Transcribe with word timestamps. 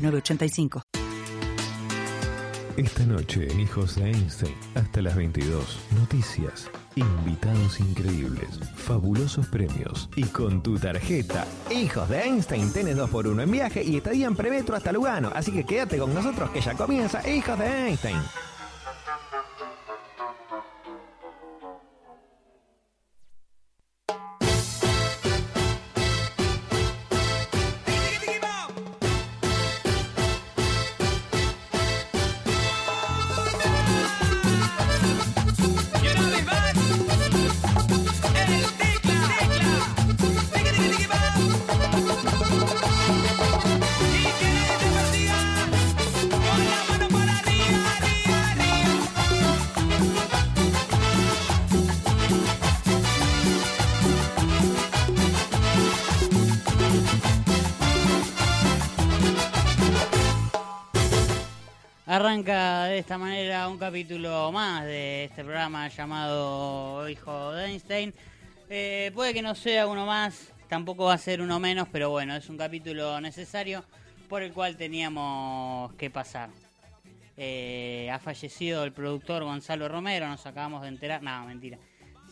906985. 0.00 0.82
Esta 2.76 3.04
noche 3.04 3.46
Hijos 3.58 3.96
de 3.96 4.06
Einstein, 4.06 4.54
hasta 4.74 5.02
las 5.02 5.14
22. 5.14 5.78
Noticias, 5.98 6.70
invitados 6.94 7.78
increíbles, 7.80 8.60
fabulosos 8.74 9.46
premios. 9.48 10.08
Y 10.16 10.24
con 10.24 10.62
tu 10.62 10.78
tarjeta, 10.78 11.46
Hijos 11.70 12.08
de 12.08 12.22
Einstein, 12.22 12.72
tenés 12.72 12.96
2 12.96 13.10
por 13.10 13.26
1 13.26 13.42
en 13.42 13.50
viaje 13.50 13.82
y 13.84 13.96
estadía 13.96 14.28
en 14.28 14.36
premetro 14.36 14.76
hasta 14.76 14.92
Lugano. 14.92 15.30
Así 15.34 15.52
que 15.52 15.64
quédate 15.64 15.98
con 15.98 16.14
nosotros 16.14 16.50
que 16.50 16.60
ya 16.60 16.74
comienza 16.74 17.28
Hijos 17.28 17.58
de 17.58 17.66
Einstein. 17.88 18.16
Arranca 62.10 62.86
de 62.86 62.98
esta 62.98 63.18
manera 63.18 63.68
un 63.68 63.78
capítulo 63.78 64.50
más 64.50 64.84
de 64.84 65.26
este 65.26 65.44
programa 65.44 65.86
llamado 65.86 67.08
Hijo 67.08 67.52
de 67.52 67.66
Einstein. 67.66 68.12
Eh, 68.68 69.12
puede 69.14 69.32
que 69.32 69.42
no 69.42 69.54
sea 69.54 69.86
uno 69.86 70.06
más, 70.06 70.52
tampoco 70.68 71.04
va 71.04 71.14
a 71.14 71.18
ser 71.18 71.40
uno 71.40 71.60
menos, 71.60 71.86
pero 71.92 72.10
bueno, 72.10 72.34
es 72.34 72.48
un 72.48 72.58
capítulo 72.58 73.20
necesario 73.20 73.84
por 74.28 74.42
el 74.42 74.52
cual 74.52 74.76
teníamos 74.76 75.92
que 75.92 76.10
pasar. 76.10 76.50
Eh, 77.36 78.10
ha 78.12 78.18
fallecido 78.18 78.82
el 78.82 78.90
productor 78.90 79.44
Gonzalo 79.44 79.88
Romero, 79.88 80.26
nos 80.26 80.44
acabamos 80.46 80.82
de 80.82 80.88
enterar, 80.88 81.22
no, 81.22 81.46
mentira, 81.46 81.78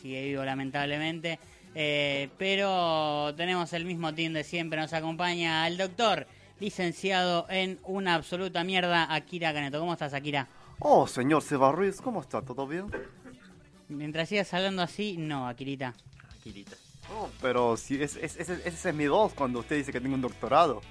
sigue 0.03 0.25
vivo 0.25 0.45
lamentablemente, 0.45 1.39
Eh, 1.75 2.31
pero 2.39 3.33
tenemos 3.37 3.73
el 3.75 3.85
mismo 3.85 4.13
team 4.13 4.33
de 4.33 4.43
siempre, 4.43 4.81
nos 4.81 4.93
acompaña 4.93 5.69
el 5.69 5.77
doctor 5.77 6.27
licenciado 6.61 7.47
en 7.49 7.79
una 7.85 8.15
absoluta 8.15 8.65
mierda, 8.65 9.13
Akira 9.15 9.53
Caneto. 9.53 9.79
¿Cómo 9.81 9.93
estás, 9.93 10.15
Akira? 10.15 10.47
Oh, 10.81 11.07
señor 11.07 11.43
Seba 11.43 11.73
Ruiz, 11.73 12.01
¿cómo 12.01 12.21
está? 12.21 12.43
¿Todo 12.43 12.67
bien? 12.67 12.87
Mientras 13.89 14.29
sigas 14.29 14.53
hablando 14.55 14.83
así, 14.83 15.17
no, 15.19 15.49
Akirita. 15.49 15.95
Akirita. 16.39 16.77
Oh, 17.15 17.29
pero 17.41 17.77
si 17.77 18.03
es, 18.03 18.17
es- 18.17 18.37
es- 18.37 18.49
ese 18.51 18.89
es 18.91 18.95
mi 18.95 19.09
voz 19.09 19.33
cuando 19.33 19.61
usted 19.61 19.77
dice 19.77 19.93
que 19.93 20.01
tengo 20.01 20.15
un 20.15 20.21
doctorado. 20.21 20.83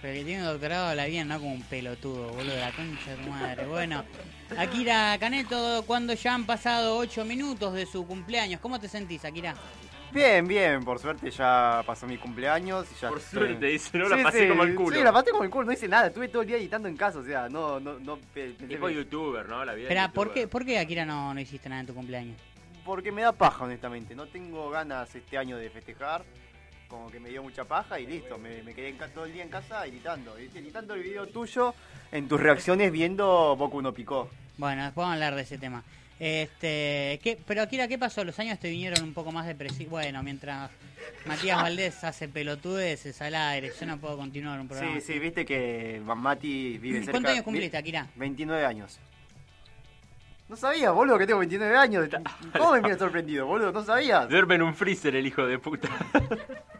Pero 0.00 0.14
que 0.14 0.24
tiene 0.24 0.42
un 0.42 0.48
doctorado 0.48 0.94
la 0.94 1.06
bien, 1.06 1.26
no 1.26 1.38
como 1.40 1.52
un 1.54 1.62
pelotudo, 1.62 2.28
boludo, 2.28 2.56
la 2.56 2.70
concha 2.72 3.16
de 3.16 3.24
tu 3.24 3.30
madre. 3.30 3.66
Bueno, 3.66 4.04
Akira 4.56 5.16
Caneto, 5.18 5.82
cuando 5.86 6.12
ya 6.14 6.34
han 6.34 6.44
pasado 6.46 6.96
8 6.98 7.24
minutos 7.24 7.74
de 7.74 7.86
su 7.86 8.06
cumpleaños, 8.06 8.60
¿cómo 8.60 8.78
te 8.78 8.88
sentís, 8.88 9.24
Akira? 9.24 9.54
Bien, 10.12 10.46
bien, 10.46 10.82
por 10.84 10.98
suerte 10.98 11.30
ya 11.30 11.82
pasó 11.86 12.06
mi 12.06 12.16
cumpleaños 12.16 12.86
y 12.90 13.00
ya 13.00 13.08
Por 13.08 13.18
estoy- 13.18 13.48
suerte, 13.48 13.66
dice, 13.66 13.98
no 13.98 14.08
la 14.08 14.16
Sí, 14.16 14.22
pasé 14.22 14.42
sí, 14.44 14.48
como 14.48 14.62
el 14.62 14.74
culo. 14.74 14.96
Sí, 14.96 15.02
la 15.02 15.12
pasé 15.12 15.30
como 15.30 15.44
el 15.44 15.50
culo, 15.50 15.66
no 15.66 15.72
hice 15.72 15.88
nada, 15.88 16.06
estuve 16.06 16.28
todo 16.28 16.42
el 16.42 16.48
día 16.48 16.56
editando 16.56 16.88
en 16.88 16.96
casa, 16.96 17.18
o 17.18 17.24
sea, 17.24 17.48
no, 17.48 17.78
no, 17.80 17.98
no... 17.98 18.16
pe- 18.32 18.54
pensé 18.58 18.94
youtuber, 18.94 19.46
¿no? 19.48 19.64
La 19.64 19.74
vida 19.74 19.84
Espera, 19.84 20.10
¿por 20.12 20.32
qué, 20.32 20.48
¿por 20.48 20.64
qué, 20.64 20.78
Akira, 20.78 21.04
no, 21.04 21.34
no 21.34 21.40
hiciste 21.40 21.68
nada 21.68 21.80
en 21.82 21.86
tu 21.88 21.94
cumpleaños? 21.94 22.38
Porque 22.84 23.10
me 23.12 23.22
da 23.22 23.32
paja, 23.32 23.64
honestamente, 23.64 24.14
no 24.14 24.26
tengo 24.26 24.70
ganas 24.70 25.12
este 25.14 25.36
año 25.36 25.58
de 25.58 25.68
festejar, 25.70 26.24
como 26.88 27.10
que 27.10 27.18
me 27.20 27.28
dio 27.28 27.42
mucha 27.42 27.64
paja 27.64 27.98
y 27.98 28.06
listo, 28.06 28.38
me, 28.38 28.62
me 28.62 28.72
quedé 28.74 28.90
en 28.90 28.96
ca- 28.96 29.08
todo 29.08 29.24
el 29.26 29.32
día 29.32 29.42
en 29.42 29.48
casa 29.50 29.84
editando, 29.86 30.36
editando 30.38 30.94
el 30.94 31.02
video 31.02 31.26
tuyo 31.26 31.74
en 32.12 32.28
tus 32.28 32.40
reacciones 32.40 32.90
viendo 32.92 33.56
Boku 33.56 33.82
no 33.82 33.92
Picó. 33.92 34.30
Bueno, 34.56 34.84
después 34.84 35.02
vamos 35.02 35.10
a 35.10 35.14
hablar 35.14 35.34
de 35.34 35.42
ese 35.42 35.58
tema. 35.58 35.82
Este, 36.18 37.20
¿qué, 37.22 37.38
pero 37.46 37.62
Akira, 37.62 37.88
¿qué 37.88 37.98
pasó? 37.98 38.24
Los 38.24 38.38
años 38.38 38.58
te 38.58 38.70
vinieron 38.70 39.02
un 39.02 39.12
poco 39.12 39.32
más 39.32 39.46
depresivos. 39.46 39.90
Bueno, 39.90 40.22
mientras 40.22 40.70
Matías 41.26 41.62
Valdés 41.62 42.02
hace 42.04 42.28
pelotudeces 42.28 43.20
al 43.20 43.34
aire, 43.34 43.70
yo 43.78 43.86
no 43.86 43.98
puedo 43.98 44.16
continuar 44.16 44.58
un 44.60 44.68
programa. 44.68 44.94
Sí, 45.00 45.12
sí, 45.12 45.18
viste 45.18 45.44
que 45.44 46.00
Mati 46.04 46.78
vive 46.78 46.98
cerca... 47.00 47.12
¿Cuántos 47.12 47.32
años 47.32 47.44
cumpliste, 47.44 47.76
Akira? 47.76 48.06
29 48.16 48.64
años. 48.64 48.98
No 50.48 50.56
sabía, 50.56 50.92
boludo, 50.92 51.18
que 51.18 51.26
tengo 51.26 51.40
29 51.40 51.76
años. 51.76 52.08
¿Cómo 52.56 52.72
me 52.74 52.80
miras 52.80 52.98
sorprendido, 52.98 53.46
boludo? 53.46 53.72
¿No 53.72 53.84
sabías? 53.84 54.28
Duerme 54.28 54.54
en 54.54 54.62
un 54.62 54.74
freezer 54.74 55.16
el 55.16 55.26
hijo 55.26 55.44
de 55.46 55.58
puta. 55.58 55.88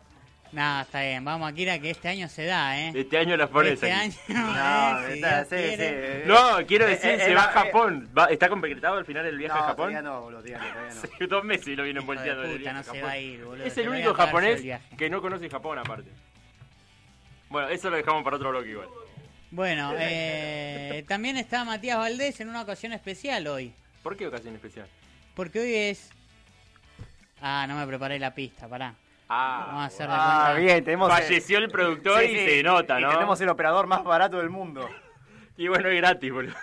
No, 0.53 0.81
está 0.81 1.03
bien, 1.03 1.25
vamos 1.25 1.51
Akira, 1.51 1.79
que 1.79 1.91
este 1.91 2.09
año 2.09 2.29
se 2.29 2.45
da, 2.47 2.79
¿eh? 2.79 2.93
Este 2.95 3.19
año 3.19 3.37
las 3.37 3.51
pones 3.51 3.73
Este 3.75 3.93
aquí. 3.93 4.17
año, 4.29 4.45
No, 4.55 5.01
eh, 5.01 5.07
si 5.09 5.13
está- 5.15 5.37
Dios 5.45 5.49
sí, 5.49 5.57
quiere. 5.77 6.23
sí. 6.23 6.29
No, 6.29 6.67
quiero 6.67 6.87
Eh, 6.87 6.91
decir, 6.91 7.11
eh, 7.11 7.19
se 7.19 7.33
eh, 7.33 7.35
va 7.35 7.45
a 7.45 7.51
eh, 7.51 7.53
Japón. 7.53 8.09
Va- 8.17 8.27
¿Está 8.27 8.49
concretado 8.49 8.97
al 8.97 9.05
final 9.05 9.27
el 9.27 9.37
viaje 9.37 9.55
no, 9.59 9.65
a 9.65 9.67
Japón? 9.69 9.77
todavía 9.91 10.03
no, 10.03 10.21
boludo, 10.23 10.43
todavía 10.43 10.59
no, 10.59 10.73
todavía 10.73 10.95
no. 10.95 11.01
Sí, 11.19 11.27
Dos 11.29 11.45
meses 11.45 11.67
y 11.69 11.77
lo 11.77 11.83
vienen 11.85 12.03
Hijo 12.03 12.13
de 12.13 12.17
volteando. 12.17 12.45
en 12.45 12.51
el 12.51 12.57
puta, 12.59 12.61
viaje 12.71 12.75
no 12.75 12.81
a 12.81 12.83
se 12.85 12.91
Japón. 12.91 13.05
va 13.07 13.11
a 13.13 13.19
ir, 13.19 13.45
boludo, 13.45 13.65
Es 13.67 13.75
te 13.75 13.81
el 13.81 13.87
lo 13.87 13.93
voy 13.93 13.99
a 13.99 14.01
único 14.05 14.17
pagar 14.17 14.33
yo 14.33 14.39
el 14.39 14.45
japonés 14.45 14.63
viaje. 14.63 14.97
que 14.97 15.11
no 15.11 15.21
conoce 15.23 15.51
Japón 15.51 15.79
aparte. 15.79 16.11
Bueno, 17.49 17.69
eso 17.69 17.91
lo 17.91 17.97
dejamos 17.97 18.25
para 18.25 18.37
otro 18.37 18.51
bloque 18.51 18.71
igual. 18.71 18.89
Bueno, 19.51 19.93
eh, 19.99 21.05
también 21.09 21.37
está 21.37 21.65
Matías 21.65 21.99
Valdés 21.99 22.41
en 22.41 22.49
una 22.49 22.63
ocasión 22.63 22.93
especial 22.93 23.47
hoy. 23.47 23.73
¿Por 24.03 24.17
qué 24.17 24.27
ocasión 24.27 24.55
especial? 24.55 24.87
Porque 25.35 25.61
hoy 25.61 25.75
es... 25.75 26.11
Ah, 27.43 27.67
no 27.69 27.77
me 27.77 27.87
preparé 27.87 28.19
la 28.19 28.35
pista, 28.35 28.67
pará. 28.69 28.95
Vamos 29.29 29.29
a 29.29 29.83
Ah, 29.83 29.85
hacer 29.87 30.07
de 30.09 30.15
Ah, 30.17 30.43
cuenta. 30.53 30.61
bien, 30.61 30.85
tenemos... 30.85 31.11
falleció 31.13 31.59
el 31.59 31.69
productor 31.69 32.21
Sí, 32.21 32.27
y 32.27 32.39
sí, 32.39 32.47
se 32.49 32.63
nota, 32.63 33.01
y 33.01 33.03
¿no? 33.03 33.11
tenemos 33.11 33.41
el 33.41 33.49
operador 33.49 33.87
más 33.87 34.05
barato 34.05 34.39
del 34.39 34.51
mundo. 34.51 34.89
Y 35.59 35.69
bueno, 35.69 35.89
es 35.89 35.97
gratis, 35.97 36.31
boludo. 36.31 36.55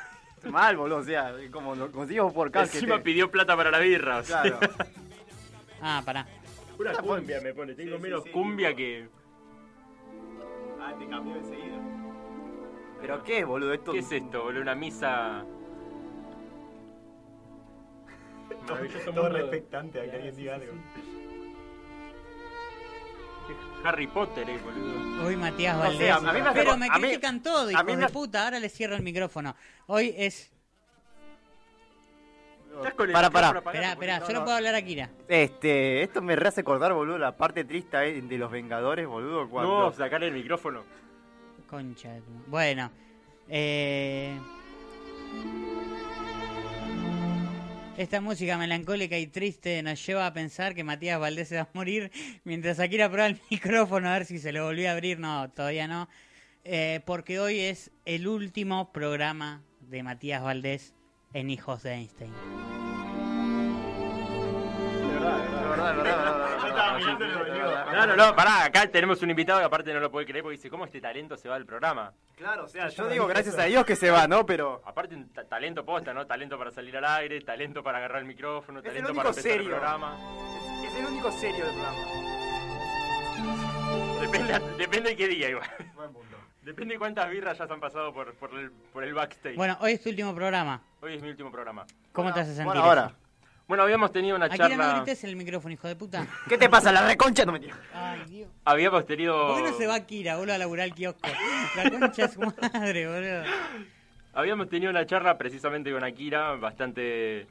Mal, 0.51 0.78
boludo, 0.78 0.97
o 1.00 1.03
sea, 1.03 1.34
como 1.51 1.74
lo 1.74 1.91
conseguimos 1.91 2.31
por 2.31 2.51
canje. 2.51 2.78
Encima 2.78 2.97
te- 2.97 3.01
pidió 3.01 3.31
plata 3.31 3.57
para 3.57 3.72
la 3.72 3.79
birra. 3.79 4.19
o 4.19 4.24
sea. 4.24 4.44
Claro. 4.44 4.59
Ah, 5.81 6.01
pará. 6.06 6.25
Una 6.79 6.94
cumbia 6.94 7.41
me 7.41 7.53
pone, 7.56 7.74
tengo 7.74 7.96
Sí, 7.97 8.01
menos 8.03 8.24
sí. 8.24 8.29
cumbia 8.29 8.74
que... 8.75 9.09
Ah, 10.80 10.94
te 10.97 11.07
cambió 11.09 11.35
enseguida. 11.38 11.78
¿Pero 13.01 13.24
qué, 13.24 13.44
boludo? 13.44 13.74
Esto... 13.74 13.91
¿Qué 13.94 14.00
es 14.00 14.12
esto, 14.12 14.44
boludo? 14.44 14.62
Una 14.62 14.75
misa... 14.75 15.44
Maravilloso 18.69 19.12
Todo 19.12 19.24
mundo. 19.24 19.38
expectante 19.40 20.00
a 20.00 20.03
que 20.06 20.12
alguien 20.12 20.35
diga 20.35 20.53
algo. 20.56 20.72
Harry 23.83 24.07
Potter, 24.07 24.49
eh, 24.49 24.57
boludo. 24.63 25.25
Hoy 25.25 25.35
Matías 25.35 25.75
No 25.75 25.81
Valdés. 25.83 25.99
sé, 25.99 26.11
a- 26.11 26.16
a 26.16 26.19
mí 26.21 26.41
me 26.41 26.49
hace 26.49 26.59
Pero 26.59 26.77
me 26.77 26.88
a 26.88 26.97
mí- 26.97 27.01
critican 27.07 27.41
todo, 27.44 27.68
a 27.68 27.71
hijo 27.71 27.83
mí 27.83 27.91
de 27.95 27.97
me- 28.01 28.09
puta. 28.09 28.44
Ahora 28.45 28.59
les 28.59 28.74
cierro 28.74 28.95
el 28.95 29.01
micrófono. 29.03 29.56
Hoy 29.88 30.13
es... 30.18 30.51
¿Estás 32.77 32.94
con 32.95 33.07
el 33.07 33.13
Para, 33.13 33.30
para. 33.30 33.59
esperá, 33.59 34.19
no, 34.19 34.25
solo 34.25 34.39
no. 34.39 34.45
puedo 34.45 34.57
hablar 34.57 34.74
Akira. 34.74 35.09
Este, 35.27 36.01
esto 36.01 36.21
me 36.24 36.33
hace 36.33 36.62
acordar, 36.62 36.91
boludo, 36.94 37.19
la 37.19 37.38
parte 37.38 37.63
triste 37.65 37.97
eh, 37.97 38.21
de 38.21 38.38
los 38.38 38.50
Vengadores, 38.51 39.06
boludo, 39.07 39.47
cuando... 39.47 39.80
No, 39.80 39.91
sacar 39.94 40.24
el 40.24 40.33
micrófono. 40.33 40.83
Concha. 41.69 42.09
Bueno. 42.47 42.89
Eh... 43.47 44.35
Esta 47.95 48.22
música 48.22 48.57
melancólica 48.57 49.19
y 49.19 49.28
triste 49.28 49.84
nos 49.84 50.04
lleva 50.04 50.25
a 50.25 50.34
pensar 50.34 50.74
que 50.74 50.84
Matías 50.84 51.19
Valdés 51.19 51.50
se 51.50 51.57
va 51.57 51.62
a 51.62 51.69
morir 51.74 52.12
mientras 52.44 52.80
Akira 52.80 53.07
prueba 53.07 53.28
el 53.28 53.40
micrófono 53.51 54.10
a 54.10 54.13
ver 54.13 54.25
si 54.25 54.40
se 54.40 54.51
lo 54.51 54.66
volvió 54.66 54.90
a 54.90 54.94
abrir. 54.94 55.19
No, 55.19 55.51
todavía 55.51 55.88
no. 55.88 56.10
Eh, 56.63 57.01
porque 57.06 57.40
hoy 57.40 57.60
es 57.60 57.92
el 58.06 58.28
último 58.28 58.92
programa 58.92 59.62
de 59.80 60.01
Matías 60.01 60.42
Valdés 60.42 60.95
en 61.34 61.51
Hijos 61.51 61.84
de 61.84 61.94
Einstein. 61.94 62.31
No, 67.19 68.07
no, 68.07 68.15
no, 68.15 68.36
pará, 68.36 68.65
acá 68.65 68.88
tenemos 68.88 69.21
un 69.21 69.30
invitado 69.30 69.60
que 69.60 69.65
aparte 69.65 69.94
no 69.94 70.00
lo 70.00 70.12
puede 70.12 70.25
creer 70.25 70.44
porque 70.44 70.57
dice, 70.57 70.69
¿cómo 70.69 70.86
este 70.86 71.00
talento 71.01 71.38
se 71.38 71.50
va 71.50 71.56
del 71.56 71.65
programa? 71.65 72.13
Claro, 72.36 72.65
o 72.65 72.68
sea, 72.68 72.89
yo 72.89 73.07
digo 73.07 73.27
gracias 73.27 73.57
a 73.57 73.63
Dios 73.63 73.86
que 73.86 73.95
se 73.95 74.10
va, 74.10 74.27
¿no? 74.27 74.45
Pero 74.45 74.81
Aparte 74.86 75.15
un 75.15 75.30
talento 75.30 75.86
posta, 75.86 76.13
¿no? 76.13 76.25
Talento 76.25 76.57
para 76.57 76.71
salir 76.71 76.98
al 76.98 77.06
aire, 77.06 77.39
talento 77.42 77.83
para 77.83 78.00
agarrar 78.00 78.19
el 78.19 78.25
micrófono, 78.25 78.81
talento 78.81 79.13
para 79.13 79.30
empezar 79.30 79.51
el 79.51 79.65
programa. 79.68 80.18
es 80.86 80.95
el 80.95 81.06
único 81.06 81.31
serio 81.31 81.65
del 81.65 81.74
programa. 81.74 81.98
Depende, 84.21 84.59
depende 84.77 85.09
de 85.09 85.16
qué 85.16 85.27
día 85.27 85.50
igual. 85.50 85.69
Depende 86.62 86.94
de 86.94 87.00
cuántas 87.00 87.30
birras 87.30 87.57
ya 87.57 87.68
se 87.68 87.74
han 87.74 87.81
pasado 87.81 88.13
por, 88.13 88.33
por, 88.36 88.57
el, 88.57 88.71
por 88.71 89.04
el 89.04 89.13
backstage. 89.13 89.57
Bueno, 89.57 89.77
hoy 89.81 89.94
es 89.94 90.01
tu 90.01 90.09
último 90.09 90.33
programa. 90.33 90.81
Hoy 91.01 91.16
es 91.16 91.21
mi 91.21 91.30
último 91.30 91.51
programa. 91.51 91.86
¿Cómo 92.13 92.33
te 92.33 92.39
hace 92.39 92.51
sentir? 92.56 92.68
Bueno, 92.68 92.83
ahora. 92.83 93.13
Bueno, 93.68 93.83
habíamos 93.83 94.12
tenido 94.12 94.36
una 94.36 94.48
Akira, 94.48 94.68
no 94.69 94.75
charla. 94.75 94.94
grites 95.01 95.24
en 95.24 95.30
el 95.30 95.36
micrófono, 95.38 95.74
hijo 95.74 95.88
de 95.88 95.95
puta. 95.95 96.27
¿Qué 96.50 96.57
te 96.57 96.69
pasa? 96.69 96.92
La 96.92 97.07
reconcha 97.07 97.45
no 97.45 97.54
me 97.54 97.60
tira. 97.60 97.77
Ay, 97.94 98.21
Dios. 98.27 98.50
Habíamos 98.65 99.06
tenido. 99.06 99.48
¿Por 99.48 99.63
qué 99.63 99.71
no 99.71 99.77
se 99.77 99.88
va 99.88 99.95
Akira, 99.95 100.36
boludo, 100.38 100.56
a 100.56 100.57
laburar 100.57 100.88
el 100.88 100.94
kiosco? 100.94 101.30
La 101.77 101.89
concha 101.89 102.25
es 102.25 102.33
su 102.33 102.42
madre, 102.42 103.07
boludo. 103.07 103.44
Habíamos 104.33 104.69
tenido 104.69 104.89
una 104.89 105.06
charla 105.06 105.38
precisamente 105.38 105.92
con 105.92 106.04
Akira, 106.04 106.56
bastante. 106.56 107.48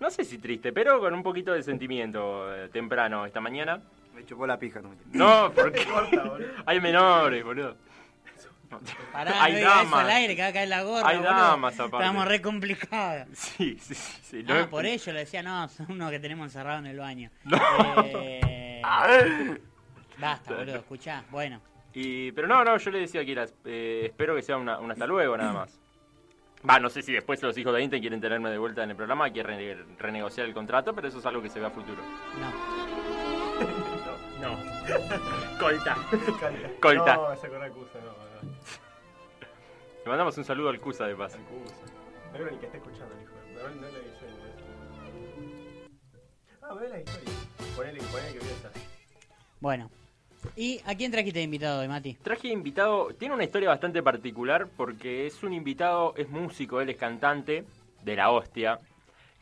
No 0.00 0.10
sé 0.10 0.24
si 0.24 0.38
triste, 0.38 0.72
pero 0.72 0.98
con 0.98 1.14
un 1.14 1.22
poquito 1.22 1.52
de 1.52 1.62
sentimiento 1.62 2.52
eh, 2.54 2.68
temprano 2.70 3.24
esta 3.24 3.40
mañana. 3.40 3.80
Me 4.14 4.24
chupó 4.26 4.46
la 4.46 4.58
pija, 4.58 4.80
no 4.80 4.88
me 4.90 4.96
tira. 4.96 5.10
No, 5.12 5.52
porque. 5.54 5.86
Hay 6.66 6.80
menores, 6.80 7.44
boludo. 7.44 7.76
Pará, 9.12 9.42
Hay 9.42 9.52
no 9.52 9.58
digas 9.58 9.74
eso 9.76 9.84
damas. 9.84 10.00
al 10.04 10.10
aire, 10.10 10.36
que 10.36 10.42
va 10.42 10.48
a 10.48 10.52
caer 10.52 10.68
la 10.68 10.82
gorra, 10.82 11.08
Hay 11.08 11.18
damas, 11.22 11.74
aparte. 11.80 11.96
Estamos 11.98 12.28
re 12.28 12.40
complicados. 12.42 13.28
Sí, 13.34 13.78
sí, 13.80 13.94
sí. 13.94 14.18
sí, 14.22 14.44
Ah, 14.48 14.60
no- 14.60 14.70
por 14.70 14.84
ello 14.86 15.12
le 15.12 15.20
decía, 15.20 15.42
no, 15.42 15.68
son 15.68 15.86
unos 15.92 16.10
que 16.10 16.20
tenemos 16.20 16.46
encerrado 16.46 16.78
en 16.80 16.86
el 16.86 16.98
baño. 16.98 17.30
No. 17.44 17.58
Eh, 18.12 18.80
basta, 20.18 20.54
boludo, 20.54 20.76
escuchá. 20.76 21.24
Bueno, 21.30 21.60
Y, 21.92 22.32
pero 22.32 22.46
no, 22.48 22.64
no, 22.64 22.76
yo 22.76 22.90
le 22.90 22.98
decía 23.00 23.20
a 23.20 23.22
Akira, 23.22 23.46
eh, 23.64 24.02
espero 24.06 24.34
que 24.34 24.42
sea 24.42 24.56
una, 24.56 24.78
un 24.78 24.90
hasta 24.90 25.06
luego 25.06 25.36
nada 25.36 25.52
más. 25.52 25.78
Va, 26.68 26.80
no 26.80 26.88
sé 26.88 27.02
si 27.02 27.12
después 27.12 27.42
los 27.42 27.56
hijos 27.58 27.74
de 27.74 27.82
Intel 27.82 28.00
quieren 28.00 28.20
tenerme 28.22 28.48
de 28.50 28.56
vuelta 28.58 28.82
en 28.82 28.90
el 28.90 28.96
programa, 28.96 29.28
quieren 29.30 29.58
rene- 29.58 29.96
renegociar 29.98 30.46
el 30.46 30.54
contrato, 30.54 30.94
pero 30.94 31.08
eso 31.08 31.18
es 31.18 31.26
algo 31.26 31.42
que 31.42 31.50
se 31.50 31.60
ve 31.60 31.66
a 31.66 31.70
futuro. 31.70 32.02
no. 32.40 32.84
No. 34.40 34.58
Colta. 35.58 35.96
Colta. 36.80 37.14
No, 37.16 37.32
esa 37.32 37.48
no, 37.48 37.58
no. 37.58 38.33
Le 40.04 40.10
mandamos 40.10 40.36
un 40.36 40.44
saludo 40.44 40.68
al 40.68 40.80
Cusa 40.80 41.06
de 41.06 41.16
paso. 41.16 41.38
Acusa. 41.38 41.74
No 42.26 42.32
creo 42.32 42.50
ni 42.50 42.58
que 42.58 42.66
esté 42.66 42.78
escuchando 42.78 43.14
hijo 43.22 43.34
de 43.34 43.54
No, 43.54 43.68
no 43.80 43.88
le 43.88 43.98
avisé. 43.98 44.26
Ah, 46.62 46.74
ve 46.74 46.88
la 46.88 46.98
historia. 47.00 47.32
Ponele, 47.76 48.00
ponele 48.02 48.32
que 48.32 48.38
voy 48.38 48.48
a 48.48 48.52
estar. 48.52 48.72
Bueno. 49.60 49.90
¿Y 50.56 50.80
a 50.84 50.94
quién 50.94 51.10
trajiste 51.10 51.38
de 51.38 51.44
invitado 51.44 51.80
hoy, 51.80 51.88
Mati? 51.88 52.14
Traje 52.14 52.48
invitado, 52.48 53.08
tiene 53.18 53.34
una 53.34 53.44
historia 53.44 53.70
bastante 53.70 54.02
particular 54.02 54.68
porque 54.76 55.26
es 55.26 55.42
un 55.42 55.54
invitado, 55.54 56.14
es 56.16 56.28
músico, 56.28 56.80
él 56.80 56.90
es 56.90 56.96
cantante 56.96 57.64
de 58.02 58.16
la 58.16 58.30
hostia. 58.30 58.80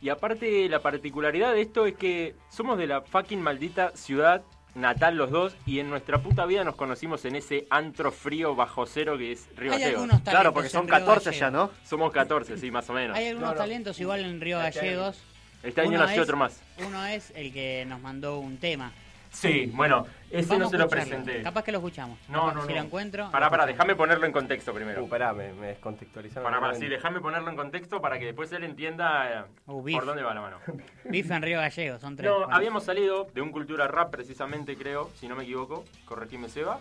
Y 0.01 0.09
aparte 0.09 0.69
la 0.69 0.81
particularidad 0.81 1.53
de 1.53 1.63
esto 1.63 1.87
es 1.87 1.95
que 1.95 2.35
somos 2.51 2.79
de 2.79 2.87
la 2.87 3.03
fucking 3.03 3.41
maldita 3.41 3.91
ciudad 3.97 4.43
natal 4.75 5.17
los 5.17 5.31
dos 5.31 5.55
y 5.67 5.81
en 5.81 5.91
nuestra 5.91 6.19
puta 6.23 6.47
vida 6.47 6.65
nos 6.65 6.77
conocimos 6.77 7.25
en 7.25 7.37
ese 7.37 7.67
antro 7.71 8.11
frío 8.13 8.55
bajo 8.55 8.87
cero 8.87 9.19
que 9.19 9.33
es 9.33 9.49
Río 9.57 9.73
Hay 9.73 9.81
Gallegos. 9.81 10.21
Claro, 10.25 10.53
porque 10.55 10.69
son 10.69 10.83
en 10.83 10.89
Río 10.89 10.99
14 10.99 11.25
Gallegos. 11.31 11.41
ya, 11.41 11.51
¿no? 11.51 11.71
Somos 11.85 12.13
14, 12.13 12.57
sí, 12.59 12.71
más 12.71 12.89
o 12.89 12.93
menos. 12.95 13.17
Hay 13.17 13.29
algunos 13.29 13.51
No, 13.51 13.55
no. 13.55 13.61
talentos 13.61 14.01
igual 14.01 14.25
en 14.25 14.41
Río 14.41 14.63
Este. 14.63 14.81
Gallegos. 14.81 15.23
Este 15.63 15.81
año 15.81 15.91
Uno 15.91 15.99
nació 16.01 16.23
es- 16.23 16.29
otro 16.29 16.37
más. 16.37 16.61
Uno 16.87 17.05
es 17.07 17.33
el 17.37 17.53
que 17.53 17.85
nos 17.87 18.01
mandó 18.01 18.39
un 18.39 18.57
tema. 18.57 18.93
Sí, 19.33 19.71
bueno, 19.75 20.07
ese 20.31 20.47
Vamos 20.51 20.65
no 20.65 20.71
se 20.71 20.79
lo 20.79 20.89
presenté. 20.89 21.43
Capaz 21.43 21.65
que 21.65 21.73
lo 21.73 21.79
escuchamos. 21.79 22.19
No, 22.29 22.41
Capaz 22.41 22.55
no, 22.55 22.63
Si 22.63 22.69
no. 22.69 22.75
lo 22.75 22.81
encuentro. 22.83 23.31
Pará, 23.31 23.49
pará, 23.49 23.65
déjame 23.67 23.97
ponerlo 23.97 24.27
en 24.27 24.33
contexto 24.33 24.75
primero. 24.75 25.03
Uh, 25.05 25.09
pará, 25.09 25.33
me, 25.33 25.53
me 25.55 25.69
descontextualizaron. 25.69 26.45
Pará, 26.45 26.61
pará, 26.61 26.73
No, 26.75 26.79
sí, 26.79 26.85
no. 26.85 26.91
déjame 26.91 27.21
ponerlo 27.21 27.49
en 27.51 27.57
contexto 27.57 28.01
para 28.03 28.19
que 28.19 28.27
después 28.27 28.53
él 28.53 28.63
entienda 28.65 29.47
Uh, 29.67 29.83
beef. 29.83 29.97
por 29.97 30.05
dónde 30.07 30.23
va 30.23 30.35
la 30.35 30.43
mano. 30.43 30.59
Bife 31.07 31.33
en 31.35 31.43
Río 31.43 31.59
Gallegos, 31.61 32.01
son 32.01 32.15
tres. 32.15 32.31
No, 32.31 32.41
Bueno. 32.41 32.55
habíamos 32.55 32.85
salido 32.85 33.27
de 33.35 33.41
un 33.41 33.51
cultura 33.53 33.89
rap 33.89 34.11
precisamente, 34.11 34.77
creo, 34.77 35.11
si 35.15 35.27
no 35.29 35.35
me 35.35 35.45
equivoco, 35.45 35.85
corregime 36.05 36.49
Seba. 36.51 36.79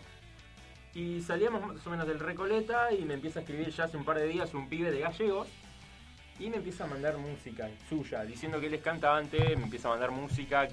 Y 0.93 1.21
salíamos 1.21 1.65
más 1.65 1.87
o 1.87 1.89
menos 1.89 2.05
del 2.05 2.19
Recoleta 2.19 2.91
y 2.91 3.05
me 3.05 3.13
empieza 3.13 3.39
a 3.39 3.43
escribir 3.43 3.69
ya 3.69 3.85
hace 3.85 3.95
un 3.95 4.03
par 4.03 4.17
de 4.17 4.27
días 4.27 4.53
un 4.53 4.67
pibe 4.67 4.91
de 4.91 4.99
gallegos. 4.99 5.47
Y 6.37 6.49
me 6.49 6.57
empieza 6.57 6.83
a 6.83 6.87
mandar 6.87 7.15
música 7.17 7.69
suya, 7.87 8.23
diciendo 8.23 8.59
que 8.59 8.65
él 8.67 8.73
es 8.73 8.81
cantante, 8.81 9.55
me 9.55 9.63
empieza 9.63 9.87
a 9.87 9.91
mandar 9.91 10.11
música. 10.11 10.67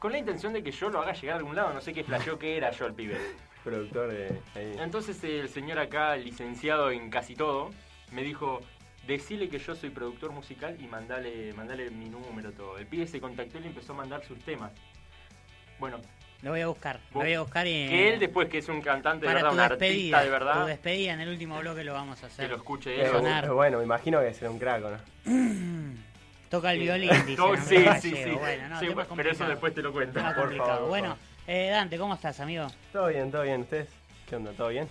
Con 0.00 0.10
la 0.12 0.18
intención 0.18 0.52
de 0.52 0.62
que 0.64 0.72
yo 0.72 0.88
lo 0.90 1.00
haga 1.00 1.12
llegar 1.12 1.34
a 1.36 1.38
algún 1.38 1.54
lado, 1.54 1.72
no 1.72 1.80
sé 1.80 1.92
qué 1.92 2.02
flasheó 2.02 2.38
que 2.38 2.56
era 2.56 2.70
yo 2.72 2.86
el 2.86 2.94
pibe. 2.94 3.16
Productor 3.64 4.10
de 4.10 4.28
ahí. 4.56 4.74
Entonces 4.80 5.22
el 5.22 5.48
señor 5.48 5.78
acá, 5.78 6.16
licenciado 6.16 6.90
en 6.90 7.10
casi 7.10 7.36
todo, 7.36 7.70
me 8.10 8.22
dijo, 8.22 8.60
decile 9.06 9.48
que 9.50 9.58
yo 9.58 9.74
soy 9.74 9.90
productor 9.90 10.32
musical 10.32 10.74
y 10.80 10.86
mandale, 10.86 11.52
mandale 11.52 11.90
mi 11.90 12.08
número, 12.08 12.50
todo. 12.52 12.78
El 12.78 12.86
pibe 12.86 13.06
se 13.06 13.20
contactó 13.20 13.58
y 13.58 13.60
le 13.60 13.66
empezó 13.68 13.92
a 13.92 13.96
mandar 13.96 14.24
sus 14.24 14.38
temas. 14.38 14.72
Bueno, 15.78 15.98
Lo 16.42 16.50
voy 16.52 16.62
a 16.62 16.68
buscar. 16.68 17.00
Lo 17.12 17.20
voy 17.20 17.34
a 17.34 17.40
buscar 17.42 17.66
y. 17.66 17.86
que 17.88 18.14
él 18.14 18.18
después 18.18 18.48
que 18.48 18.58
es 18.58 18.68
un 18.70 18.80
cantante 18.80 19.26
de 19.26 19.32
para 19.32 19.42
verdad, 19.42 19.50
tu 19.50 19.54
un 19.56 19.60
artista 19.60 19.84
despedida. 19.84 20.18
de 20.20 20.24
Tu 20.26 20.32
verdad, 20.32 20.66
despedida 20.66 21.12
en 21.12 21.20
el 21.20 21.28
último 21.28 21.58
bloque 21.58 21.84
lo 21.84 21.92
vamos 21.92 22.16
a 22.18 22.20
que 22.22 22.26
hacer. 22.32 22.48
lo 22.50 22.56
escuche 22.56 22.94
Eh, 22.98 23.04
él. 23.06 23.50
bueno, 23.50 23.76
me 23.78 23.84
imagino 23.84 24.20
que 24.20 24.32
será 24.32 24.50
un 24.50 24.58
crack, 24.58 24.82
¿o 24.82 24.90
¿no? 24.90 24.98
Toca 26.50 26.72
el 26.72 26.80
violín, 26.80 27.10
dice. 27.26 27.36
No, 27.40 27.56
sí, 27.56 27.76
sí, 28.00 28.10
sí. 28.16 28.30
Bueno, 28.32 28.68
no, 28.68 28.80
Sí, 28.80 28.88
tema 28.88 29.06
pero 29.16 29.30
eso 29.30 29.46
después 29.46 29.72
te 29.74 29.82
lo 29.82 29.92
cuento. 29.92 30.20
Por 30.20 30.56
favor, 30.56 30.88
bueno, 30.88 31.16
eh, 31.46 31.68
Dante, 31.70 31.96
¿cómo 31.96 32.14
estás, 32.14 32.40
amigo? 32.40 32.66
Todo 32.92 33.06
bien, 33.06 33.30
todo 33.30 33.42
bien. 33.42 33.60
¿Ustedes? 33.62 33.88
¿Qué 34.28 34.36
onda? 34.36 34.50
¿Todo 34.52 34.68
bien? 34.68 34.88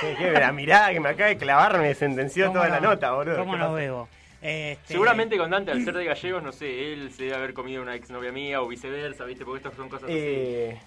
¿Qué, 0.00 0.14
qué? 0.16 0.32
La 0.32 0.52
mirada 0.52 0.92
que 0.92 1.00
me 1.00 1.08
acaba 1.08 1.30
de 1.30 1.36
clavar 1.38 1.78
me 1.78 1.94
sentenció 1.94 2.46
¿Cómo 2.48 2.58
toda 2.60 2.68
la 2.68 2.80
no- 2.80 2.90
nota, 2.90 3.12
boludo. 3.12 3.36
¿Cómo 3.38 3.52
¿Qué 3.52 3.58
nos 3.58 3.66
pasa? 3.68 3.76
veo? 3.76 4.08
Este, 4.42 4.92
Seguramente 4.94 5.36
con 5.36 5.50
Dante, 5.50 5.72
al 5.72 5.84
ser 5.84 5.94
de 5.94 6.04
gallegos, 6.04 6.42
no 6.42 6.52
sé, 6.52 6.92
él 6.92 7.10
se 7.12 7.24
debe 7.24 7.36
haber 7.36 7.52
comido 7.54 7.82
una 7.82 7.94
exnovia 7.94 8.30
mía 8.32 8.62
o 8.62 8.68
viceversa, 8.68 9.24
¿viste? 9.24 9.44
Porque 9.44 9.58
estas 9.58 9.74
son 9.74 9.88
cosas 9.88 10.04
así. 10.04 10.14
Eh, 10.16 10.80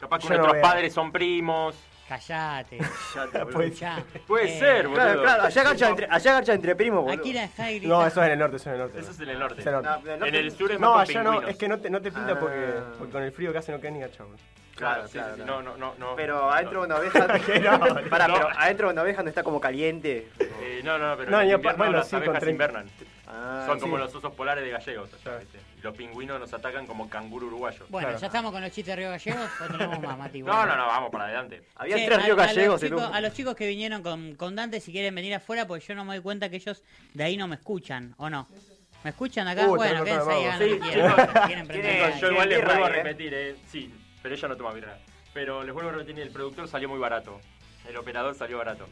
Capaz 0.00 0.20
que 0.20 0.28
nuestros 0.28 0.48
voy 0.52 0.58
a- 0.58 0.62
padres 0.62 0.92
son 0.92 1.12
primos. 1.12 1.76
Callate. 2.08 2.78
pues. 3.52 3.80
Puede 4.26 4.56
Eh, 4.56 4.58
ser, 4.58 4.88
boludo. 4.88 5.02
Claro, 5.04 5.22
claro, 5.22 5.42
allá 5.44 5.62
garcha 5.62 5.88
entre, 5.90 6.06
allá 6.10 6.32
garcha 6.32 6.52
entre 6.54 6.74
primos, 6.74 7.02
boludo. 7.04 7.20
Aquí 7.20 7.32
la 7.32 7.44
está 7.44 7.68
gritando. 7.68 8.00
no, 8.00 8.06
eso 8.06 8.20
es 8.22 8.26
en 8.26 8.32
el 8.32 8.38
norte, 8.38 8.56
eso 8.56 8.62
es 8.62 8.66
en 8.66 8.72
el 8.72 8.78
norte. 8.80 8.98
Eso 9.00 9.10
es 9.10 9.20
en 9.20 9.28
el 9.28 9.38
norte. 9.38 9.62
En 9.62 9.68
el 9.68 9.74
norte. 9.74 9.88
No, 10.08 10.16
no, 10.16 10.26
En 10.26 10.34
el 10.34 10.50
sur 10.52 10.72
es 10.72 10.80
No, 10.80 10.94
más 10.94 11.08
con 11.08 11.16
allá 11.18 11.22
no, 11.30 11.42
es 11.48 11.56
que 11.56 11.68
no 11.68 11.78
te, 11.78 11.90
no 11.90 12.00
te 12.00 12.10
pinta 12.10 12.38
porque, 12.40 12.64
Ah. 12.78 12.92
porque 12.98 13.12
con 13.12 13.22
el 13.22 13.32
frío 13.32 13.52
que 13.52 13.58
hace 13.58 13.72
no 13.72 13.80
queda 13.80 13.90
ni 13.90 14.00
gacha, 14.00 14.22
boludo. 14.24 14.38
Claro, 14.74 14.94
Claro, 14.94 15.08
sí, 15.08 15.12
sí, 15.12 15.18
claro, 15.18 15.36
sí. 15.36 15.42
claro. 15.42 15.62
No, 15.62 15.70
no, 15.72 15.76
no, 15.76 15.94
no. 15.98 16.16
Pero 16.16 16.50
adentro 16.50 16.80
de 16.80 16.86
una 16.86 16.96
oveja. 16.96 17.26
No, 17.78 18.08
Pará, 18.08 18.28
no. 18.28 18.34
pero 18.34 18.48
adentro 18.56 18.86
de 18.88 18.92
una 18.92 19.02
oveja 19.02 19.22
no 19.22 19.28
está 19.28 19.42
como 19.42 19.60
caliente. 19.60 20.28
Eh, 20.38 20.80
no, 20.84 20.98
no, 20.98 21.16
pero 21.16 21.30
No, 21.30 21.40
en 21.40 21.50
invierno 21.50 21.76
bueno, 21.76 21.92
las 21.98 22.08
sí, 22.08 22.16
invernan. 22.48 22.86
Ah, 23.26 23.64
Son 23.66 23.76
sí. 23.76 23.80
como 23.82 23.98
los 23.98 24.14
osos 24.14 24.32
polares 24.34 24.62
de 24.64 24.70
gallegos. 24.70 25.12
allá, 25.12 25.22
Claro. 25.22 25.38
¿viste? 25.40 25.58
Y 25.78 25.82
los 25.82 25.96
pingüinos 25.96 26.40
nos 26.40 26.52
atacan 26.52 26.86
como 26.86 27.08
canguro 27.08 27.46
uruguayo. 27.46 27.86
Bueno, 27.88 28.08
Claro. 28.08 28.20
ya 28.20 28.26
estamos 28.26 28.50
con 28.52 28.60
los 28.62 28.70
chistes 28.72 28.86
de 28.86 28.96
Río 28.96 29.10
Gallegos 29.10 29.50
o 29.60 29.64
tenemos 29.72 30.00
más, 30.00 30.18
Mati. 30.18 30.42
No, 30.42 30.66
no, 30.66 30.76
no, 30.76 30.86
vamos 30.86 31.10
para 31.10 31.24
adelante. 31.24 31.62
Había 31.76 31.96
Che, 31.96 32.06
tres 32.06 32.18
a- 32.18 32.22
ríos 32.22 32.38
a 32.38 32.46
gallegos 32.46 32.72
los 32.74 32.82
en 32.82 32.88
chicos, 32.88 33.08
un- 33.08 33.14
A 33.14 33.20
los 33.20 33.32
chicos 33.34 33.54
que 33.54 33.66
vinieron 33.68 34.02
con, 34.02 34.34
con 34.34 34.56
Dante, 34.56 34.80
si 34.80 34.90
quieren 34.92 35.14
venir 35.14 35.34
afuera, 35.34 35.66
porque 35.66 35.84
yo 35.86 35.94
no 35.94 36.04
me 36.04 36.14
doy 36.16 36.22
cuenta 36.22 36.48
que 36.48 36.56
ellos 36.56 36.82
de 37.14 37.22
ahí 37.24 37.36
no 37.36 37.46
me 37.46 37.54
escuchan, 37.56 38.14
¿o 38.18 38.28
no? 38.28 38.48
¿Me 39.04 39.10
escuchan 39.10 39.46
acá? 39.46 39.68
Uh, 39.68 39.76
bueno, 39.76 40.02
quédense 40.02 40.30
ahí, 40.30 40.44
hagan 40.46 40.58
Sí, 40.58 42.20
yo 42.20 42.30
igual 42.32 42.48
les 42.48 42.64
vuelvo 42.64 42.84
a 42.84 42.88
¿eh? 42.88 42.92
repetir, 42.94 43.34
eh. 43.34 43.56
Sí, 43.70 43.94
pero 44.20 44.34
ella 44.34 44.48
no 44.48 44.56
toma 44.56 44.72
birra. 44.72 44.98
Pero 45.32 45.62
les 45.62 45.72
vuelvo 45.72 45.90
a 45.90 45.92
repetir, 45.92 46.18
el 46.20 46.30
productor 46.30 46.66
salió 46.66 46.88
muy 46.88 46.98
barato. 46.98 47.40
El 47.88 47.96
operador 47.96 48.34
salió 48.34 48.58
barato. 48.58 48.88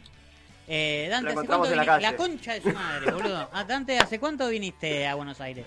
Eh, 0.68 1.08
Dante, 1.10 1.28
¿hace 1.32 1.46
cuánto 1.46 1.64
la 1.74 1.82
viniste? 1.82 1.86
calle. 2.02 2.16
concha 2.16 2.52
de 2.54 2.60
su 2.62 2.70
madre, 2.72 3.10
boludo. 3.10 3.50
Ah, 3.52 3.64
Dante, 3.64 3.98
¿hace 3.98 4.20
cuánto 4.20 4.48
viniste 4.48 5.06
a 5.08 5.14
Buenos 5.16 5.40
Aires? 5.40 5.66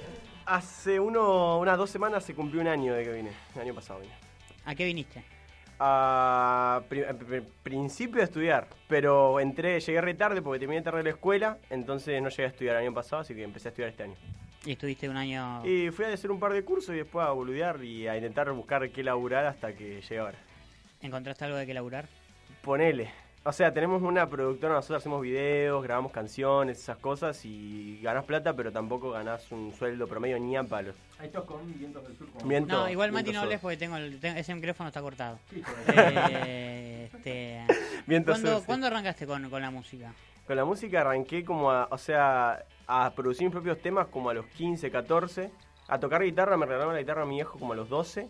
Hace 0.54 1.00
uno, 1.00 1.60
unas 1.60 1.78
dos 1.78 1.92
semanas 1.92 2.24
se 2.24 2.34
cumplió 2.34 2.60
un 2.62 2.68
año 2.68 2.96
de 2.96 3.04
que 3.04 3.12
vine. 3.12 3.30
El 3.54 3.62
año 3.62 3.76
pasado 3.76 4.00
vine. 4.00 4.14
¿A 4.66 4.74
qué 4.74 4.84
viniste? 4.84 5.24
A 5.80 6.82
pri- 6.90 7.04
a 7.04 7.14
pri- 7.14 7.44
principio 7.62 8.20
a 8.22 8.24
estudiar, 8.26 8.68
pero 8.88 9.40
entré, 9.40 9.80
llegué 9.80 10.02
re 10.02 10.16
tarde 10.16 10.42
porque 10.42 10.60
terminé 10.60 10.82
tarde 10.82 11.04
la 11.04 11.12
escuela, 11.12 11.58
entonces 11.70 12.20
no 12.22 12.30
llegué 12.30 12.46
a 12.46 12.48
estudiar 12.48 12.76
el 12.78 12.82
año 12.88 12.94
pasado, 12.96 13.22
así 13.22 13.36
que 13.36 13.44
empecé 13.44 13.68
a 13.68 13.70
estudiar 13.70 13.92
este 13.92 14.04
año. 14.04 14.16
Y 14.66 14.72
estuviste 14.72 15.08
un 15.08 15.18
año... 15.18 15.64
Y 15.66 15.92
fui 15.92 16.06
a 16.06 16.14
hacer 16.14 16.32
un 16.32 16.40
par 16.40 16.52
de 16.52 16.64
cursos 16.66 16.96
y 16.96 16.98
después 16.98 17.26
a 17.26 17.30
boludear 17.30 17.82
y 17.84 18.08
a 18.08 18.18
intentar 18.18 18.52
buscar 18.52 18.90
qué 18.90 19.04
laburar 19.04 19.46
hasta 19.46 19.74
que 19.74 20.02
llegue 20.02 20.18
ahora. 20.20 20.38
¿Encontraste 21.02 21.46
algo 21.46 21.58
de 21.58 21.68
qué 21.68 21.74
laburar? 21.76 22.08
Ponele. 22.64 23.12
O 23.50 23.52
sea, 23.52 23.74
tenemos 23.74 24.04
una 24.04 24.30
productora, 24.30 24.76
nosotros 24.76 25.00
hacemos 25.02 25.24
videos, 25.24 25.82
grabamos 25.82 26.12
canciones, 26.12 26.78
esas 26.78 26.98
cosas 27.00 27.44
y 27.46 28.00
ganás 28.00 28.24
plata, 28.26 28.54
pero 28.56 28.72
tampoco 28.72 29.10
ganás 29.10 29.52
un 29.52 29.74
sueldo 29.74 30.06
promedio 30.08 30.38
ni 30.38 30.56
a 30.56 30.64
palos. 30.64 30.94
Ahí 31.18 31.26
estás 31.26 31.46
con 31.46 31.58
vientos 31.80 32.04
del 32.08 32.16
sur. 32.16 32.28
Viento- 32.46 32.78
No, 32.78 32.88
igual 32.88 33.12
Mati 33.12 33.32
no 33.32 33.42
hables 33.42 33.60
porque 33.60 33.76
tengo, 33.78 33.98
el- 33.98 34.20
tengo- 34.20 34.38
ese 34.38 34.54
micrófono 34.54 34.90
está 34.90 35.02
cortado. 35.02 35.40
Eh, 35.88 37.10
este, 37.12 37.64
¿cuándo, 38.34 38.52
sur, 38.52 38.60
sí. 38.60 38.66
¿Cuándo 38.68 38.86
arrancaste 38.86 39.26
con, 39.26 39.50
con 39.50 39.62
la 39.64 39.72
música? 39.72 40.14
Con 40.46 40.56
la 40.56 40.66
música 40.66 41.02
arranqué 41.02 41.44
como 41.44 41.72
a, 41.72 41.88
o 41.90 41.98
sea, 41.98 42.64
a 42.86 43.10
producir 43.16 43.46
mis 43.48 43.52
propios 43.52 43.80
temas 43.82 44.06
como 44.10 44.30
a 44.30 44.36
los 44.36 44.46
15, 44.46 44.92
14. 44.92 45.50
A 45.88 46.00
tocar 46.00 46.22
guitarra, 46.22 46.56
me 46.56 46.68
regalaron 46.68 46.94
la 46.94 47.00
guitarra 47.00 47.24
a 47.24 47.26
mi 47.26 47.34
viejo 47.38 47.58
como 47.58 47.74
a 47.74 47.76
los 47.76 47.90
12. 47.90 48.28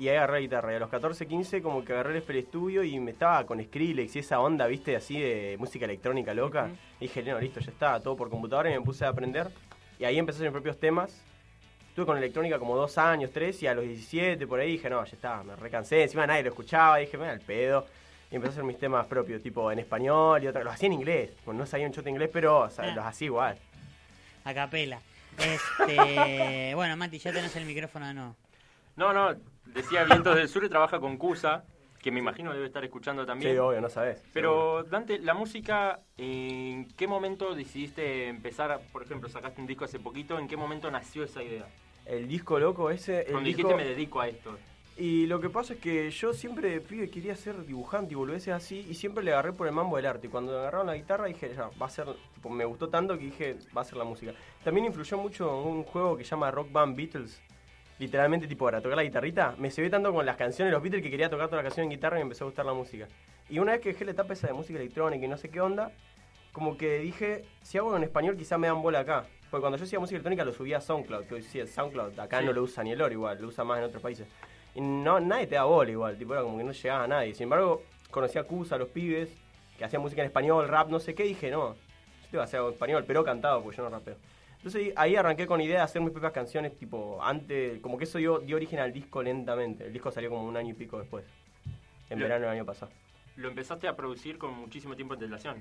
Y 0.00 0.08
ahí 0.08 0.16
agarré 0.16 0.40
guitarra. 0.40 0.72
Y 0.72 0.76
a 0.76 0.78
los 0.78 0.88
14, 0.88 1.26
15 1.26 1.60
como 1.60 1.84
que 1.84 1.92
agarré 1.92 2.12
el 2.12 2.16
FL 2.22 2.40
Studio 2.42 2.82
y 2.82 2.98
me 2.98 3.10
estaba 3.10 3.44
con 3.44 3.62
Skrillex 3.62 4.16
y 4.16 4.18
esa 4.20 4.40
onda, 4.40 4.66
viste, 4.66 4.96
así 4.96 5.20
de 5.20 5.56
música 5.58 5.84
electrónica 5.84 6.32
loca. 6.32 6.70
Y 6.98 7.04
dije, 7.06 7.22
no, 7.22 7.38
listo, 7.38 7.60
ya 7.60 7.70
está, 7.70 8.00
todo 8.02 8.16
por 8.16 8.30
computadora 8.30 8.70
y 8.70 8.72
me 8.72 8.80
puse 8.80 9.04
a 9.04 9.08
aprender. 9.08 9.50
Y 9.98 10.04
ahí 10.04 10.18
empecé 10.18 10.36
a 10.36 10.40
hacer 10.40 10.48
mis 10.48 10.54
propios 10.54 10.78
temas. 10.80 11.22
Estuve 11.90 12.06
con 12.06 12.16
electrónica 12.16 12.58
como 12.58 12.76
dos 12.76 12.96
años, 12.96 13.30
tres, 13.30 13.62
y 13.62 13.66
a 13.66 13.74
los 13.74 13.84
17 13.84 14.46
por 14.46 14.58
ahí 14.60 14.72
dije, 14.72 14.88
no, 14.88 15.04
ya 15.04 15.12
está, 15.12 15.42
me 15.42 15.54
recansé. 15.56 16.02
Encima 16.04 16.26
nadie 16.26 16.44
lo 16.44 16.48
escuchaba, 16.48 16.96
dije, 16.96 17.18
me 17.18 17.26
da 17.26 17.32
el 17.32 17.40
pedo. 17.40 17.86
Y 18.30 18.36
empecé 18.36 18.52
a 18.52 18.54
hacer 18.54 18.64
mis 18.64 18.78
temas 18.78 19.06
propios, 19.06 19.42
tipo 19.42 19.70
en 19.70 19.80
español 19.80 20.42
y 20.42 20.46
otros. 20.46 20.64
Los 20.64 20.72
hacía 20.72 20.86
en 20.86 20.92
inglés, 20.94 21.30
pues 21.44 21.58
no 21.58 21.66
sabía 21.66 21.86
un 21.86 21.92
chote 21.92 22.08
inglés, 22.08 22.30
pero 22.32 22.60
o 22.60 22.70
sea, 22.70 22.84
Ah. 22.86 22.94
los 22.94 23.04
hacía 23.04 23.26
igual. 23.26 23.58
A 24.44 24.54
capela. 24.54 25.00
Este, 25.40 26.74
bueno, 26.74 26.96
Mati, 26.96 27.18
ya 27.18 27.32
tenés 27.32 27.54
el 27.56 27.64
micrófono 27.64 28.06
de 28.06 28.14
nuevo. 28.14 28.36
No, 28.96 29.12
no, 29.12 29.34
decía 29.74 30.04
Vientos 30.04 30.36
del 30.36 30.48
Sur 30.48 30.64
y 30.64 30.68
trabaja 30.68 31.00
con 31.00 31.16
Cusa, 31.16 31.64
que 32.00 32.10
me 32.10 32.20
imagino 32.20 32.52
debe 32.52 32.66
estar 32.66 32.84
escuchando 32.84 33.26
también. 33.26 33.52
Sí, 33.52 33.58
obvio, 33.58 33.80
no 33.80 33.88
sabes. 33.90 34.22
Pero 34.32 34.84
Dante, 34.84 35.18
la 35.18 35.34
música, 35.34 36.00
¿en 36.16 36.88
qué 36.96 37.06
momento 37.06 37.54
decidiste 37.54 38.28
empezar? 38.28 38.70
a- 38.72 38.78
por 38.78 39.02
ejemplo, 39.02 39.28
sacaste 39.28 39.60
un 39.60 39.66
disco 39.66 39.84
hace 39.84 39.98
poquito, 40.00 40.38
¿en 40.38 40.48
qué 40.48 40.56
momento 40.56 40.90
nació 40.90 41.24
esa 41.24 41.42
idea? 41.42 41.66
El 42.06 42.26
disco 42.26 42.58
loco 42.58 42.90
ese. 42.90 43.20
El 43.20 43.32
Cuando 43.32 43.46
disco... 43.48 43.62
dijiste 43.68 43.76
me 43.84 43.88
dedico 43.88 44.20
a 44.20 44.28
esto. 44.28 44.56
Y 44.96 45.26
lo 45.26 45.40
que 45.40 45.48
pasa 45.48 45.74
es 45.74 45.80
que 45.80 46.10
yo 46.10 46.34
siempre 46.34 46.68
de 46.70 46.80
pibe 46.80 47.08
quería 47.08 47.34
ser 47.34 47.64
dibujante 47.64 48.12
y 48.12 48.16
boludeces 48.16 48.52
así, 48.52 48.84
y 48.88 48.94
siempre 48.94 49.24
le 49.24 49.32
agarré 49.32 49.52
por 49.52 49.66
el 49.66 49.72
mambo 49.72 49.96
del 49.96 50.04
arte. 50.06 50.26
Y 50.26 50.30
cuando 50.30 50.58
agarraron 50.58 50.88
la 50.88 50.94
guitarra 50.96 51.24
dije, 51.26 51.54
ya, 51.54 51.70
va 51.80 51.86
a 51.86 51.90
ser, 51.90 52.06
tipo, 52.34 52.50
me 52.50 52.66
gustó 52.66 52.88
tanto 52.88 53.16
que 53.16 53.24
dije, 53.24 53.56
va 53.76 53.80
a 53.80 53.84
ser 53.84 53.96
la 53.96 54.04
música. 54.04 54.32
También 54.62 54.86
influyó 54.86 55.16
mucho 55.16 55.48
en 55.62 55.68
un 55.68 55.84
juego 55.84 56.16
que 56.18 56.24
se 56.24 56.30
llama 56.30 56.50
Rock 56.50 56.70
Band 56.72 56.96
Beatles. 56.96 57.40
Literalmente, 58.00 58.48
tipo, 58.48 58.64
para 58.64 58.80
tocar 58.80 58.96
la 58.96 59.02
guitarrita, 59.02 59.54
me 59.58 59.70
se 59.70 59.82
ve 59.82 59.90
tanto 59.90 60.10
con 60.10 60.24
las 60.24 60.38
canciones 60.38 60.70
de 60.70 60.72
los 60.72 60.82
Beatles 60.82 61.02
que 61.02 61.10
quería 61.10 61.28
tocar 61.28 61.48
toda 61.48 61.58
la 61.58 61.64
canción 61.64 61.84
en 61.84 61.90
guitarra 61.90 62.16
y 62.16 62.20
me 62.20 62.22
empezó 62.22 62.44
a 62.44 62.46
gustar 62.46 62.64
la 62.64 62.72
música. 62.72 63.06
Y 63.50 63.58
una 63.58 63.72
vez 63.72 63.82
que 63.82 63.90
dejé 63.90 64.06
la 64.06 64.12
etapa 64.12 64.32
esa 64.32 64.46
de 64.46 64.54
música 64.54 64.78
electrónica 64.78 65.22
y 65.26 65.28
no 65.28 65.36
sé 65.36 65.50
qué 65.50 65.60
onda, 65.60 65.92
como 66.52 66.78
que 66.78 67.00
dije, 67.00 67.44
si 67.60 67.76
hago 67.76 67.94
en 67.94 68.02
español 68.02 68.38
quizá 68.38 68.56
me 68.56 68.68
dan 68.68 68.80
bola 68.80 69.00
acá. 69.00 69.26
Porque 69.50 69.60
cuando 69.60 69.76
yo 69.76 69.84
hacía 69.84 69.98
música 70.00 70.16
electrónica 70.16 70.46
lo 70.46 70.54
subía 70.54 70.78
a 70.78 70.80
SoundCloud, 70.80 71.24
que 71.26 71.34
hoy 71.34 71.42
sí 71.42 71.60
SoundCloud, 71.66 72.18
acá 72.18 72.38
Sí. 72.40 72.46
no 72.46 72.54
lo 72.54 72.62
usa 72.62 72.82
ni 72.82 72.92
el 72.92 73.02
oro 73.02 73.12
igual, 73.12 73.38
lo 73.38 73.48
usa 73.48 73.64
más 73.64 73.76
en 73.80 73.84
otros 73.84 74.00
países. 74.02 74.26
Y 74.74 74.80
no, 74.80 75.20
nadie 75.20 75.46
te 75.46 75.56
da 75.56 75.64
bola 75.64 75.90
igual, 75.90 76.16
tipo 76.16 76.32
era 76.32 76.42
como 76.42 76.56
que 76.56 76.64
no 76.64 76.72
llegaba 76.72 77.04
a 77.04 77.06
nadie. 77.06 77.34
Sin 77.34 77.44
embargo, 77.44 77.82
conocí 78.10 78.38
a 78.38 78.44
Cusa, 78.44 78.76
a 78.76 78.78
los 78.78 78.88
pibes, 78.88 79.28
que 79.76 79.84
hacían 79.84 80.00
música 80.00 80.22
en 80.22 80.26
español, 80.28 80.68
rap, 80.68 80.88
no 80.88 81.00
sé 81.00 81.14
qué, 81.14 81.26
y 81.26 81.30
dije, 81.30 81.50
no, 81.50 81.74
yo 81.74 82.30
te 82.30 82.36
voy 82.38 82.40
a 82.40 82.44
hacer 82.44 82.56
algo 82.60 82.68
en 82.70 82.74
español, 82.76 83.04
pero 83.06 83.22
cantado, 83.24 83.62
porque 83.62 83.76
yo 83.76 83.82
no 83.82 83.90
rapeo. 83.90 84.16
Entonces 84.62 84.92
ahí 84.96 85.16
arranqué 85.16 85.46
con 85.46 85.60
idea 85.60 85.78
de 85.78 85.82
hacer 85.84 86.02
mis 86.02 86.10
propias 86.10 86.32
canciones, 86.32 86.76
tipo, 86.76 87.18
antes, 87.22 87.80
como 87.80 87.96
que 87.96 88.04
eso 88.04 88.18
dio, 88.18 88.40
dio 88.40 88.56
origen 88.56 88.78
al 88.78 88.92
disco 88.92 89.22
lentamente. 89.22 89.86
El 89.86 89.92
disco 89.92 90.10
salió 90.10 90.28
como 90.28 90.44
un 90.44 90.56
año 90.56 90.70
y 90.70 90.74
pico 90.74 90.98
después, 90.98 91.24
en 92.10 92.18
Lo- 92.18 92.24
verano 92.24 92.42
del 92.46 92.54
año 92.56 92.66
pasado. 92.66 92.92
Lo 93.36 93.48
empezaste 93.48 93.88
a 93.88 93.96
producir 93.96 94.36
con 94.36 94.52
muchísimo 94.54 94.94
tiempo 94.96 95.14
de 95.16 95.24
antelación. 95.24 95.56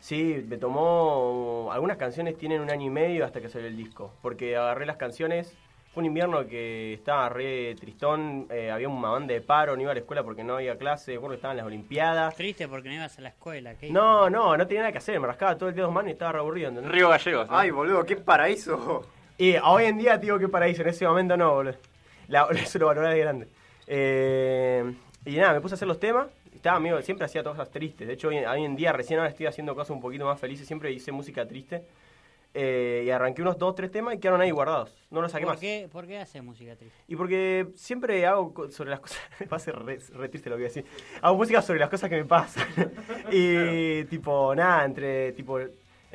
Sí, 0.00 0.44
me 0.48 0.58
tomó. 0.58 1.70
Algunas 1.72 1.96
canciones 1.96 2.36
tienen 2.36 2.60
un 2.60 2.70
año 2.70 2.86
y 2.86 2.90
medio 2.90 3.24
hasta 3.24 3.40
que 3.40 3.48
salió 3.48 3.68
el 3.68 3.76
disco. 3.76 4.12
Porque 4.20 4.56
agarré 4.56 4.84
las 4.84 4.96
canciones. 4.96 5.56
Fue 5.92 6.00
un 6.00 6.06
invierno 6.06 6.46
que 6.46 6.94
estaba 6.94 7.28
re 7.28 7.74
tristón. 7.74 8.46
eh, 8.50 8.70
había 8.70 8.88
una 8.88 9.10
banda 9.10 9.34
de 9.34 9.42
paro, 9.42 9.76
no 9.76 9.82
iba 9.82 9.90
a 9.90 9.94
la 9.94 10.00
escuela 10.00 10.22
porque 10.22 10.42
no 10.42 10.54
había 10.54 10.78
clase. 10.78 11.12
Recuerdo 11.12 11.32
que 11.34 11.36
estaban 11.36 11.58
las 11.58 11.66
Olimpiadas. 11.66 12.34
Triste 12.34 12.66
porque 12.66 12.88
no 12.88 12.94
ibas 12.94 13.18
a 13.18 13.20
la 13.20 13.28
escuela. 13.28 13.74
¿qué? 13.74 13.90
No, 13.90 14.30
no, 14.30 14.56
no 14.56 14.66
tenía 14.66 14.82
nada 14.82 14.92
que 14.92 14.98
hacer. 14.98 15.20
Me 15.20 15.26
rascaba 15.26 15.58
todo 15.58 15.68
el 15.68 15.74
dedo 15.74 15.88
de 15.88 15.92
manos 15.92 16.08
y 16.08 16.12
estaba 16.12 16.32
re 16.32 16.38
aburrido. 16.38 16.70
¿entendés? 16.70 16.92
Río 16.92 17.10
Gallegos. 17.10 17.46
¿no? 17.46 17.58
Ay, 17.58 17.70
boludo, 17.70 18.06
qué 18.06 18.16
paraíso. 18.16 19.06
Y 19.36 19.56
hoy 19.56 19.84
en 19.84 19.98
día, 19.98 20.18
tío, 20.18 20.38
qué 20.38 20.48
paraíso. 20.48 20.80
En 20.80 20.88
ese 20.88 21.06
momento 21.06 21.36
no, 21.36 21.52
boludo. 21.52 21.76
La, 22.28 22.48
eso 22.52 22.78
lo 22.78 22.86
valoré 22.86 23.10
de 23.10 23.20
grande. 23.20 23.48
Eh, 23.86 24.94
y 25.26 25.36
nada, 25.36 25.52
me 25.52 25.60
puse 25.60 25.74
a 25.74 25.76
hacer 25.76 25.88
los 25.88 26.00
temas. 26.00 26.26
Estaba 26.54 26.78
amigo, 26.78 27.02
siempre 27.02 27.26
hacía 27.26 27.44
cosas 27.44 27.70
tristes. 27.70 28.08
De 28.08 28.14
hecho, 28.14 28.28
hoy, 28.28 28.38
hoy 28.38 28.64
en 28.64 28.76
día, 28.76 28.92
recién 28.92 29.18
ahora 29.18 29.30
estoy 29.30 29.44
haciendo 29.44 29.74
cosas 29.74 29.90
un 29.90 30.00
poquito 30.00 30.24
más 30.24 30.40
felices. 30.40 30.66
Siempre 30.66 30.90
hice 30.90 31.12
música 31.12 31.46
triste. 31.46 31.82
Eh, 32.54 33.04
y 33.06 33.10
arranqué 33.10 33.40
unos 33.40 33.56
dos, 33.56 33.74
tres 33.74 33.90
temas 33.90 34.14
y 34.14 34.18
quedaron 34.18 34.40
ahí 34.42 34.50
guardados. 34.50 34.94
No 35.10 35.22
los 35.22 35.32
saqué 35.32 35.44
¿Por 35.46 35.54
más. 35.54 35.60
qué, 35.60 35.88
¿Por 35.90 36.06
qué 36.06 36.18
haces 36.18 36.42
música 36.42 36.76
triste? 36.76 36.96
Y 37.08 37.16
porque 37.16 37.68
siempre 37.76 38.26
hago 38.26 38.70
sobre 38.70 38.90
las 38.90 39.00
cosas. 39.00 39.18
Va 39.52 39.56
a 39.56 39.60
ser 39.60 39.74
re, 39.78 39.98
re 40.12 40.28
triste 40.28 40.50
lo 40.50 40.56
que 40.56 40.62
voy 40.62 40.66
a 40.66 40.68
decir. 40.68 40.84
Hago 41.22 41.36
música 41.36 41.62
sobre 41.62 41.80
las 41.80 41.88
cosas 41.88 42.10
que 42.10 42.16
me 42.16 42.24
pasan. 42.26 42.66
y 43.32 44.04
tipo, 44.04 44.54
nada, 44.54 44.84
entre 44.84 45.32
tipo 45.32 45.58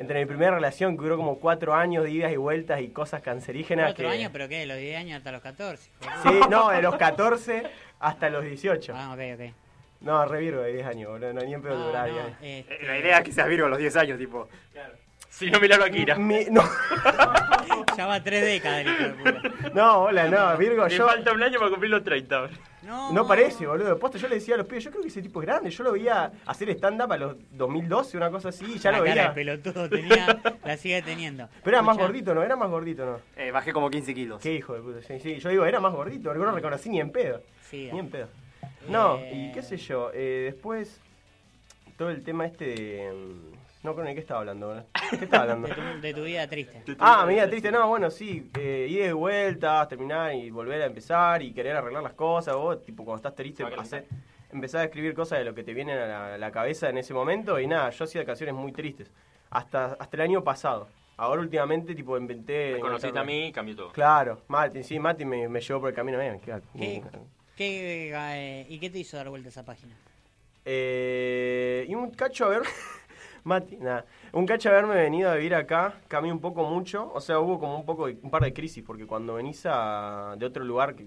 entre 0.00 0.20
mi 0.20 0.26
primera 0.26 0.52
relación 0.54 0.96
que 0.96 1.02
duró 1.02 1.16
como 1.16 1.40
cuatro 1.40 1.74
años 1.74 2.04
de 2.04 2.12
idas 2.12 2.32
y 2.32 2.36
vueltas 2.36 2.80
y 2.82 2.88
cosas 2.90 3.20
cancerígenas. 3.20 3.86
¿Cuatro 3.86 4.06
que- 4.08 4.14
años? 4.14 4.30
¿Pero 4.32 4.48
qué? 4.48 4.58
¿De 4.60 4.66
los 4.66 4.76
10 4.78 4.96
años 4.96 5.18
hasta 5.18 5.32
los 5.32 5.42
14? 5.42 5.90
Sí, 6.22 6.40
no, 6.48 6.68
de 6.70 6.82
los 6.82 6.94
14 6.94 7.64
hasta 7.98 8.30
los 8.30 8.44
18. 8.44 8.92
Ah, 8.94 9.12
ok, 9.12 9.20
ok. 9.40 9.54
No, 10.02 10.24
re 10.24 10.38
virgo 10.38 10.60
de 10.62 10.72
10 10.74 10.86
años, 10.86 11.10
boludo. 11.10 11.32
No, 11.32 11.40
ni 11.40 11.52
en 11.52 11.60
pedo 11.62 11.74
No, 11.76 11.86
no, 11.86 11.90
10 11.90 11.96
años. 12.16 12.28
este, 12.40 12.74
Eh, 12.76 12.86
La 12.86 12.96
idea 12.96 13.18
es 13.18 13.24
que 13.24 13.32
seas 13.32 13.48
Virgo 13.48 13.66
a 13.66 13.70
los 13.70 13.78
10 13.80 13.96
años, 13.96 14.16
tipo. 14.20 14.48
Si 15.38 15.50
no, 15.50 15.60
miralo 15.60 15.84
a 15.84 15.90
Kira. 15.90 16.16
Mi- 16.16 16.46
no, 16.50 16.62
Ya 17.96 18.06
va 18.06 18.22
tres 18.22 18.44
décadas, 18.44 18.80
el 18.80 18.88
hijo 18.92 19.02
de 19.02 19.10
puta. 19.10 19.70
no, 19.74 19.98
hola, 20.04 20.28
no, 20.28 20.56
Virgo, 20.56 20.86
Le 20.86 20.96
yo. 20.96 21.06
falta 21.06 21.32
un 21.32 21.42
año 21.42 21.58
para 21.58 21.70
cumplir 21.70 21.90
los 21.90 22.04
30. 22.04 22.48
No, 22.82 23.12
No 23.12 23.26
parece, 23.26 23.66
boludo. 23.66 23.98
Posta, 23.98 24.18
yo 24.18 24.28
le 24.28 24.36
decía 24.36 24.54
a 24.54 24.58
los 24.58 24.66
pibes, 24.66 24.84
yo 24.84 24.90
creo 24.90 25.02
que 25.02 25.08
ese 25.08 25.20
tipo 25.20 25.40
es 25.42 25.46
grande. 25.46 25.70
Yo 25.70 25.82
lo 25.84 25.92
veía 25.92 26.30
hacer 26.46 26.70
stand-up 26.70 27.12
a 27.12 27.16
los 27.16 27.36
2012, 27.50 28.16
una 28.16 28.30
cosa 28.30 28.48
así, 28.50 28.64
y 28.66 28.78
ya 28.78 28.92
la 28.92 28.98
lo 28.98 29.04
cara 29.04 29.14
veía. 29.14 29.28
de 29.28 29.34
pelotudo 29.34 29.88
tenía, 29.88 30.40
la 30.64 30.76
sigue 30.76 31.02
teniendo. 31.02 31.48
Pero 31.64 31.76
era 31.76 31.82
más 31.82 31.98
gordito, 31.98 32.34
¿no? 32.34 32.42
Era 32.42 32.56
más 32.56 32.70
gordito, 32.70 33.04
¿no? 33.04 33.20
Eh, 33.36 33.50
bajé 33.50 33.72
como 33.72 33.90
15 33.90 34.14
kilos. 34.14 34.40
Qué 34.40 34.54
hijo 34.54 34.74
de 34.74 34.80
puta. 34.80 35.02
Sí, 35.02 35.18
sí, 35.20 35.38
yo 35.40 35.50
digo, 35.50 35.64
era 35.66 35.80
más 35.80 35.92
gordito, 35.92 36.32
no 36.34 36.44
lo 36.44 36.52
reconocí 36.52 36.88
ni 36.88 37.00
en 37.00 37.10
pedo. 37.10 37.42
Sí, 37.68 37.90
Ni 37.92 37.98
en 37.98 38.08
pedo. 38.10 38.28
No, 38.88 39.16
Eh. 39.18 39.32
y 39.34 39.52
qué 39.52 39.62
sé 39.62 39.76
yo, 39.76 40.10
eh, 40.14 40.50
después 40.52 41.00
todo 41.96 42.10
el 42.10 42.22
tema 42.24 42.46
este 42.46 42.64
de... 42.64 43.12
No 43.82 43.94
creo 43.94 44.04
ni 44.06 44.14
qué 44.14 44.20
estaba 44.20 44.40
hablando, 44.40 44.68
¿verdad? 44.68 44.86
¿Qué 45.10 45.24
estaba 45.24 45.42
hablando? 45.44 45.68
de 45.68 45.74
tu, 45.74 46.00
de 46.00 46.14
tu 46.14 46.22
vida 46.24 46.48
triste. 46.48 46.82
Ah, 46.98 47.24
mi 47.26 47.34
vida 47.34 47.48
triste, 47.48 47.70
no, 47.70 47.86
bueno, 47.88 48.10
sí, 48.10 48.50
eh, 48.58 48.86
ir 48.90 49.02
de 49.04 49.12
vueltas, 49.12 49.88
terminar 49.88 50.34
y 50.34 50.50
volver 50.50 50.82
a 50.82 50.86
empezar 50.86 51.42
y 51.42 51.52
querer 51.52 51.76
arreglar 51.76 52.02
las 52.02 52.14
cosas, 52.14 52.56
vos, 52.56 52.84
tipo, 52.84 53.04
cuando 53.04 53.18
estás 53.18 53.34
triste, 53.36 53.62
hacer, 53.78 54.06
empezar 54.52 54.80
a 54.80 54.84
escribir 54.84 55.14
cosas 55.14 55.38
de 55.38 55.44
lo 55.44 55.54
que 55.54 55.62
te 55.62 55.74
vienen 55.74 55.96
a 55.96 56.06
la, 56.06 56.34
a 56.34 56.38
la 56.38 56.50
cabeza 56.50 56.88
en 56.90 56.98
ese 56.98 57.14
momento 57.14 57.60
y 57.60 57.66
nada, 57.68 57.90
yo 57.90 58.04
hacía 58.04 58.24
canciones 58.24 58.54
muy 58.54 58.72
tristes, 58.72 59.12
hasta, 59.50 59.92
hasta 59.98 60.16
el 60.16 60.22
año 60.22 60.42
pasado. 60.42 60.88
Ahora 61.16 61.40
últimamente, 61.40 61.94
tipo, 61.94 62.16
inventé... 62.18 62.72
Me 62.74 62.80
conociste 62.80 63.18
a 63.18 63.24
mí 63.24 63.46
y 63.46 63.52
cambió 63.52 63.74
todo. 63.76 63.92
Claro, 63.92 64.42
Mati, 64.48 64.82
sí, 64.82 64.98
Mati 64.98 65.24
me, 65.24 65.48
me 65.48 65.60
llevó 65.60 65.80
por 65.80 65.88
el 65.90 65.94
camino 65.94 66.18
bien. 66.18 66.40
qué- 66.40 66.60
¿Qué, 66.76 67.02
qué, 67.56 68.12
eh, 68.14 68.66
¿Y 68.68 68.78
qué 68.78 68.90
te 68.90 68.98
hizo 68.98 69.16
dar 69.16 69.28
vuelta 69.28 69.48
a 69.48 69.50
esa 69.50 69.64
página? 69.64 69.94
Eh, 70.64 71.86
y 71.88 71.94
un 71.94 72.10
cacho 72.10 72.44
a 72.46 72.48
ver. 72.48 72.62
Mati, 73.44 73.76
nada. 73.76 74.04
Un 74.32 74.46
cacho 74.46 74.68
a 74.68 74.72
haberme 74.72 74.94
venido 74.94 75.30
a 75.30 75.34
vivir 75.34 75.54
acá, 75.54 75.94
cambié 76.08 76.32
un 76.32 76.40
poco 76.40 76.64
mucho. 76.64 77.10
O 77.14 77.20
sea, 77.20 77.38
hubo 77.40 77.58
como 77.58 77.76
un 77.76 77.86
poco 77.86 78.06
de- 78.06 78.18
un 78.22 78.30
par 78.30 78.42
de 78.42 78.52
crisis, 78.52 78.82
porque 78.86 79.06
cuando 79.06 79.34
venís 79.34 79.62
a, 79.66 80.34
de 80.38 80.46
otro 80.46 80.64
lugar, 80.64 80.94
que 80.94 81.06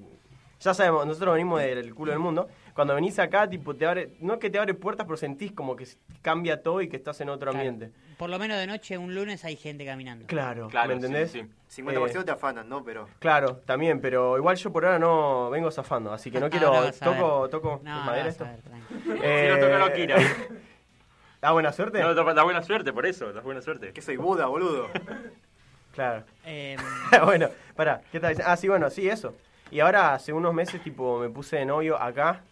ya 0.59 0.73
sabemos, 0.75 1.05
nosotros 1.07 1.33
venimos 1.33 1.59
del 1.59 1.93
culo 1.95 2.11
del 2.11 2.19
mundo. 2.19 2.47
Cuando 2.75 2.93
venís 2.95 3.17
acá, 3.19 3.49
tipo, 3.49 3.75
te 3.75 3.85
abre, 3.87 4.13
no 4.19 4.33
es 4.35 4.39
que 4.39 4.49
te 4.49 4.59
abre 4.59 4.73
puertas, 4.75 5.05
pero 5.07 5.17
sentís 5.17 5.51
como 5.51 5.75
que 5.75 5.87
cambia 6.21 6.61
todo 6.61 6.81
y 6.81 6.87
que 6.87 6.97
estás 6.97 7.19
en 7.21 7.29
otro 7.29 7.51
Claro. 7.51 7.67
ambiente. 7.67 7.91
Por 8.17 8.29
lo 8.29 8.37
menos 8.37 8.57
de 8.59 8.67
noche, 8.67 8.95
un 8.99 9.15
lunes, 9.15 9.43
hay 9.43 9.55
gente 9.55 9.83
caminando. 9.83 10.27
Claro, 10.27 10.67
Claro, 10.67 10.89
¿me 10.89 10.93
entendés? 10.95 11.31
sí, 11.31 11.43
sí. 11.67 11.81
50% 11.81 12.23
te 12.23 12.31
afanan, 12.31 12.69
¿no? 12.69 12.83
Pero. 12.83 13.07
Claro, 13.17 13.57
también, 13.65 13.99
pero 13.99 14.37
igual 14.37 14.55
yo 14.57 14.71
por 14.71 14.85
ahora 14.85 14.99
no 14.99 15.49
vengo 15.49 15.71
zafando, 15.71 16.13
así 16.13 16.29
que 16.29 16.39
no 16.39 16.47
quiero. 16.51 16.67
Ahora 16.67 16.81
vas 16.81 17.01
a 17.01 17.05
toco, 17.05 17.41
ver. 17.41 17.49
toco 17.51 17.81
No, 17.83 18.01
madera 18.03 18.25
vas 18.25 18.33
esto. 18.33 18.45
a 18.45 18.51
ver, 18.51 18.61
tranqui. 18.61 18.93
Eh, 19.23 19.47
Si 19.49 19.59
no 19.59 19.65
toca, 19.67 19.79
no 19.79 19.93
Kira. 19.93 20.17
¿Da 21.41 21.51
buena 21.51 21.71
suerte? 21.73 21.99
No, 21.99 22.13
da 22.13 22.33
da 22.33 22.43
buena 22.43 22.61
suerte, 22.61 22.93
por 22.93 23.05
eso, 23.05 23.33
da 23.33 23.41
buena 23.41 23.61
suerte. 23.61 23.91
Que 23.93 24.01
soy 24.01 24.17
Buda, 24.17 24.45
boludo. 24.47 24.89
Claro. 25.93 26.23
Eh, 26.45 26.77
bueno, 27.25 27.49
pará, 27.75 28.01
¿qué 28.11 28.17
estás 28.17 28.29
diciendo? 28.29 28.49
Ah, 28.49 28.55
sí, 28.55 28.69
bueno, 28.69 28.89
sí, 28.89 29.09
eso. 29.09 29.35
Y 29.71 29.81
ahora 29.81 30.13
hace 30.13 30.31
unos 30.31 30.53
meses, 30.53 30.81
tipo, 30.81 31.19
me 31.19 31.27
puse 31.27 31.57
de 31.57 31.65
novio 31.65 32.01
acá 32.01 32.43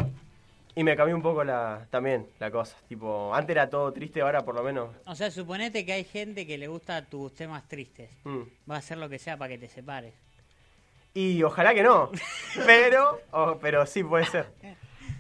y 0.75 0.83
me 0.83 0.93
cambió 0.97 1.15
un 1.15 1.21
poco 1.21 1.45
la 1.45 1.87
también 1.89 2.27
la 2.39 2.51
cosa. 2.51 2.75
Tipo, 2.89 3.33
antes 3.33 3.55
era 3.55 3.69
todo 3.69 3.93
triste, 3.93 4.19
ahora 4.19 4.41
por 4.43 4.55
lo 4.55 4.61
menos. 4.63 4.89
o 5.05 5.15
sea, 5.15 5.31
suponete 5.31 5.85
que 5.85 5.93
hay 5.93 6.03
gente 6.03 6.45
que 6.45 6.57
le 6.57 6.67
gusta 6.67 7.05
tus 7.05 7.33
temas 7.33 7.65
tristes. 7.65 8.09
mm. 8.25 8.41
Va 8.69 8.75
a 8.75 8.79
hacer 8.79 8.97
lo 8.97 9.07
que 9.07 9.19
sea 9.19 9.37
para 9.37 9.47
que 9.47 9.57
te 9.57 9.69
separes. 9.69 10.13
Y 11.13 11.41
ojalá 11.41 11.73
que 11.73 11.81
no, 11.81 12.11
pero, 12.65 13.21
oh, 13.31 13.57
pero 13.61 13.85
sí 13.85 14.03
puede 14.03 14.25
ser. 14.25 14.47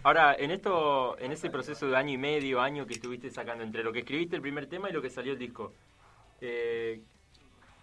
Ahora, 0.03 0.33
en 0.37 0.51
esto, 0.51 1.17
en 1.19 1.31
ese 1.31 1.49
proceso 1.49 1.87
de 1.87 1.97
año 1.97 2.13
y 2.13 2.17
medio, 2.17 2.61
año 2.61 2.85
que 2.85 2.93
estuviste 2.93 3.29
sacando 3.29 3.63
entre 3.63 3.83
lo 3.83 3.91
que 3.91 3.99
escribiste 3.99 4.35
el 4.35 4.41
primer 4.41 4.67
tema 4.67 4.89
y 4.89 4.93
lo 4.93 5.01
que 5.01 5.09
salió 5.09 5.33
el 5.33 5.39
disco, 5.39 5.73
eh, 6.39 7.01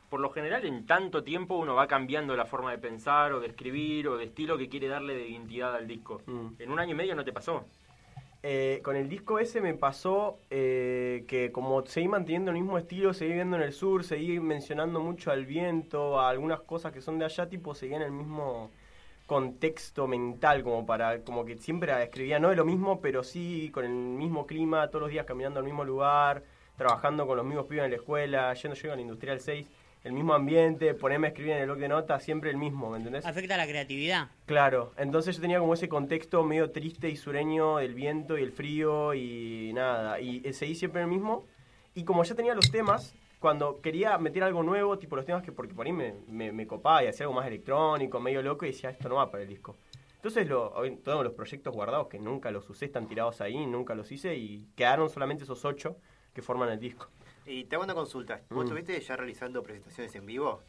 por 0.08 0.20
lo 0.20 0.30
general 0.30 0.64
en 0.64 0.86
tanto 0.86 1.22
tiempo 1.22 1.56
uno 1.56 1.74
va 1.74 1.86
cambiando 1.86 2.34
la 2.34 2.46
forma 2.46 2.70
de 2.70 2.78
pensar 2.78 3.32
o 3.32 3.40
de 3.40 3.48
escribir 3.48 4.08
o 4.08 4.16
de 4.16 4.24
estilo 4.24 4.56
que 4.56 4.68
quiere 4.68 4.88
darle 4.88 5.14
de 5.14 5.28
identidad 5.28 5.74
al 5.74 5.86
disco. 5.86 6.22
Mm. 6.26 6.46
En 6.58 6.70
un 6.70 6.78
año 6.78 6.92
y 6.92 6.94
medio 6.94 7.14
no 7.14 7.24
te 7.24 7.32
pasó. 7.32 7.66
Eh, 8.42 8.80
con 8.82 8.96
el 8.96 9.08
disco 9.08 9.38
ese 9.38 9.60
me 9.60 9.74
pasó 9.74 10.38
eh, 10.50 11.24
que 11.26 11.50
como 11.50 11.84
seguí 11.84 12.08
manteniendo 12.08 12.50
el 12.50 12.56
mismo 12.56 12.78
estilo, 12.78 13.12
seguí 13.12 13.32
viendo 13.32 13.56
en 13.56 13.62
el 13.62 13.72
sur, 13.72 14.04
seguí 14.04 14.40
mencionando 14.40 15.00
mucho 15.00 15.32
al 15.32 15.44
viento, 15.44 16.20
a 16.20 16.30
algunas 16.30 16.60
cosas 16.60 16.92
que 16.92 17.00
son 17.00 17.18
de 17.18 17.24
allá, 17.24 17.48
tipo 17.48 17.74
seguí 17.74 17.94
en 17.94 18.02
el 18.02 18.12
mismo 18.12 18.70
contexto 19.26 20.06
mental 20.06 20.62
como 20.62 20.86
para 20.86 21.20
como 21.22 21.44
que 21.44 21.58
siempre 21.58 21.92
escribía 22.02 22.38
no 22.38 22.50
de 22.50 22.56
lo 22.56 22.64
mismo 22.64 23.00
pero 23.00 23.24
sí 23.24 23.70
con 23.72 23.84
el 23.84 23.90
mismo 23.90 24.46
clima 24.46 24.88
todos 24.88 25.02
los 25.02 25.10
días 25.10 25.26
caminando 25.26 25.58
al 25.58 25.64
mismo 25.64 25.84
lugar 25.84 26.44
trabajando 26.76 27.26
con 27.26 27.36
los 27.36 27.44
mismos 27.44 27.66
pibes 27.66 27.84
en 27.84 27.90
la 27.90 27.96
escuela 27.96 28.54
yendo 28.54 28.76
yo 28.76 28.92
a 28.92 28.96
la 28.96 29.02
industrial 29.02 29.40
6 29.40 29.66
el 30.04 30.12
mismo 30.12 30.34
ambiente 30.34 30.94
ponerme 30.94 31.26
a 31.26 31.30
escribir 31.30 31.54
en 31.54 31.58
el 31.58 31.66
blog 31.66 31.78
de 31.78 31.88
notas 31.88 32.22
siempre 32.22 32.50
el 32.50 32.56
mismo 32.56 32.90
¿me 32.90 32.98
entendés? 32.98 33.26
Afecta 33.26 33.56
la 33.56 33.66
creatividad. 33.66 34.28
Claro, 34.46 34.92
entonces 34.96 35.34
yo 35.34 35.42
tenía 35.42 35.58
como 35.58 35.74
ese 35.74 35.88
contexto 35.88 36.44
medio 36.44 36.70
triste 36.70 37.10
y 37.10 37.16
sureño 37.16 37.78
del 37.78 37.94
viento 37.94 38.38
y 38.38 38.42
el 38.44 38.52
frío 38.52 39.14
y 39.14 39.72
nada, 39.74 40.20
y 40.20 40.42
eh, 40.44 40.52
seguí 40.52 40.76
siempre 40.76 41.02
el 41.02 41.08
mismo. 41.08 41.44
Y 41.96 42.04
como 42.04 42.22
ya 42.22 42.36
tenía 42.36 42.54
los 42.54 42.70
temas, 42.70 43.16
cuando 43.40 43.80
quería 43.80 44.16
meter 44.18 44.42
algo 44.42 44.62
nuevo, 44.62 44.98
tipo 44.98 45.16
los 45.16 45.24
temas 45.24 45.42
que 45.42 45.52
porque 45.52 45.74
por 45.74 45.86
ahí 45.86 45.92
me, 45.92 46.14
me, 46.28 46.52
me 46.52 46.66
copaba 46.66 47.04
y 47.04 47.06
hacía 47.06 47.24
algo 47.24 47.34
más 47.34 47.46
electrónico, 47.46 48.18
medio 48.20 48.42
loco, 48.42 48.64
y 48.64 48.68
decía, 48.70 48.90
esto 48.90 49.08
no 49.08 49.16
va 49.16 49.30
para 49.30 49.42
el 49.42 49.48
disco. 49.48 49.76
Entonces 50.16 50.48
lo, 50.48 50.72
todos 51.04 51.22
los 51.22 51.34
proyectos 51.34 51.72
guardados 51.74 52.08
que 52.08 52.18
nunca 52.18 52.50
los 52.50 52.68
usé 52.68 52.86
están 52.86 53.06
tirados 53.06 53.40
ahí, 53.40 53.66
nunca 53.66 53.94
los 53.94 54.10
hice 54.10 54.34
y 54.34 54.66
quedaron 54.74 55.08
solamente 55.10 55.44
esos 55.44 55.64
ocho 55.64 55.96
que 56.34 56.42
forman 56.42 56.70
el 56.70 56.80
disco. 56.80 57.08
Y 57.44 57.64
te 57.64 57.76
hago 57.76 57.84
una 57.84 57.94
consulta. 57.94 58.40
¿Vos 58.50 58.58
Mm. 58.58 58.62
estuviste 58.62 59.00
ya 59.00 59.16
realizando 59.16 59.62
presentaciones 59.62 60.14
en 60.16 60.26
vivo? 60.26 60.60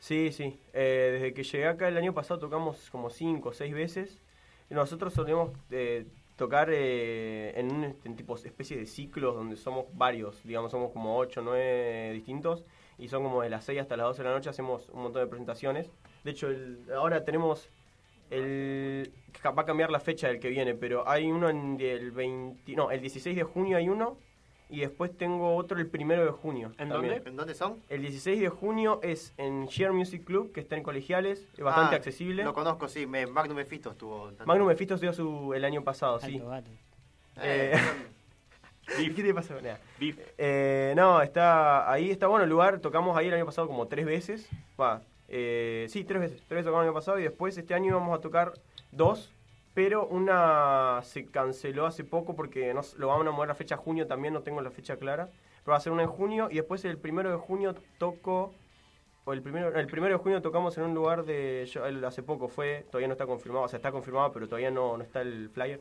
Sí, 0.00 0.32
sí. 0.32 0.58
Eh, 0.72 1.10
desde 1.12 1.32
que 1.32 1.44
llegué 1.44 1.66
acá 1.68 1.86
el 1.88 1.96
año 1.96 2.12
pasado 2.12 2.40
tocamos 2.40 2.90
como 2.90 3.08
cinco 3.08 3.50
o 3.50 3.52
seis 3.52 3.72
veces. 3.72 4.20
Nosotros 4.68 5.14
solemos 5.14 5.52
eh, 5.70 6.06
tocar 6.36 6.68
eh, 6.72 7.52
en 7.58 7.72
un 7.72 7.84
este, 7.84 8.08
en 8.08 8.16
tipo 8.16 8.34
especie 8.36 8.76
de 8.76 8.86
ciclos 8.86 9.34
donde 9.34 9.56
somos 9.56 9.86
varios, 9.94 10.42
digamos, 10.44 10.70
somos 10.70 10.90
como 10.92 11.16
ocho 11.18 11.40
o 11.40 11.44
nueve 11.44 12.12
distintos. 12.12 12.64
Y 12.98 13.08
son 13.08 13.24
como 13.24 13.42
de 13.42 13.50
las 13.50 13.64
6 13.64 13.80
hasta 13.80 13.96
las 13.96 14.06
12 14.06 14.22
de 14.22 14.28
la 14.28 14.34
noche 14.36 14.50
hacemos 14.50 14.88
un 14.90 15.02
montón 15.02 15.22
de 15.22 15.26
presentaciones. 15.28 15.90
De 16.22 16.30
hecho, 16.30 16.48
el- 16.48 16.78
ahora 16.96 17.24
tenemos 17.24 17.68
el... 18.30 19.12
Va 19.46 19.62
a 19.62 19.64
cambiar 19.64 19.90
la 19.90 20.00
fecha 20.00 20.28
del 20.28 20.38
que 20.40 20.48
viene, 20.48 20.74
pero 20.74 21.08
hay 21.08 21.30
uno 21.30 21.48
en 21.50 21.76
el 21.80 22.12
20... 22.12 22.74
No, 22.76 22.90
el 22.90 23.00
16 23.00 23.34
de 23.36 23.42
junio 23.42 23.76
hay 23.76 23.88
uno. 23.88 24.16
Y 24.70 24.80
después 24.80 25.16
tengo 25.16 25.56
otro 25.56 25.78
el 25.78 25.86
primero 25.86 26.24
de 26.24 26.30
junio. 26.32 26.68
¿En 26.78 26.88
también. 26.88 27.14
dónde? 27.14 27.30
¿En 27.30 27.36
dónde 27.36 27.54
son? 27.54 27.76
El 27.88 28.00
16 28.00 28.40
de 28.40 28.48
junio 28.48 28.98
es 29.02 29.34
en 29.36 29.66
Share 29.66 29.92
Music 29.92 30.24
Club, 30.24 30.52
que 30.52 30.60
está 30.60 30.76
en 30.76 30.82
Colegiales, 30.82 31.46
es 31.56 31.62
bastante 31.62 31.94
Ah, 31.94 31.98
accesible. 31.98 32.42
Lo 32.44 32.54
conozco, 32.54 32.88
sí. 32.88 33.06
Me, 33.06 33.26
Magnum 33.26 33.56
Mephisto 33.56 33.90
estuvo. 33.90 34.30
Magnum 34.46 34.66
Mephisto 34.68 34.94
estudió 34.94 35.12
su, 35.12 35.52
el 35.54 35.64
año 35.64 35.84
pasado, 35.84 36.18
sí. 36.18 36.36
Alto 36.36 36.48
gato. 36.48 36.70
Eh, 37.42 37.74
¿Qué 39.14 39.22
te 39.22 39.34
pasó? 39.34 39.54
Beef. 39.98 40.18
Eh, 40.38 40.92
no, 40.96 41.22
está 41.22 41.90
ahí 41.90 42.10
está 42.10 42.26
bueno 42.26 42.44
el 42.44 42.50
lugar. 42.50 42.80
Tocamos 42.80 43.16
ahí 43.16 43.28
el 43.28 43.34
año 43.34 43.46
pasado 43.46 43.66
como 43.66 43.86
tres 43.86 44.06
veces. 44.06 44.48
Va, 44.80 45.02
eh, 45.28 45.86
sí, 45.88 46.04
tres 46.04 46.20
veces. 46.20 46.38
Tres 46.38 46.50
veces 46.50 46.64
tocamos 46.66 46.84
el 46.84 46.88
año 46.88 46.94
pasado 46.94 47.18
y 47.18 47.22
después 47.22 47.56
este 47.56 47.74
año 47.74 47.88
íbamos 47.88 48.16
a 48.18 48.20
tocar 48.20 48.52
dos. 48.92 49.30
Pero 49.74 50.06
una 50.06 51.00
se 51.02 51.26
canceló 51.26 51.86
hace 51.86 52.04
poco 52.04 52.36
porque 52.36 52.72
nos, 52.72 52.94
lo 52.94 53.08
vamos 53.08 53.26
a 53.26 53.30
mover 53.32 53.48
la 53.48 53.54
fecha 53.56 53.74
a 53.74 53.78
junio 53.78 54.06
también, 54.06 54.32
no 54.32 54.42
tengo 54.42 54.60
la 54.62 54.70
fecha 54.70 54.96
clara. 54.96 55.28
Pero 55.64 55.72
va 55.72 55.76
a 55.78 55.80
ser 55.80 55.92
una 55.92 56.02
en 56.04 56.08
junio 56.08 56.48
y 56.50 56.54
después 56.56 56.84
el 56.84 56.98
primero 56.98 57.30
de 57.30 57.36
junio 57.36 57.74
toco. 57.98 58.54
O 59.26 59.32
el 59.32 59.40
primero, 59.42 59.74
el 59.74 59.86
primero 59.86 60.16
de 60.18 60.22
junio 60.22 60.42
tocamos 60.42 60.76
en 60.78 60.84
un 60.84 60.94
lugar 60.94 61.24
de. 61.24 61.66
yo- 61.72 61.86
el- 61.86 62.04
hace 62.04 62.22
poco 62.22 62.46
fue, 62.48 62.84
todavía 62.90 63.08
no 63.08 63.12
está 63.14 63.26
confirmado, 63.26 63.64
o 63.64 63.68
sea, 63.68 63.78
está 63.78 63.90
confirmado, 63.90 64.30
pero 64.32 64.46
todavía 64.46 64.70
no, 64.70 64.96
no 64.98 65.02
está 65.02 65.22
el 65.22 65.48
flyer. 65.48 65.80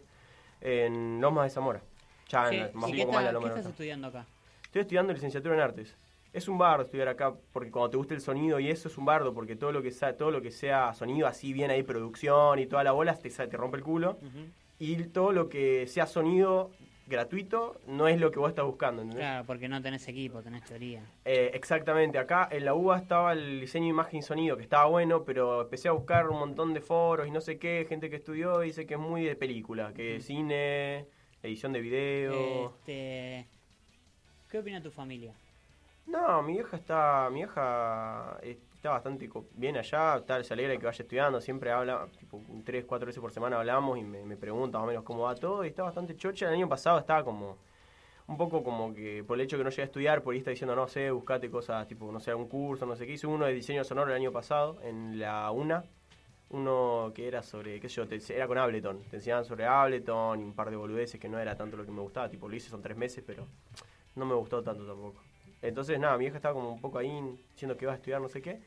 En 0.61 1.19
Lomas 1.19 1.43
de 1.45 1.49
Zamora. 1.49 1.81
Ya, 2.29 2.49
¿Qué, 2.49 2.61
en 2.61 2.71
más 2.73 2.89
y 2.89 2.93
qué 2.93 3.05
más 3.05 3.25
está- 3.25 3.39
qué 3.39 3.45
estás 3.47 3.65
estudiando 3.65 4.07
acá? 4.07 4.25
Estoy 4.63 4.81
estudiando 4.81 5.11
licenciatura 5.13 5.55
en 5.55 5.61
artes. 5.61 5.95
Es 6.33 6.47
un 6.47 6.57
bardo 6.57 6.83
estudiar 6.83 7.07
acá 7.07 7.33
porque 7.51 7.69
cuando 7.69 7.91
te 7.91 7.97
gusta 7.97 8.15
el 8.15 8.21
sonido 8.21 8.59
y 8.59 8.69
eso 8.69 8.87
es 8.87 8.97
un 8.97 9.05
bardo 9.05 9.33
porque 9.33 9.55
todo 9.55 9.71
lo 9.71 9.83
que 9.83 9.91
sea, 9.91 10.17
todo 10.17 10.31
lo 10.31 10.41
que 10.41 10.49
sea 10.49 10.93
sonido 10.93 11.27
así 11.27 11.53
bien 11.53 11.69
ahí 11.69 11.83
producción 11.83 12.57
y 12.57 12.65
toda 12.65 12.83
la 12.83 12.91
bola 12.91 13.15
te, 13.15 13.29
te 13.29 13.57
rompe 13.57 13.77
el 13.77 13.83
culo 13.83 14.17
y 14.79 14.95
todo 15.05 15.31
lo 15.31 15.47
que 15.47 15.85
sea 15.87 16.07
sonido 16.07 16.71
gratuito 17.05 17.79
no 17.87 18.07
es 18.07 18.19
lo 18.19 18.31
que 18.31 18.39
vos 18.39 18.49
estás 18.49 18.65
buscando, 18.65 19.01
¿entendés? 19.01 19.25
Claro, 19.25 19.45
porque 19.45 19.67
no 19.67 19.81
tenés 19.81 20.07
equipo, 20.07 20.41
tenés 20.41 20.63
teoría. 20.63 21.03
Eh, 21.25 21.51
exactamente, 21.53 22.17
acá 22.17 22.47
en 22.51 22.65
la 22.65 22.73
UBA 22.73 22.97
estaba 22.97 23.33
el 23.33 23.61
diseño, 23.61 23.87
imagen 23.87 24.19
y 24.19 24.23
sonido, 24.23 24.57
que 24.57 24.63
estaba 24.63 24.85
bueno, 24.85 25.23
pero 25.23 25.61
empecé 25.61 25.89
a 25.89 25.91
buscar 25.91 26.29
un 26.29 26.39
montón 26.39 26.73
de 26.73 26.81
foros 26.81 27.27
y 27.27 27.31
no 27.31 27.41
sé 27.41 27.57
qué, 27.59 27.85
gente 27.87 28.09
que 28.09 28.15
estudió 28.15 28.63
y 28.63 28.67
dice 28.67 28.85
que 28.85 28.95
es 28.95 28.99
muy 28.99 29.23
de 29.23 29.35
película, 29.35 29.93
que 29.93 30.17
es 30.17 30.25
cine, 30.25 31.05
edición 31.41 31.73
de 31.73 31.81
video. 31.81 32.73
Este, 32.79 33.47
¿Qué 34.49 34.59
opina 34.59 34.81
tu 34.81 34.91
familia? 34.91 35.33
No, 36.05 36.41
mi 36.43 36.53
vieja 36.53 36.77
está, 36.77 37.29
mi 37.31 37.39
vieja 37.39 38.37
está 38.41 38.89
bastante 38.91 39.29
bien 39.53 39.77
allá, 39.77 40.17
está, 40.17 40.43
se 40.43 40.53
alegra 40.53 40.77
que 40.77 40.85
vaya 40.85 41.01
estudiando, 41.03 41.39
siempre 41.41 41.71
habla, 41.71 42.07
tipo 42.19 42.41
tres, 42.65 42.85
cuatro 42.85 43.07
veces 43.07 43.21
por 43.21 43.31
semana 43.31 43.57
hablamos 43.57 43.97
y 43.97 44.03
me, 44.03 44.23
me 44.25 44.35
pregunta 44.37 44.77
más 44.77 44.85
o 44.85 44.87
menos 44.87 45.03
cómo 45.03 45.23
va 45.23 45.35
todo 45.35 45.63
y 45.63 45.69
está 45.69 45.83
bastante 45.83 46.15
chocha. 46.17 46.47
El 46.47 46.55
año 46.55 46.67
pasado 46.69 46.99
estaba 46.99 47.23
como, 47.23 47.57
un 48.27 48.37
poco 48.37 48.63
como 48.63 48.93
que 48.93 49.23
por 49.25 49.37
el 49.39 49.45
hecho 49.45 49.57
que 49.57 49.63
no 49.65 49.69
llegué 49.71 49.83
a 49.83 49.85
estudiar, 49.85 50.23
por 50.23 50.33
ahí 50.33 50.39
está 50.39 50.51
diciendo, 50.51 50.75
no 50.75 50.87
sé, 50.87 51.11
buscate 51.11 51.49
cosas, 51.51 51.87
tipo, 51.87 52.11
no 52.11 52.19
sé, 52.19 52.31
algún 52.31 52.47
curso, 52.49 52.85
no 52.85 52.95
sé 52.95 53.07
qué. 53.07 53.13
Hice 53.13 53.27
uno 53.27 53.45
de 53.45 53.53
diseño 53.53 53.83
sonoro 53.85 54.11
el 54.11 54.17
año 54.17 54.31
pasado 54.33 54.79
en 54.83 55.19
la 55.19 55.51
UNA, 55.51 55.85
uno 56.51 57.11
que 57.15 57.27
era 57.27 57.43
sobre, 57.43 57.79
qué 57.81 57.89
sé 57.89 57.95
yo, 57.97 58.07
te- 58.07 58.21
era 58.35 58.47
con 58.47 58.57
Ableton, 58.59 59.01
te 59.09 59.17
enseñaban 59.17 59.45
sobre 59.45 59.65
Ableton 59.67 60.39
y 60.41 60.43
un 60.43 60.53
par 60.55 60.69
de 60.71 60.77
boludeces 60.77 61.19
que 61.19 61.29
no 61.29 61.39
era 61.39 61.55
tanto 61.57 61.77
lo 61.77 61.85
que 61.85 61.91
me 61.91 62.01
gustaba, 62.01 62.29
tipo, 62.29 62.49
lo 62.49 62.55
hice 62.55 62.69
son 62.69 62.81
tres 62.83 62.97
meses, 62.97 63.23
pero 63.27 63.47
no 64.15 64.25
me 64.25 64.35
gustó 64.35 64.63
tanto 64.63 64.85
tampoco. 64.85 65.21
Entonces, 65.63 65.99
nada, 65.99 66.17
mi 66.17 66.25
vieja 66.25 66.35
estaba 66.37 66.53
como 66.53 66.71
un 66.73 66.81
poco 66.81 66.99
ahí 66.99 67.09
diciendo 67.53 67.75
que 67.77 67.85
iba 67.85 67.93
a 67.93 67.95
estudiar 67.95 68.21
no 68.21 68.29
sé 68.29 68.41
qué. 68.41 68.59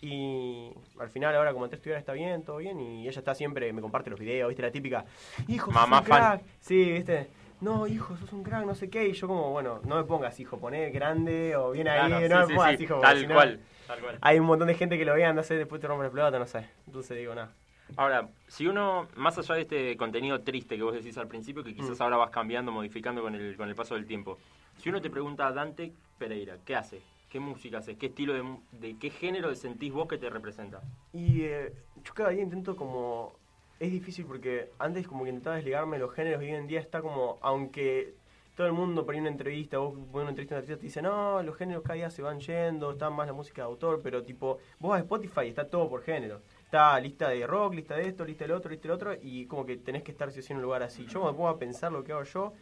Y 0.00 0.70
al 1.00 1.10
final, 1.10 1.34
ahora 1.36 1.52
como 1.52 1.64
entré 1.64 1.76
a 1.76 1.78
estudiar, 1.78 1.98
está 1.98 2.12
bien, 2.12 2.42
todo 2.42 2.56
bien. 2.58 2.78
Y 2.80 3.08
ella 3.08 3.18
está 3.18 3.34
siempre, 3.34 3.72
me 3.72 3.80
comparte 3.82 4.10
los 4.10 4.18
videos, 4.18 4.48
¿viste? 4.48 4.62
La 4.62 4.70
típica, 4.70 5.04
hijo, 5.48 5.66
sos 5.66 5.74
Mamá 5.74 5.98
un 6.00 6.04
fan. 6.06 6.18
crack. 6.38 6.42
Sí, 6.60 6.92
¿viste? 6.92 7.28
No, 7.60 7.86
hijo, 7.88 8.16
sos 8.16 8.32
un 8.32 8.44
crack, 8.44 8.64
no 8.64 8.74
sé 8.76 8.88
qué. 8.88 9.08
Y 9.08 9.12
yo 9.12 9.26
como, 9.26 9.50
bueno, 9.50 9.80
no 9.84 9.96
me 9.96 10.04
pongas, 10.04 10.38
hijo, 10.40 10.58
poné 10.58 10.90
grande 10.90 11.56
o 11.56 11.72
bien 11.72 11.88
ahí, 11.88 12.08
Claro, 12.08 12.28
no 12.28 12.28
sí, 12.28 12.34
me 12.42 12.46
sí, 12.46 12.54
pongas, 12.54 12.76
sí, 12.78 12.84
hijo. 12.84 12.94
porque 12.94 13.08
Tal 13.08 13.20
si 13.20 13.26
no, 13.26 13.34
cual, 13.34 13.60
tal 13.88 14.00
cual. 14.00 14.18
Hay 14.20 14.38
un 14.38 14.46
montón 14.46 14.68
de 14.68 14.74
gente 14.74 14.96
que 14.96 15.04
lo 15.04 15.14
vea, 15.14 15.32
no 15.32 15.42
sé, 15.42 15.54
después 15.56 15.80
te 15.80 15.88
rompe 15.88 16.04
la 16.04 16.10
pelota, 16.10 16.38
no 16.38 16.46
sé. 16.46 16.64
Entonces 16.86 17.18
digo, 17.18 17.34
nada. 17.34 17.50
Ahora, 17.96 18.28
si 18.46 18.66
uno, 18.68 19.08
más 19.16 19.36
allá 19.38 19.54
de 19.56 19.62
este 19.62 19.96
contenido 19.96 20.40
triste 20.42 20.76
que 20.76 20.82
vos 20.82 20.94
decís 20.94 21.16
al 21.18 21.26
principio, 21.26 21.64
que 21.64 21.74
quizás 21.74 21.98
Mm. 21.98 22.02
ahora 22.04 22.16
vas 22.18 22.30
cambiando, 22.30 22.70
modificando 22.70 23.20
con 23.22 23.34
el, 23.34 23.56
con 23.56 23.68
el 23.68 23.74
paso 23.74 23.94
del 23.96 24.06
tiempo, 24.06 24.38
si 24.78 24.88
uno 24.88 25.00
te 25.00 25.10
pregunta 25.10 25.46
a 25.46 25.52
Dante 25.52 25.92
Pereira, 26.18 26.58
¿qué 26.64 26.76
hace? 26.76 27.00
¿Qué 27.30 27.40
música 27.40 27.78
hace? 27.78 27.96
¿Qué 27.96 28.06
estilo 28.06 28.32
de, 28.32 28.44
de 28.72 28.96
qué 28.98 29.10
género 29.10 29.54
sentís 29.54 29.92
vos 29.92 30.08
que 30.08 30.18
te 30.18 30.30
representa? 30.30 30.80
Y 31.12 31.42
eh, 31.42 31.72
yo 32.04 32.14
cada 32.14 32.30
día 32.30 32.42
intento 32.42 32.76
como... 32.76 33.32
Es 33.78 33.92
difícil 33.92 34.24
porque 34.24 34.70
antes 34.78 35.06
como 35.06 35.22
que 35.22 35.30
intentaba 35.30 35.56
desligarme 35.56 35.98
de 35.98 36.04
los 36.04 36.14
géneros 36.14 36.42
y 36.42 36.46
hoy 36.46 36.54
en 36.54 36.66
día 36.66 36.80
está 36.80 37.00
como... 37.02 37.38
Aunque 37.42 38.14
todo 38.58 38.66
el 38.66 38.72
mundo 38.72 39.06
por 39.06 39.14
una 39.14 39.28
entrevista, 39.28 39.78
vos 39.78 39.94
pones 40.10 40.12
una 40.14 40.30
entrevista 40.30 40.56
a 40.56 40.58
un 40.58 40.62
artista 40.62 40.80
te 40.80 40.86
dice, 40.86 41.00
no, 41.00 41.40
los 41.44 41.56
géneros 41.56 41.84
cada 41.84 41.94
día 41.94 42.10
se 42.10 42.22
van 42.22 42.40
yendo, 42.40 42.90
está 42.90 43.08
más 43.08 43.28
la 43.28 43.32
música 43.32 43.62
de 43.62 43.68
autor, 43.68 44.00
pero 44.02 44.24
tipo, 44.24 44.58
vos 44.80 44.96
a 44.96 44.98
Spotify 44.98 45.42
y 45.44 45.48
está 45.50 45.68
todo 45.68 45.88
por 45.88 46.02
género. 46.02 46.40
Está 46.64 46.98
lista 46.98 47.28
de 47.28 47.46
rock, 47.46 47.74
lista 47.74 47.94
de 47.94 48.08
esto, 48.08 48.24
lista 48.24 48.44
del 48.44 48.56
otro, 48.56 48.70
lista 48.72 48.88
del 48.88 48.96
otro, 48.96 49.14
y 49.22 49.46
como 49.46 49.64
que 49.64 49.76
tenés 49.76 50.02
que 50.02 50.10
estar 50.10 50.32
sí 50.32 50.40
en 50.50 50.56
un 50.56 50.64
lugar 50.64 50.82
así. 50.82 51.06
Yo 51.06 51.24
me 51.24 51.30
pongo 51.34 51.48
a 51.48 51.56
pensar 51.56 51.92
lo 51.92 52.02
que 52.02 52.10
hago 52.10 52.24
yo, 52.24 52.52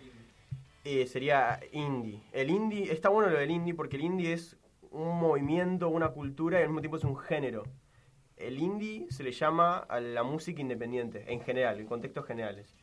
eh, 0.87 1.05
sería 1.09 1.59
indie. 1.73 2.23
El 2.33 2.49
indie, 2.49 2.93
está 2.93 3.09
bueno 3.09 3.29
lo 3.29 3.39
del 3.39 3.51
indie 3.51 3.75
porque 3.75 3.97
el 3.97 4.05
indie 4.05 4.33
es 4.33 4.57
un 4.93 5.19
movimiento, 5.19 5.89
una 5.89 6.11
cultura 6.11 6.61
y 6.61 6.63
al 6.63 6.69
mismo 6.69 6.81
tiempo 6.81 6.97
es 6.97 7.03
un 7.03 7.17
género. 7.17 7.65
El 8.37 8.61
indie 8.61 9.07
se 9.11 9.25
le 9.25 9.33
llama 9.33 9.79
a 9.79 9.99
la 9.99 10.23
música 10.23 10.61
independiente, 10.61 11.25
en 11.33 11.41
general, 11.41 11.81
en 11.81 11.87
contextos 11.87 12.25
generales. 12.25 12.77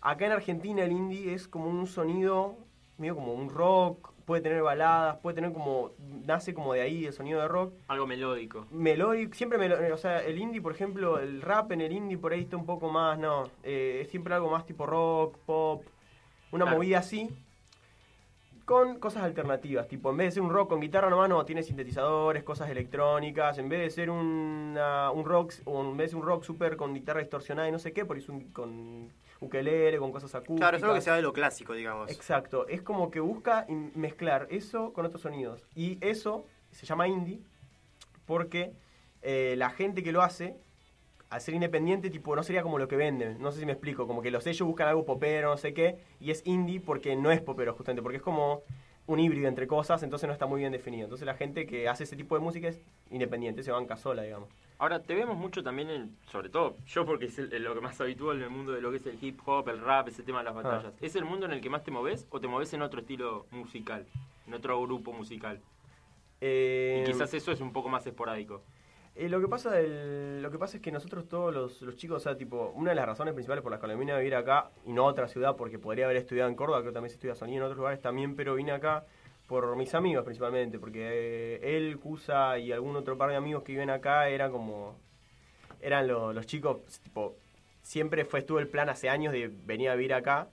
Acá 0.00 0.24
en 0.24 0.32
Argentina 0.32 0.82
el 0.82 0.92
indie 0.92 1.34
es 1.34 1.46
como 1.46 1.68
un 1.68 1.86
sonido, 1.86 2.56
medio 2.96 3.16
como 3.16 3.34
un 3.34 3.50
rock, 3.50 4.14
puede 4.24 4.40
tener 4.40 4.62
baladas, 4.62 5.18
puede 5.18 5.34
tener 5.34 5.52
como, 5.52 5.90
nace 6.24 6.54
como 6.54 6.72
de 6.72 6.80
ahí 6.80 7.04
el 7.04 7.12
sonido 7.12 7.38
de 7.42 7.48
rock. 7.48 7.74
Algo 7.88 8.06
melódico. 8.06 8.66
Melódico, 8.70 9.34
siempre 9.34 9.58
melódico, 9.58 9.92
o 9.92 9.98
sea, 9.98 10.20
el 10.20 10.38
indie, 10.38 10.62
por 10.62 10.72
ejemplo, 10.72 11.18
el 11.18 11.42
rap 11.42 11.70
en 11.72 11.82
el 11.82 11.92
indie 11.92 12.16
por 12.16 12.32
ahí 12.32 12.40
está 12.40 12.56
un 12.56 12.64
poco 12.64 12.88
más, 12.88 13.18
no, 13.18 13.50
eh, 13.62 14.00
es 14.02 14.08
siempre 14.08 14.32
algo 14.32 14.50
más 14.50 14.64
tipo 14.64 14.86
rock, 14.86 15.36
pop, 15.44 15.82
una 16.52 16.64
Claro. 16.64 16.78
movida 16.78 16.98
así, 16.98 17.28
con 18.64 19.00
cosas 19.00 19.24
alternativas, 19.24 19.88
tipo, 19.88 20.10
en 20.10 20.16
vez 20.18 20.26
de 20.28 20.30
ser 20.32 20.42
un 20.42 20.50
rock 20.50 20.68
con 20.70 20.80
guitarra 20.80 21.10
nomás, 21.10 21.28
no, 21.28 21.44
tiene 21.44 21.62
sintetizadores, 21.64 22.44
cosas 22.44 22.70
electrónicas, 22.70 23.58
en 23.58 23.68
vez 23.68 23.80
de 23.80 23.90
ser 23.90 24.08
una- 24.10 25.10
un 25.10 25.24
rock, 25.24 25.52
o 25.64 25.82
en 25.82 25.96
vez 25.96 26.06
de 26.06 26.08
ser 26.10 26.16
un 26.20 26.26
rock 26.26 26.44
super 26.44 26.76
con 26.76 26.94
guitarra 26.94 27.20
distorsionada 27.20 27.68
y 27.68 27.72
no 27.72 27.78
sé 27.80 27.92
qué, 27.92 28.04
por 28.04 28.16
eso 28.16 28.32
un, 28.32 28.52
con 28.52 29.10
ukelele, 29.40 29.98
con 29.98 30.12
cosas 30.12 30.32
acústicas. 30.36 30.58
Claro, 30.58 30.76
eso 30.76 30.86
es 30.86 30.88
lo 30.90 30.94
que 30.94 31.00
se 31.00 31.10
de 31.10 31.22
lo 31.22 31.32
clásico, 31.32 31.72
digamos. 31.72 32.10
Exacto, 32.10 32.68
es 32.68 32.82
como 32.82 33.10
que 33.10 33.18
busca 33.18 33.66
mezclar 33.94 34.46
eso 34.50 34.92
con 34.92 35.04
otros 35.06 35.22
sonidos. 35.22 35.66
Y 35.74 35.98
eso 36.00 36.46
se 36.70 36.86
llama 36.86 37.08
indie 37.08 37.40
porque 38.26 38.72
eh, 39.22 39.54
la 39.58 39.70
gente 39.70 40.02
que 40.04 40.12
lo 40.12 40.22
hace, 40.22 40.56
al 41.32 41.40
ser 41.40 41.54
independiente, 41.54 42.10
tipo, 42.10 42.36
no 42.36 42.42
sería 42.42 42.62
como 42.62 42.78
lo 42.78 42.86
que 42.88 42.96
venden. 42.96 43.40
No 43.40 43.50
sé 43.52 43.60
si 43.60 43.64
me 43.66 43.72
explico, 43.72 44.06
como 44.06 44.20
que 44.20 44.30
los 44.30 44.44
sellos 44.44 44.66
buscan 44.68 44.88
algo 44.88 45.04
popero, 45.06 45.48
no 45.50 45.56
sé 45.56 45.72
qué, 45.72 45.96
y 46.20 46.30
es 46.30 46.42
indie 46.46 46.78
porque 46.80 47.16
no 47.16 47.30
es 47.30 47.40
popero, 47.40 47.72
justamente, 47.74 48.02
porque 48.02 48.18
es 48.18 48.22
como 48.22 48.60
un 49.06 49.18
híbrido 49.18 49.48
entre 49.48 49.66
cosas, 49.66 50.02
entonces 50.02 50.26
no 50.26 50.34
está 50.34 50.44
muy 50.46 50.60
bien 50.60 50.72
definido. 50.72 51.04
Entonces 51.04 51.24
la 51.26 51.34
gente 51.34 51.66
que 51.66 51.88
hace 51.88 52.04
ese 52.04 52.16
tipo 52.16 52.34
de 52.34 52.42
música 52.42 52.68
es 52.68 52.80
independiente, 53.10 53.62
se 53.62 53.72
banca 53.72 53.96
sola, 53.96 54.22
digamos. 54.22 54.48
Ahora, 54.78 55.00
te 55.00 55.14
vemos 55.14 55.36
mucho 55.38 55.62
también, 55.62 55.88
en, 55.90 56.16
sobre 56.30 56.50
todo 56.50 56.76
yo 56.86 57.06
porque 57.06 57.24
es 57.26 57.38
el- 57.38 57.62
lo 57.62 57.74
que 57.74 57.80
más 57.80 57.98
habitual 58.00 58.36
en 58.36 58.42
el 58.44 58.50
mundo 58.50 58.72
de 58.72 58.82
lo 58.82 58.90
que 58.90 58.98
es 58.98 59.06
el 59.06 59.16
hip 59.22 59.40
hop, 59.46 59.68
el 59.70 59.80
rap, 59.80 60.08
ese 60.08 60.22
tema 60.22 60.38
de 60.40 60.44
las 60.44 60.54
batallas. 60.54 60.92
¿Es 61.00 61.16
el 61.16 61.24
mundo 61.24 61.46
en 61.46 61.52
el 61.52 61.60
que 61.62 61.70
más 61.70 61.82
te 61.82 61.90
moves 61.90 62.26
o 62.30 62.40
te 62.40 62.46
moves 62.46 62.72
en 62.74 62.82
otro 62.82 63.00
estilo 63.00 63.46
musical, 63.52 64.04
en 64.46 64.52
otro 64.54 64.80
grupo 64.82 65.12
musical? 65.14 65.60
Eh, 66.40 67.02
Y 67.06 67.12
quizás 67.12 67.32
eso 67.34 67.52
es 67.52 67.60
un 67.60 67.72
poco 67.72 67.88
más 67.88 68.06
esporádico. 68.06 68.62
Eh, 69.14 69.28
lo 69.28 69.40
que 69.40 69.48
pasa 69.48 69.70
del- 69.70 70.40
lo 70.42 70.50
que 70.50 70.58
pasa 70.58 70.76
es 70.78 70.82
que 70.82 70.90
nosotros 70.90 71.28
todos 71.28 71.52
los, 71.52 71.82
los 71.82 71.96
chicos, 71.96 72.16
o 72.16 72.20
sea, 72.20 72.36
tipo, 72.36 72.72
una 72.74 72.90
de 72.90 72.94
las 72.96 73.06
razones 73.06 73.34
principales 73.34 73.62
por 73.62 73.70
las 73.70 73.80
que 73.80 73.94
vine 73.94 74.12
a 74.12 74.18
vivir 74.18 74.34
acá 74.34 74.70
y 74.86 74.92
no 74.92 75.02
a 75.02 75.10
otra 75.10 75.28
ciudad, 75.28 75.54
porque 75.56 75.78
podría 75.78 76.06
haber 76.06 76.16
estudiado 76.16 76.48
en 76.48 76.56
Córdoba, 76.56 76.82
que 76.82 76.92
también 76.92 77.10
se 77.10 77.16
estudia 77.16 77.34
sonido 77.34 77.58
en 77.58 77.64
otros 77.64 77.76
lugares 77.78 78.00
también, 78.00 78.34
pero 78.36 78.54
vine 78.54 78.72
acá 78.72 79.04
por 79.46 79.76
mis 79.76 79.94
amigos 79.94 80.24
principalmente, 80.24 80.78
porque 80.78 81.00
eh, 81.60 81.76
él, 81.76 81.98
Cusa 81.98 82.58
y 82.58 82.72
algún 82.72 82.96
otro 82.96 83.18
par 83.18 83.28
de 83.30 83.36
amigos 83.36 83.62
que 83.64 83.72
viven 83.72 83.90
acá 83.90 84.28
eran 84.28 84.50
como, 84.50 84.96
eran 85.82 86.08
lo- 86.08 86.32
los 86.32 86.46
chicos, 86.46 86.78
tipo, 87.02 87.36
siempre 87.82 88.24
fue, 88.24 88.40
estuvo 88.40 88.58
el 88.60 88.68
plan 88.68 88.88
hace 88.88 89.10
años 89.10 89.32
de 89.34 89.48
venir 89.66 89.90
a 89.90 89.94
vivir 89.94 90.14
acá 90.14 90.48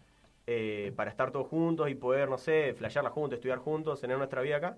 eh, 0.47 0.91
para 0.97 1.11
estar 1.11 1.31
todos 1.31 1.47
juntos 1.47 1.89
y 1.89 1.95
poder, 1.95 2.27
no 2.27 2.37
sé, 2.37 2.73
flashearla 2.73 3.09
juntos, 3.11 3.37
estudiar 3.37 3.59
juntos, 3.59 4.01
tener 4.01 4.17
nuestra 4.17 4.41
vida 4.41 4.57
acá. 4.57 4.77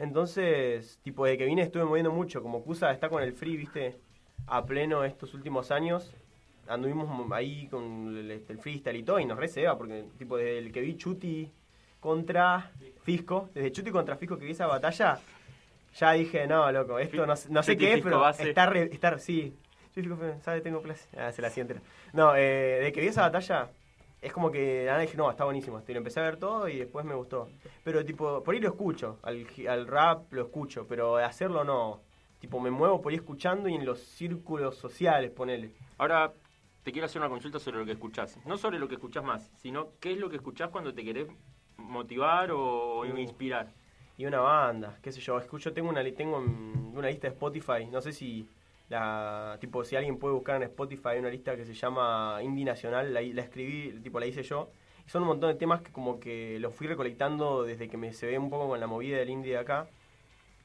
Entonces, 0.00 0.98
tipo, 1.04 1.26
desde 1.26 1.36
que 1.38 1.44
vine 1.44 1.62
estuve 1.62 1.84
moviendo 1.84 2.10
mucho. 2.10 2.42
Como 2.42 2.64
Cusa 2.64 2.90
está 2.90 3.10
con 3.10 3.22
el 3.22 3.34
free, 3.34 3.56
viste, 3.56 4.00
a 4.46 4.64
pleno 4.64 5.04
estos 5.04 5.34
últimos 5.34 5.70
años. 5.70 6.12
Anduvimos 6.66 7.30
ahí 7.32 7.68
con 7.68 8.16
el, 8.16 8.30
este, 8.30 8.54
el 8.54 8.58
freestyle 8.60 8.96
y 8.96 9.02
todo 9.02 9.20
y 9.20 9.26
nos 9.26 9.38
re 9.38 9.48
se 9.48 9.66
va, 9.66 9.76
porque, 9.76 10.04
tipo, 10.18 10.36
desde 10.36 10.58
el 10.58 10.72
que 10.72 10.80
vi 10.80 10.96
Chuti 10.96 11.50
contra 11.98 12.70
Fisco, 13.02 13.50
desde 13.52 13.72
Chuti 13.72 13.90
contra 13.90 14.16
Fisco 14.16 14.38
que 14.38 14.46
vi 14.46 14.52
esa 14.52 14.66
batalla, 14.66 15.18
ya 15.96 16.12
dije, 16.12 16.46
no, 16.46 16.70
loco, 16.72 16.98
esto 16.98 17.26
no, 17.26 17.34
no 17.50 17.62
sé 17.62 17.72
Chuti, 17.72 17.76
qué 17.76 17.94
es, 17.94 18.02
pero 18.02 18.20
base. 18.20 18.48
está 18.48 18.66
re, 18.66 18.88
está, 18.92 19.18
sí. 19.18 19.52
Chuti, 19.94 20.08
¿sabes? 20.42 20.62
Tengo 20.62 20.80
clase. 20.80 21.08
Ah, 21.18 21.32
se 21.32 21.42
la 21.42 21.50
siente. 21.50 21.74
No, 22.12 22.36
eh, 22.36 22.76
desde 22.78 22.92
que 22.92 23.00
vi 23.00 23.08
esa 23.08 23.22
batalla, 23.22 23.68
es 24.22 24.32
como 24.32 24.50
que 24.50 24.84
nada, 24.86 24.98
dije, 25.00 25.16
no, 25.16 25.30
está 25.30 25.44
buenísimo. 25.44 25.78
esto", 25.78 25.90
Y 25.92 25.94
lo 25.94 25.98
empecé 25.98 26.20
a 26.20 26.24
ver 26.24 26.36
todo 26.36 26.68
y 26.68 26.78
después 26.78 27.04
me 27.04 27.14
gustó. 27.14 27.48
Pero 27.84 28.04
tipo, 28.04 28.42
por 28.42 28.54
ahí 28.54 28.60
lo 28.60 28.68
escucho, 28.68 29.18
al, 29.22 29.46
al 29.68 29.86
rap 29.86 30.32
lo 30.32 30.42
escucho, 30.42 30.86
pero 30.86 31.16
hacerlo 31.16 31.64
no. 31.64 32.00
Tipo, 32.38 32.58
me 32.60 32.70
muevo 32.70 33.00
por 33.02 33.12
ahí 33.12 33.16
escuchando 33.16 33.68
y 33.68 33.74
en 33.74 33.84
los 33.84 33.98
círculos 34.00 34.76
sociales, 34.76 35.30
ponele. 35.30 35.72
Ahora, 35.98 36.32
te 36.82 36.92
quiero 36.92 37.04
hacer 37.06 37.20
una 37.20 37.28
consulta 37.28 37.58
sobre 37.58 37.78
lo 37.78 37.84
que 37.84 37.92
escuchás. 37.92 38.38
No 38.46 38.56
sobre 38.56 38.78
lo 38.78 38.88
que 38.88 38.94
escuchás 38.94 39.22
más, 39.24 39.50
sino 39.56 39.88
qué 40.00 40.12
es 40.12 40.18
lo 40.18 40.30
que 40.30 40.36
escuchás 40.36 40.70
cuando 40.70 40.94
te 40.94 41.04
querés 41.04 41.28
motivar 41.76 42.50
o 42.52 43.00
Uh. 43.00 43.16
inspirar. 43.18 43.68
Y 44.16 44.26
una 44.26 44.40
banda, 44.40 44.98
qué 45.02 45.12
sé 45.12 45.20
yo, 45.20 45.38
escucho, 45.38 45.72
tengo 45.72 45.88
una, 45.88 46.02
tengo 46.12 46.40
mm, 46.40 46.94
una 46.96 47.08
lista 47.08 47.26
de 47.28 47.32
Spotify, 47.34 47.86
no 47.90 48.00
sé 48.02 48.12
si 48.12 48.46
la, 48.90 49.56
tipo, 49.60 49.84
si 49.84 49.94
alguien 49.94 50.18
puede 50.18 50.34
buscar 50.34 50.56
en 50.56 50.64
Spotify 50.64 51.10
hay 51.10 51.20
una 51.20 51.30
lista 51.30 51.56
que 51.56 51.64
se 51.64 51.74
llama 51.74 52.40
Indie 52.42 52.64
Nacional, 52.64 53.14
la, 53.14 53.22
la 53.22 53.42
escribí, 53.42 53.92
tipo, 54.02 54.18
la 54.18 54.26
hice 54.26 54.42
yo. 54.42 54.68
Y 55.06 55.10
son 55.10 55.22
un 55.22 55.28
montón 55.28 55.50
de 55.50 55.54
temas 55.54 55.80
que 55.80 55.92
como 55.92 56.18
que 56.18 56.58
los 56.58 56.74
fui 56.74 56.88
recolectando 56.88 57.62
desde 57.62 57.88
que 57.88 57.96
me 57.96 58.12
se 58.12 58.26
ve 58.26 58.36
un 58.36 58.50
poco 58.50 58.68
con 58.68 58.80
la 58.80 58.88
movida 58.88 59.18
del 59.18 59.30
indie 59.30 59.52
de 59.52 59.58
acá. 59.58 59.86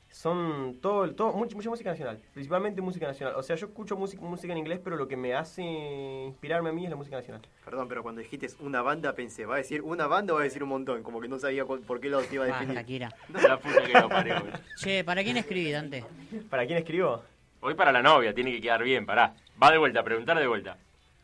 Son 0.10 0.80
todo, 0.82 1.14
todo 1.14 1.34
mucha, 1.34 1.56
mucha 1.56 1.70
música 1.70 1.92
nacional, 1.92 2.20
principalmente 2.34 2.82
música 2.82 3.06
nacional. 3.06 3.36
O 3.36 3.44
sea, 3.44 3.58
yo 3.58 3.68
escucho 3.68 3.96
música, 3.96 4.24
música 4.24 4.54
en 4.54 4.60
inglés, 4.60 4.80
pero 4.84 4.96
lo 4.96 5.08
que 5.08 5.18
me 5.18 5.36
hace 5.36 5.62
inspirarme 5.62 6.70
a 6.70 6.74
mí 6.74 6.86
es 6.86 6.90
la 6.90 6.96
música 6.96 7.18
nacional. 7.18 7.42
Perdón, 7.64 7.88
pero 7.88 8.02
cuando 8.02 8.22
dijiste 8.22 8.48
una 8.60 8.82
banda 8.82 9.14
pensé, 9.14 9.46
¿va 9.46 9.56
a 9.56 9.58
decir 9.58 9.82
una 9.82 10.08
banda 10.08 10.34
o 10.34 10.38
va 10.38 10.42
a 10.42 10.46
decir 10.46 10.64
un 10.64 10.70
montón? 10.70 11.04
Como 11.04 11.20
que 11.22 11.28
no 11.28 11.38
sabía 11.38 11.66
por 11.66 12.00
qué 12.00 12.10
lo 12.10 12.24
iba 12.32 12.46
a 12.46 12.48
Basta, 12.48 12.66
definir. 12.74 13.08
La 13.48 13.60
puta 13.60 13.84
que 13.84 13.94
lo 13.94 14.10
parió. 14.10 14.36
Che, 14.78 15.04
¿para 15.04 15.22
quién 15.24 15.38
escribí, 15.38 15.72
Dante? 15.72 16.06
¿Para 16.50 16.66
quién 16.66 16.80
escribo? 16.80 17.22
Hoy 17.66 17.74
para 17.74 17.92
la 17.92 18.04
novia, 18.04 18.32
tiene 18.32 18.52
que 18.52 18.62
quedar 18.62 18.84
bien, 18.84 19.08
pará. 19.08 19.34
Va 19.62 19.72
de 19.72 19.80
vuelta, 19.80 20.04
preguntar 20.04 20.38
de 20.38 20.46
vuelta. 20.46 20.78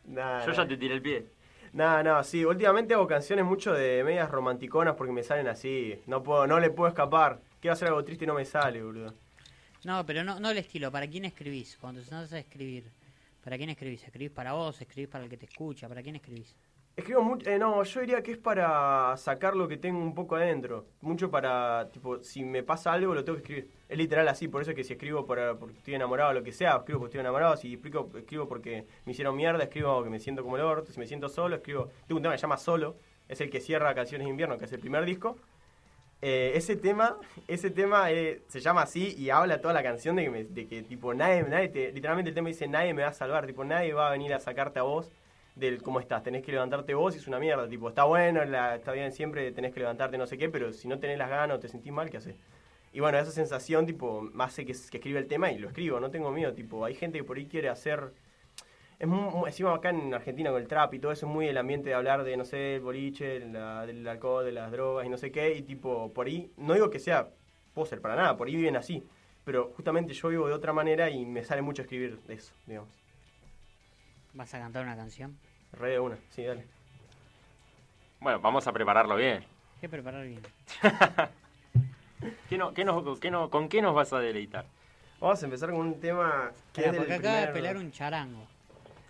Nah, 0.06 0.40
Yo 0.40 0.48
nah. 0.48 0.56
ya 0.56 0.66
te 0.66 0.76
tiré 0.76 0.94
el 0.94 1.00
pie. 1.00 1.26
No, 1.72 2.02
no, 2.02 2.24
sí, 2.24 2.44
últimamente 2.44 2.94
hago 2.94 3.06
canciones 3.06 3.44
mucho 3.44 3.72
de 3.72 4.02
medias 4.02 4.28
romanticonas 4.28 4.96
porque 4.96 5.12
me 5.12 5.22
salen 5.22 5.46
así. 5.46 6.02
No 6.06 6.24
puedo, 6.24 6.48
no 6.48 6.58
le 6.58 6.70
puedo 6.70 6.88
escapar. 6.88 7.38
Quiero 7.60 7.74
hacer 7.74 7.86
algo 7.86 8.02
triste 8.02 8.24
y 8.24 8.26
no 8.26 8.34
me 8.34 8.44
sale, 8.44 8.82
boludo. 8.82 9.14
No, 9.84 10.04
pero 10.04 10.24
no, 10.24 10.40
no 10.40 10.50
el 10.50 10.58
estilo. 10.58 10.90
¿Para 10.90 11.06
quién 11.06 11.26
escribís? 11.26 11.78
Cuando 11.80 12.00
te 12.00 12.08
sentás 12.08 12.32
a 12.32 12.40
escribir. 12.40 12.90
¿Para 13.44 13.56
quién 13.56 13.70
escribís? 13.70 14.02
¿Escribís 14.02 14.32
para 14.32 14.52
vos? 14.52 14.80
¿Escribís 14.80 15.08
para 15.08 15.22
el 15.22 15.30
que 15.30 15.36
te 15.36 15.46
escucha? 15.46 15.88
¿Para 15.88 16.02
quién 16.02 16.16
escribís? 16.16 16.56
Escribo 16.94 17.22
mucho, 17.22 17.48
eh, 17.48 17.58
no, 17.58 17.82
yo 17.84 18.00
diría 18.00 18.22
que 18.22 18.32
es 18.32 18.38
para 18.38 19.16
sacar 19.16 19.56
lo 19.56 19.66
que 19.66 19.78
tengo 19.78 19.98
un 19.98 20.14
poco 20.14 20.36
adentro. 20.36 20.84
Mucho 21.00 21.30
para, 21.30 21.88
tipo, 21.90 22.22
si 22.22 22.44
me 22.44 22.62
pasa 22.62 22.92
algo 22.92 23.14
lo 23.14 23.24
tengo 23.24 23.36
que 23.38 23.42
escribir. 23.42 23.70
Es 23.88 23.96
literal 23.96 24.28
así, 24.28 24.46
por 24.46 24.60
eso 24.60 24.72
es 24.72 24.76
que 24.76 24.84
si 24.84 24.92
escribo 24.92 25.24
por, 25.24 25.58
porque 25.58 25.78
estoy 25.78 25.94
enamorado 25.94 26.30
o 26.30 26.34
lo 26.34 26.42
que 26.42 26.52
sea, 26.52 26.76
escribo 26.76 27.00
porque 27.00 27.12
estoy 27.12 27.20
enamorado. 27.20 27.56
Si 27.56 27.72
explico, 27.72 28.10
escribo 28.14 28.46
porque 28.46 28.84
me 29.06 29.12
hicieron 29.12 29.34
mierda, 29.36 29.64
escribo 29.64 30.04
que 30.04 30.10
me 30.10 30.20
siento 30.20 30.42
como 30.42 30.56
el 30.56 30.62
orto. 30.64 30.92
Si 30.92 30.98
me 31.00 31.06
siento 31.06 31.30
solo, 31.30 31.56
escribo. 31.56 31.88
Tengo 32.06 32.18
un 32.18 32.22
tema 32.22 32.34
que 32.34 32.38
se 32.38 32.42
llama 32.42 32.58
Solo, 32.58 32.96
es 33.26 33.40
el 33.40 33.48
que 33.48 33.60
cierra 33.60 33.94
Canciones 33.94 34.26
de 34.26 34.30
Invierno, 34.30 34.58
que 34.58 34.66
es 34.66 34.72
el 34.72 34.80
primer 34.80 35.06
disco. 35.06 35.38
Eh, 36.20 36.52
ese 36.54 36.76
tema, 36.76 37.16
ese 37.48 37.70
tema 37.70 38.12
eh, 38.12 38.42
se 38.48 38.60
llama 38.60 38.82
así 38.82 39.14
y 39.18 39.30
habla 39.30 39.60
toda 39.60 39.74
la 39.74 39.82
canción 39.82 40.14
de 40.14 40.24
que, 40.24 40.30
me- 40.30 40.44
de 40.44 40.66
que 40.68 40.82
tipo 40.82 41.12
nadie, 41.14 41.42
nadie 41.42 41.68
te- 41.68 41.90
literalmente 41.92 42.28
el 42.28 42.34
tema 42.34 42.48
dice 42.48 42.68
nadie 42.68 42.94
me 42.94 43.02
va 43.02 43.08
a 43.08 43.12
salvar, 43.12 43.44
tipo 43.46 43.64
nadie 43.64 43.92
va 43.92 44.06
a 44.08 44.12
venir 44.12 44.32
a 44.32 44.38
sacarte 44.38 44.78
a 44.78 44.82
vos 44.82 45.10
del 45.54 45.82
cómo 45.82 46.00
estás, 46.00 46.22
tenés 46.22 46.42
que 46.44 46.52
levantarte 46.52 46.94
vos 46.94 47.14
y 47.14 47.18
es 47.18 47.26
una 47.28 47.38
mierda, 47.38 47.68
tipo 47.68 47.88
está 47.88 48.04
bueno, 48.04 48.42
está 48.42 48.92
bien 48.92 49.12
siempre 49.12 49.52
tenés 49.52 49.72
que 49.74 49.80
levantarte 49.80 50.18
no 50.18 50.26
sé 50.26 50.38
qué, 50.38 50.48
pero 50.48 50.72
si 50.72 50.88
no 50.88 50.98
tenés 50.98 51.18
las 51.18 51.28
ganas 51.30 51.56
o 51.58 51.60
te 51.60 51.68
sentís 51.68 51.92
mal, 51.92 52.10
¿qué 52.10 52.16
haces? 52.18 52.36
Y 52.92 53.00
bueno, 53.00 53.18
esa 53.18 53.30
sensación 53.32 53.86
tipo 53.86 54.28
hace 54.38 54.64
que, 54.66 54.72
que 54.72 54.96
escriba 54.98 55.18
el 55.18 55.26
tema 55.28 55.52
y 55.52 55.58
lo 55.58 55.68
escribo, 55.68 56.00
no 56.00 56.10
tengo 56.10 56.30
miedo, 56.32 56.52
tipo 56.54 56.84
hay 56.84 56.94
gente 56.94 57.18
que 57.18 57.24
por 57.24 57.36
ahí 57.38 57.46
quiere 57.46 57.68
hacer 57.68 58.12
es 58.98 59.08
muy- 59.08 59.46
encima 59.48 59.74
acá 59.74 59.90
en 59.90 60.14
Argentina 60.14 60.50
con 60.50 60.60
el 60.60 60.68
trap 60.68 60.94
y 60.94 60.98
todo 60.98 61.12
eso 61.12 61.26
es 61.26 61.32
muy 61.32 61.46
el 61.48 61.58
ambiente 61.58 61.88
de 61.90 61.94
hablar 61.94 62.24
de, 62.24 62.36
no 62.36 62.44
sé, 62.44 62.76
el 62.76 62.80
boliche, 62.82 63.40
la- 63.40 63.86
del 63.86 64.06
alcohol, 64.06 64.44
de 64.44 64.52
las 64.52 64.70
drogas 64.72 65.06
y 65.06 65.08
no 65.08 65.16
sé 65.18 65.32
qué, 65.32 65.54
y 65.54 65.62
tipo, 65.62 66.12
por 66.12 66.26
ahí, 66.26 66.52
no 66.56 66.74
digo 66.74 66.90
que 66.90 66.98
sea 66.98 67.28
poser 67.74 68.00
para 68.00 68.16
nada, 68.16 68.36
por 68.36 68.48
ahí 68.48 68.56
viven 68.56 68.76
así, 68.76 69.02
pero 69.44 69.72
justamente 69.76 70.12
yo 70.14 70.28
vivo 70.28 70.46
de 70.48 70.54
otra 70.54 70.72
manera 70.72 71.10
y 71.10 71.26
me 71.26 71.44
sale 71.44 71.62
mucho 71.62 71.82
escribir 71.82 72.20
de 72.22 72.34
eso, 72.34 72.54
digamos. 72.66 73.01
¿Vas 74.34 74.52
a 74.54 74.58
cantar 74.58 74.84
una 74.84 74.96
canción? 74.96 75.36
Re 75.72 75.90
de 75.90 76.00
una, 76.00 76.16
sí, 76.30 76.42
dale. 76.44 76.64
Bueno, 78.20 78.40
vamos 78.40 78.66
a 78.66 78.72
prepararlo 78.72 79.16
bien. 79.16 79.44
¿Qué 79.80 79.88
preparar 79.88 80.24
bien? 80.26 80.40
¿Qué 82.48 82.56
no, 82.56 82.72
qué 82.72 82.84
nos- 82.84 83.18
qué 83.18 83.30
no- 83.30 83.50
¿Con 83.50 83.68
qué 83.68 83.82
nos 83.82 83.94
vas 83.94 84.12
a 84.12 84.20
deleitar? 84.20 84.64
Vamos 85.20 85.42
a 85.42 85.44
empezar 85.46 85.70
con 85.70 85.80
un 85.80 86.00
tema 86.00 86.50
que 86.72 86.82
es 86.82 86.86
del 86.92 86.96
porque 86.96 87.14
acaba 87.14 87.40
de 87.40 87.48
pelar 87.48 87.76
un 87.76 87.90
charango. 87.92 88.46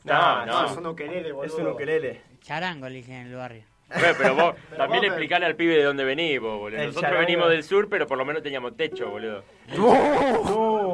No, 0.05 0.47
no. 0.47 0.65
Eso 0.65 0.73
es 0.73 0.79
un 0.79 0.87
ukelele, 0.87 1.29
Es 1.29 1.35
boludo. 1.35 1.59
un 1.61 1.67
ukelele. 1.69 2.21
Charango 2.43 2.89
le 2.89 2.97
dicen 2.97 3.15
en 3.15 3.27
el 3.29 3.35
barrio. 3.37 3.63
Bueno, 3.89 4.15
pero 4.19 4.35
vos 4.35 4.55
también 4.77 5.03
vos, 5.03 5.09
explicale 5.09 5.47
al 5.47 5.55
pibe 5.57 5.77
de 5.77 5.85
dónde 5.85 6.05
venís, 6.05 6.41
vos, 6.41 6.59
boludo. 6.59 6.81
El 6.81 6.87
Nosotros 6.89 7.03
charango. 7.11 7.27
venimos 7.27 7.51
del 7.51 7.63
sur, 7.65 7.89
pero 7.89 8.07
por 8.07 8.19
lo 8.19 8.25
menos 8.25 8.43
teníamos 8.43 8.77
techo, 8.77 9.11
boludo. 9.11 9.45
¡No! 9.77 10.92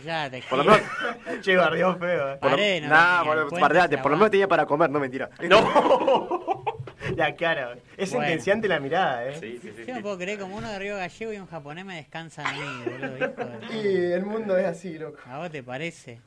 Callate. 0.00 0.42
Por 0.48 0.58
lo 0.58 0.64
menos, 0.64 0.80
che, 1.42 1.56
barrió 1.56 1.96
feo, 1.96 2.32
eh. 2.32 2.36
por 2.36 2.50
lo- 2.50 2.56
Paré, 2.56 2.80
no 2.80 2.88
nah, 2.88 3.22
me 3.22 3.28
boludo, 3.28 3.42
cuentes 3.48 3.60
bardeate, 3.60 3.96
la 3.96 4.02
por 4.02 4.10
lo 4.12 4.16
menos 4.16 4.30
tenía 4.30 4.48
para 4.48 4.66
comer, 4.66 4.90
no 4.90 5.00
mentira. 5.00 5.30
¡No! 5.42 6.64
La 7.16 7.34
cara. 7.34 7.74
Es 7.96 8.10
Bueno. 8.10 8.26
sentenciante 8.26 8.68
la 8.68 8.78
mirada, 8.80 9.26
eh. 9.26 9.36
Sí, 9.38 9.58
sí, 9.60 9.72
sí. 9.76 9.82
Yo 9.86 9.92
no 9.92 9.96
sí. 9.96 10.02
puedo 10.02 10.18
creer 10.18 10.38
como 10.38 10.56
uno 10.56 10.70
de 10.70 10.78
Río 10.78 10.96
Gallego 10.96 11.32
y 11.32 11.36
un 11.38 11.46
japonés 11.46 11.84
me 11.84 11.96
descansan 11.96 12.46
a 12.46 12.52
mí, 12.52 12.82
boludo. 12.84 13.16
hijo 13.16 13.26
de- 13.26 13.76
Y 14.08 14.12
el 14.12 14.24
mundo 14.24 14.56
es 14.56 14.66
así, 14.66 14.98
loco. 14.98 15.18
¿A 15.26 15.38
vos 15.38 15.50
te 15.50 15.62
parece? 15.62 16.20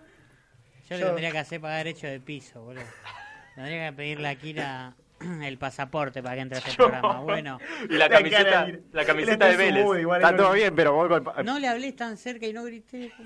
Yo, 0.89 0.95
le 0.97 0.99
Yo- 1.01 1.07
tendría 1.07 1.31
que 1.31 1.39
hacer 1.39 1.61
pagar 1.61 1.77
derecho 1.85 2.07
de 2.07 2.19
piso, 2.19 2.61
boludo. 2.61 2.83
Tendría 3.55 3.89
que 3.89 3.95
pedirle 3.95 4.27
a 4.27 4.35
Kira 4.35 4.93
el 5.43 5.57
pasaporte 5.57 6.21
para 6.21 6.35
que 6.35 6.41
entre 6.41 6.57
a 6.57 6.61
este 6.61 6.75
programa. 6.77 7.19
Bueno, 7.21 7.59
Y 7.89 7.93
la 7.93 8.09
camiseta, 8.09 8.65
de- 8.65 8.81
la 8.91 9.05
camiseta 9.05 9.45
de 9.47 9.57
Vélez. 9.57 9.83
mood, 9.83 9.97
igual 9.97 10.21
Está 10.21 10.35
todo 10.35 10.51
bien, 10.53 10.75
pero 10.75 10.93
vos 10.93 11.07
con- 11.07 11.45
no 11.45 11.59
le 11.59 11.67
hables 11.67 11.95
tan 11.95 12.17
cerca 12.17 12.45
y 12.45 12.53
no 12.53 12.63
grité. 12.63 13.11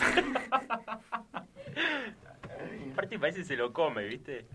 Aparte 2.94 3.20
parece 3.20 3.40
que 3.40 3.46
se 3.46 3.56
lo 3.56 3.72
come, 3.72 4.04
¿viste? 4.06 4.46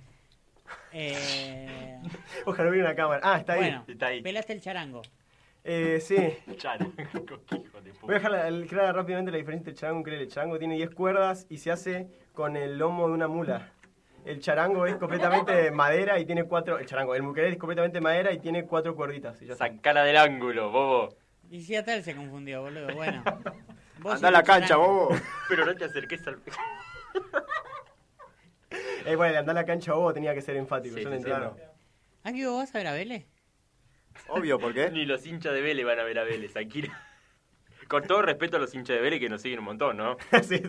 Eh, 0.92 1.98
Ojalá 2.44 2.70
hubiera 2.70 2.88
una 2.88 2.96
cámara. 2.96 3.20
Ah, 3.24 3.38
está 3.38 3.54
ahí. 3.54 3.60
bueno, 3.60 3.84
Está 3.88 4.06
ahí. 4.08 4.22
pelaste 4.22 4.52
el 4.52 4.60
charango. 4.60 5.02
Eh, 5.62 5.98
sí. 6.00 6.16
Charango, 6.56 6.92
de 6.96 7.92
Voy 8.02 8.10
a 8.10 8.18
dejar 8.18 8.46
el- 8.46 8.66
clara 8.66 8.92
rápidamente 8.92 9.30
la 9.32 9.38
diferencia 9.38 9.70
entre 9.70 9.74
charango 9.74 10.02
y. 10.02 10.20
El 10.20 10.28
charango 10.28 10.58
tiene 10.58 10.74
10 10.74 10.90
cuerdas 10.90 11.46
y 11.48 11.58
se 11.58 11.70
hace 11.70 12.08
con 12.34 12.56
el 12.56 12.78
lomo 12.78 13.08
de 13.08 13.14
una 13.14 13.28
mula. 13.28 13.70
El 14.24 14.40
charango 14.40 14.86
es 14.86 14.96
completamente 14.96 15.52
de 15.52 15.70
madera 15.70 16.18
y 16.18 16.24
tiene 16.24 16.44
cuatro... 16.44 16.78
El 16.78 16.86
charango, 16.86 17.14
el 17.14 17.22
ukelele 17.22 17.52
es 17.52 17.58
completamente 17.58 17.98
de 17.98 18.00
madera 18.00 18.32
y 18.32 18.38
tiene 18.38 18.64
cuatro 18.64 18.94
cuerditas. 18.96 19.40
y 19.42 19.46
ya. 19.46 19.54
Sacala 19.54 20.02
del 20.04 20.16
ángulo, 20.16 20.70
bobo. 20.70 21.16
Y 21.50 21.62
si 21.62 21.76
hasta 21.76 21.94
él 21.94 22.02
se 22.02 22.16
confundió, 22.16 22.62
boludo. 22.62 22.94
Bueno. 22.94 23.22
Vos 23.98 24.14
Andá 24.16 24.28
y 24.28 24.30
a 24.30 24.32
la 24.32 24.42
cancha, 24.42 24.68
charango. 24.68 25.08
bobo. 25.08 25.16
Pero 25.48 25.66
no 25.66 25.74
te 25.76 25.84
acerques 25.84 26.26
al... 26.26 26.38
Eh, 29.06 29.16
bueno, 29.16 29.32
el 29.32 29.36
andar 29.36 29.56
a 29.56 29.60
la 29.60 29.66
cancha 29.66 29.92
bobo 29.92 30.14
tenía 30.14 30.34
que 30.34 30.40
ser 30.40 30.56
enfático, 30.56 30.96
Sí, 30.96 31.02
yo 31.02 31.10
lo 31.10 31.16
entiendo. 31.16 31.56
¿Ah, 32.22 32.32
que 32.32 32.46
vos 32.46 32.56
vas 32.56 32.74
a 32.74 32.78
ver 32.78 32.86
a 32.86 32.92
Vélez? 32.92 33.26
Obvio, 34.28 34.58
¿por 34.58 34.72
qué? 34.72 34.90
Ni 34.90 35.04
los 35.04 35.26
hinchas 35.26 35.52
de 35.52 35.60
Vélez 35.60 35.84
van 35.84 35.98
a 35.98 36.04
ver 36.04 36.18
a 36.18 36.24
Vélez, 36.24 36.56
Akira. 36.56 36.88
Con 37.86 38.02
todo 38.04 38.22
respeto 38.22 38.56
a 38.56 38.60
los 38.60 38.74
hinchas 38.74 38.96
de 38.96 39.02
Vélez 39.02 39.20
que 39.20 39.28
nos 39.28 39.42
siguen 39.42 39.58
un 39.58 39.66
montón, 39.66 39.98
¿no? 39.98 40.16
sí. 40.42 40.62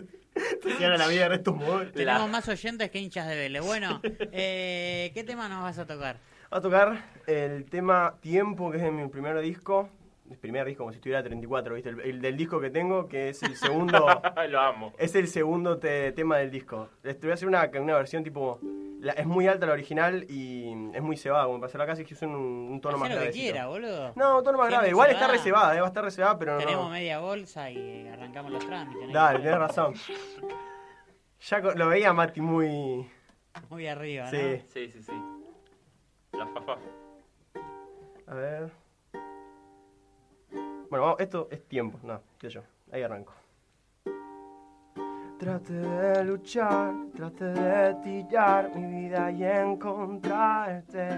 La 0.78 1.08
vida 1.08 1.22
de 1.22 1.28
restos 1.28 1.56
móviles. 1.56 1.92
Tenemos 1.92 2.28
más 2.28 2.48
oyentes 2.48 2.90
que 2.90 2.98
hinchas 2.98 3.28
de 3.28 3.36
Vélez. 3.36 3.62
Bueno, 3.62 4.00
eh, 4.32 5.10
¿qué 5.14 5.24
tema 5.24 5.48
nos 5.48 5.62
vas 5.62 5.78
a 5.78 5.86
tocar? 5.86 6.18
Va 6.52 6.58
a 6.58 6.60
tocar 6.60 7.04
el 7.26 7.64
tema 7.64 8.14
Tiempo, 8.20 8.70
que 8.70 8.76
es 8.78 8.82
de 8.82 8.90
mi 8.90 9.08
primer 9.08 9.40
disco. 9.40 9.88
El 10.30 10.38
primer 10.38 10.66
disco, 10.66 10.82
como 10.82 10.92
si 10.92 10.96
estuviera 10.96 11.22
34, 11.22 11.74
¿viste? 11.74 11.90
El, 11.90 12.00
el 12.00 12.20
del 12.20 12.36
disco 12.36 12.60
que 12.60 12.70
tengo, 12.70 13.06
que 13.08 13.28
es 13.30 13.42
el 13.42 13.54
segundo. 13.56 14.06
Lo 14.48 14.60
amo. 14.60 14.92
es 14.98 15.14
el 15.14 15.28
segundo 15.28 15.78
te- 15.78 16.12
tema 16.12 16.38
del 16.38 16.50
disco. 16.50 16.88
Les 17.02 17.20
voy 17.20 17.30
a 17.30 17.34
hacer 17.34 17.46
una, 17.48 17.70
una 17.80 17.94
versión 17.94 18.24
tipo. 18.24 18.58
la- 19.00 19.12
es 19.12 19.24
muy 19.26 19.46
alta 19.46 19.66
la 19.66 19.72
original 19.74 20.24
y 20.28 20.72
es 20.94 21.02
muy 21.02 21.16
cebada, 21.16 21.44
como 21.46 21.58
para 21.60 21.68
hacerla 21.68 21.86
casi 21.86 22.04
que 22.04 22.14
usan 22.14 22.30
un, 22.30 22.36
un 22.72 22.80
tono 22.80 22.98
más 22.98 23.08
Hacé 23.08 23.14
lo 23.14 23.20
que 23.20 23.26
grave. 23.28 23.40
quiera, 23.40 23.66
boludo. 23.68 24.12
No, 24.16 24.38
un 24.38 24.44
tono 24.44 24.58
más 24.58 24.68
grave. 24.68 24.88
Igual 24.88 25.10
está 25.10 25.20
cebada. 25.26 25.32
reservada, 25.38 25.76
eh, 25.76 25.80
va 25.80 25.86
a 25.86 25.88
estar 25.88 26.04
reservada, 26.04 26.38
pero 26.38 26.52
no. 26.54 26.58
Tenemos 26.58 26.90
media 26.90 27.18
bolsa 27.20 27.70
y 27.70 28.08
arrancamos 28.08 28.50
los 28.52 28.66
trámites. 28.66 29.06
¿no? 29.06 29.12
Dale, 29.12 29.38
tenés 29.40 29.58
razón. 29.58 29.94
Ya 31.40 31.58
lo 31.60 31.88
veía 31.88 32.12
Mati 32.12 32.40
muy. 32.40 33.08
Muy 33.70 33.86
arriba, 33.86 34.24
¿no? 34.24 34.30
Sí. 34.30 34.62
Sí, 34.68 34.90
sí, 34.90 35.02
sí. 35.02 35.12
La 36.32 36.46
fafa. 36.48 36.76
A 38.26 38.34
ver. 38.34 38.70
Bueno, 40.88 41.04
vamos, 41.04 41.20
esto 41.20 41.48
es 41.50 41.66
tiempo, 41.66 41.98
no, 42.02 42.20
sé 42.40 42.48
yo. 42.48 42.62
Ahí 42.92 43.02
arranco. 43.02 43.32
Trate 45.38 45.72
de 45.72 46.24
luchar, 46.24 46.94
trate 47.14 47.44
de 47.44 47.94
tirar 48.02 48.74
mi 48.74 49.02
vida 49.02 49.30
y 49.30 49.44
encontrarte. 49.44 51.08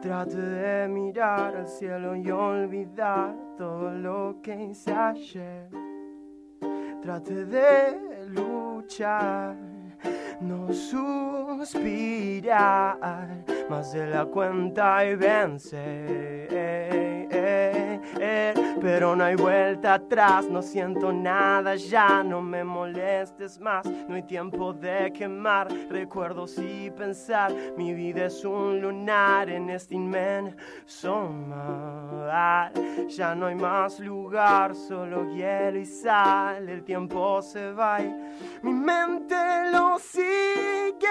Trate 0.00 0.36
de 0.36 0.88
mirar 0.88 1.56
al 1.56 1.66
cielo 1.66 2.14
y 2.14 2.30
olvidar 2.30 3.34
todo 3.56 3.90
lo 3.90 4.36
que 4.42 4.54
hice 4.54 4.92
ayer. 4.92 5.68
Trate 7.00 7.46
de 7.46 8.26
luchar, 8.28 9.56
no 10.40 10.72
suspirar 10.72 11.84
más 13.68 13.92
de 13.92 14.06
la 14.06 14.26
cuenta 14.26 15.04
y 15.06 15.16
vencer. 15.16 17.01
Pero 18.80 19.16
no 19.16 19.24
hay 19.24 19.34
vuelta 19.34 19.94
atrás, 19.94 20.48
no 20.48 20.62
siento 20.62 21.12
nada 21.12 21.74
ya, 21.74 22.22
no 22.22 22.40
me 22.40 22.62
molestes 22.62 23.58
más, 23.58 23.84
no 23.84 24.14
hay 24.14 24.22
tiempo 24.22 24.72
de 24.72 25.12
quemar 25.12 25.68
recuerdos 25.90 26.56
y 26.58 26.90
pensar. 26.90 27.52
Mi 27.76 27.92
vida 27.94 28.26
es 28.26 28.44
un 28.44 28.80
lunar 28.80 29.48
en 29.50 29.70
este 29.70 29.96
inmenso 29.96 31.30
mar. 31.30 32.72
Ya 33.08 33.34
no 33.34 33.46
hay 33.46 33.56
más 33.56 33.98
lugar, 33.98 34.74
solo 34.74 35.34
hielo 35.34 35.78
y 35.78 35.86
sal, 35.86 36.68
el 36.68 36.84
tiempo 36.84 37.42
se 37.42 37.72
va 37.72 38.00
y 38.00 38.14
mi 38.62 38.72
mente 38.72 39.34
lo 39.72 39.98
sigue. 39.98 41.08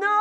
No, 0.00 0.11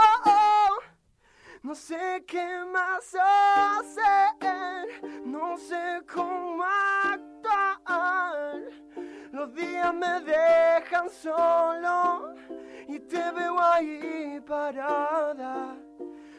no 1.63 1.75
sé 1.75 2.23
qué 2.25 2.63
más 2.71 3.15
hacer, 3.15 5.01
no 5.25 5.57
sé 5.57 6.01
cómo 6.11 6.63
actuar. 7.03 8.61
Los 9.31 9.53
días 9.53 9.93
me 9.93 10.21
dejan 10.21 11.09
solo 11.09 12.33
y 12.87 12.99
te 12.99 13.31
veo 13.31 13.59
ahí 13.59 14.41
parada. 14.45 15.77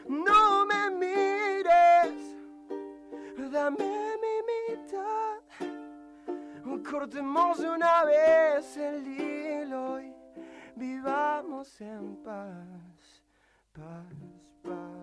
No 0.07 0.65
me 0.65 0.89
mires, 0.91 2.35
dame 3.51 4.17
mi 4.21 4.41
mitad. 4.49 5.39
Cortemos 6.89 7.59
una 7.59 8.03
vez 8.03 8.77
el 8.77 9.07
hilo 9.07 10.01
y 10.01 10.13
vivamos 10.75 11.79
en 11.81 12.17
paz, 12.17 13.23
paz, 13.73 14.05
paz. 14.61 15.02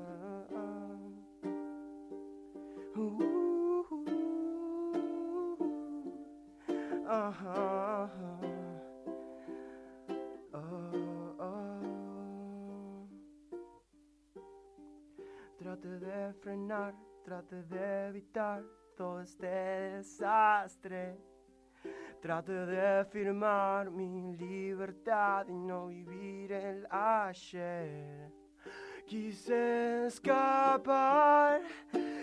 Trate 15.59 15.89
de 15.99 16.33
frenar, 16.35 16.95
trate 17.25 17.63
de 17.65 18.09
evitar 18.11 18.63
todo 18.97 19.23
este 19.23 19.49
desastre. 19.49 21.19
Trate 22.23 22.53
de 22.53 23.05
firmar 23.07 23.91
mi 23.91 24.37
libertad 24.37 25.49
y 25.49 25.59
no 25.59 25.89
vivir 25.89 26.53
el 26.53 26.87
ayer. 26.91 28.31
Quise 29.05 30.07
escapar, 30.07 31.61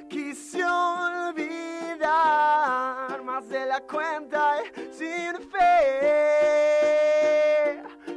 quise 0.08 0.64
olvidar 0.64 2.08
más 3.24 3.48
de 3.50 3.66
la 3.66 3.82
cuenta 3.82 4.56
y 4.62 4.66
sin 4.94 5.36
fe. 5.50 6.78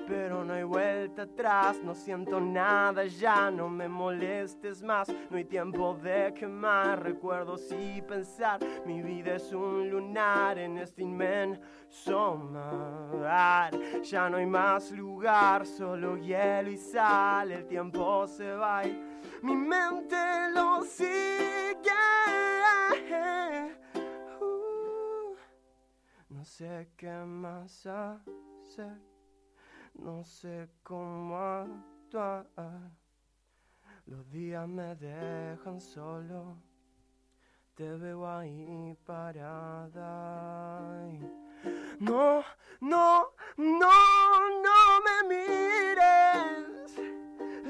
Pero 0.07 0.45
no 0.45 0.55
hay 0.55 0.65
vuelta 0.65 1.23
atrás, 1.23 1.81
no 1.83 1.95
siento 1.95 2.41
nada 2.41 3.05
ya, 3.05 3.51
no 3.51 3.69
me 3.69 3.89
molestes 3.89 4.83
más, 4.83 5.09
no 5.31 5.37
hay 5.37 5.45
tiempo 5.45 5.95
de 6.03 6.33
quemar 6.35 7.03
recuerdos 7.03 7.71
y 7.73 8.03
pensar. 8.03 8.61
Mi 8.85 9.03
vida 9.03 9.37
es 9.37 9.53
un 9.53 9.89
lunar 9.89 10.59
en 10.59 10.79
este 10.79 11.03
inmenso 11.03 12.37
mar. 12.37 13.71
Ya 14.03 14.29
no 14.29 14.39
hay 14.39 14.47
más 14.47 14.91
lugar, 14.91 15.67
solo 15.67 16.17
hielo 16.17 16.71
y 16.71 16.77
sal, 16.77 17.53
el 17.53 17.67
tiempo 17.67 18.27
se 18.27 18.53
va 18.53 18.85
y 18.85 19.10
mi 19.43 19.55
mente 19.55 20.51
lo 20.55 20.83
sigue. 20.85 21.91
Uh, 24.41 25.35
no 26.29 26.45
sé 26.45 26.91
qué 26.97 27.13
más 27.25 27.87
hacer. 27.87 28.97
No 29.95 30.25
sé 30.25 30.69
cómo 30.83 31.37
actuar. 31.37 32.47
Los 34.07 34.31
días 34.31 34.67
me 34.69 34.95
dejan 34.97 35.81
solo. 35.81 36.57
Te 37.75 37.91
veo 37.93 38.27
ahí 38.27 38.97
parada. 39.05 40.91
No, 41.99 42.43
no, 42.81 43.35
no, 43.57 43.93
no 44.65 45.01
me 45.05 45.29
mires. 45.29 46.97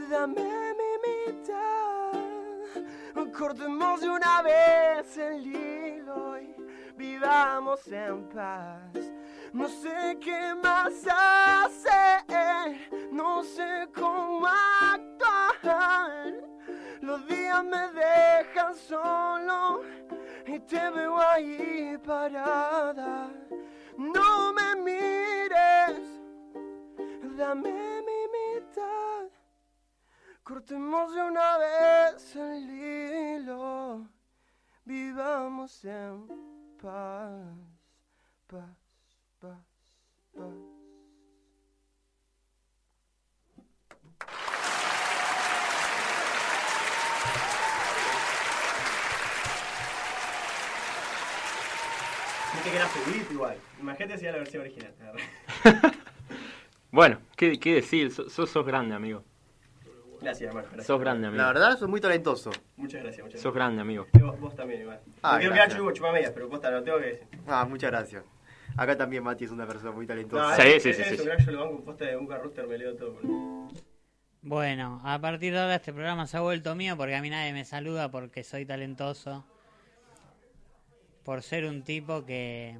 Dame 0.08 0.74
mi. 0.74 0.89
Cortemos 3.14 4.00
de 4.00 4.08
una 4.08 4.42
vez 4.42 5.16
el 5.16 5.46
hilo 5.46 6.38
y 6.38 6.54
vivamos 6.96 7.86
en 7.88 8.28
paz. 8.28 9.10
No 9.52 9.68
sé 9.68 10.18
qué 10.20 10.54
más 10.62 10.92
hacer, 11.06 12.76
no 13.10 13.42
sé 13.42 13.88
cómo 13.94 14.46
actuar. 14.46 16.34
Los 17.00 17.26
días 17.26 17.64
me 17.64 17.88
dejan 17.92 18.74
solo 18.74 19.82
y 20.46 20.60
te 20.60 20.90
veo 20.90 21.18
ahí 21.18 21.98
parada. 22.04 23.30
No 23.96 24.52
me 24.52 24.76
mires, 24.76 26.00
dame. 27.36 27.99
Cortemos 30.50 31.14
de 31.14 31.22
una 31.22 31.58
vez 31.58 32.34
el 32.34 32.68
hilo, 32.70 34.04
vivamos 34.84 35.84
en 35.84 36.26
paz, 36.82 37.54
paz, 38.48 38.76
paz, 39.38 39.58
paz. 40.34 40.50
Viste 52.54 52.70
que 52.70 52.76
era 52.76 52.88
subito 52.88 53.32
igual. 53.32 53.56
Imagínate 53.80 54.18
si 54.18 54.24
era 54.24 54.32
la 54.32 54.38
versión 54.38 54.62
original. 54.62 54.94
Bueno, 56.92 57.20
¿qué, 57.36 57.60
qué 57.60 57.74
decir? 57.74 58.10
Sos, 58.10 58.50
sos 58.50 58.66
grande, 58.66 58.96
amigo. 58.96 59.22
Gracias, 60.22 60.48
hermano. 60.48 60.66
Gracias. 60.68 60.86
Sos 60.86 61.00
grande, 61.00 61.26
amigo. 61.28 61.42
La 61.42 61.48
verdad, 61.48 61.78
sos 61.78 61.88
muy 61.88 62.00
talentoso. 62.00 62.50
Muchas 62.76 63.02
gracias, 63.02 63.24
muchas 63.24 63.40
Sos 63.40 63.52
gracias. 63.52 63.54
grande, 63.54 63.82
amigo. 63.82 64.06
Y 64.12 64.18
Vos, 64.18 64.38
vos 64.40 64.54
también 64.54 64.82
igual. 64.82 65.00
Ah, 65.22 65.32
no 65.34 65.38
quiero 65.38 65.54
quedar 65.54 65.76
chupo, 65.76 65.92
chupamedias, 65.92 66.30
pero 66.32 66.48
vos 66.48 66.60
lo 66.62 66.82
tengo 66.82 66.98
que 66.98 67.06
decir. 67.06 67.26
Ah, 67.46 67.64
muchas 67.68 67.90
gracias. 67.90 68.24
Acá 68.76 68.96
también 68.96 69.22
Mati 69.22 69.44
es 69.44 69.50
una 69.50 69.66
persona 69.66 69.90
muy 69.92 70.06
talentosa. 70.06 70.54
Sí, 70.56 70.62
es- 70.68 70.82
sí, 70.82 70.90
es 70.90 70.96
sí, 70.96 71.02
eso, 71.02 71.10
sí. 71.24 71.28
que 71.38 71.44
yo 71.44 71.52
lo 71.52 71.60
banco 71.70 71.84
posta 71.84 72.04
de 72.04 72.16
un 72.16 72.28
Rooster, 72.30 72.66
me 72.66 72.78
leo 72.78 72.94
todo. 72.96 73.18
Bueno, 74.42 75.00
a 75.04 75.18
partir 75.20 75.52
de 75.52 75.58
ahora 75.60 75.74
este 75.74 75.92
programa 75.92 76.26
se 76.26 76.36
ha 76.36 76.40
vuelto 76.40 76.74
mío 76.74 76.96
porque 76.96 77.14
a 77.14 77.20
mí 77.20 77.28
nadie 77.30 77.52
me 77.52 77.64
saluda 77.64 78.10
porque 78.10 78.42
soy 78.44 78.64
talentoso. 78.64 79.44
Por 81.24 81.42
ser 81.42 81.66
un 81.66 81.82
tipo 81.82 82.24
que... 82.24 82.78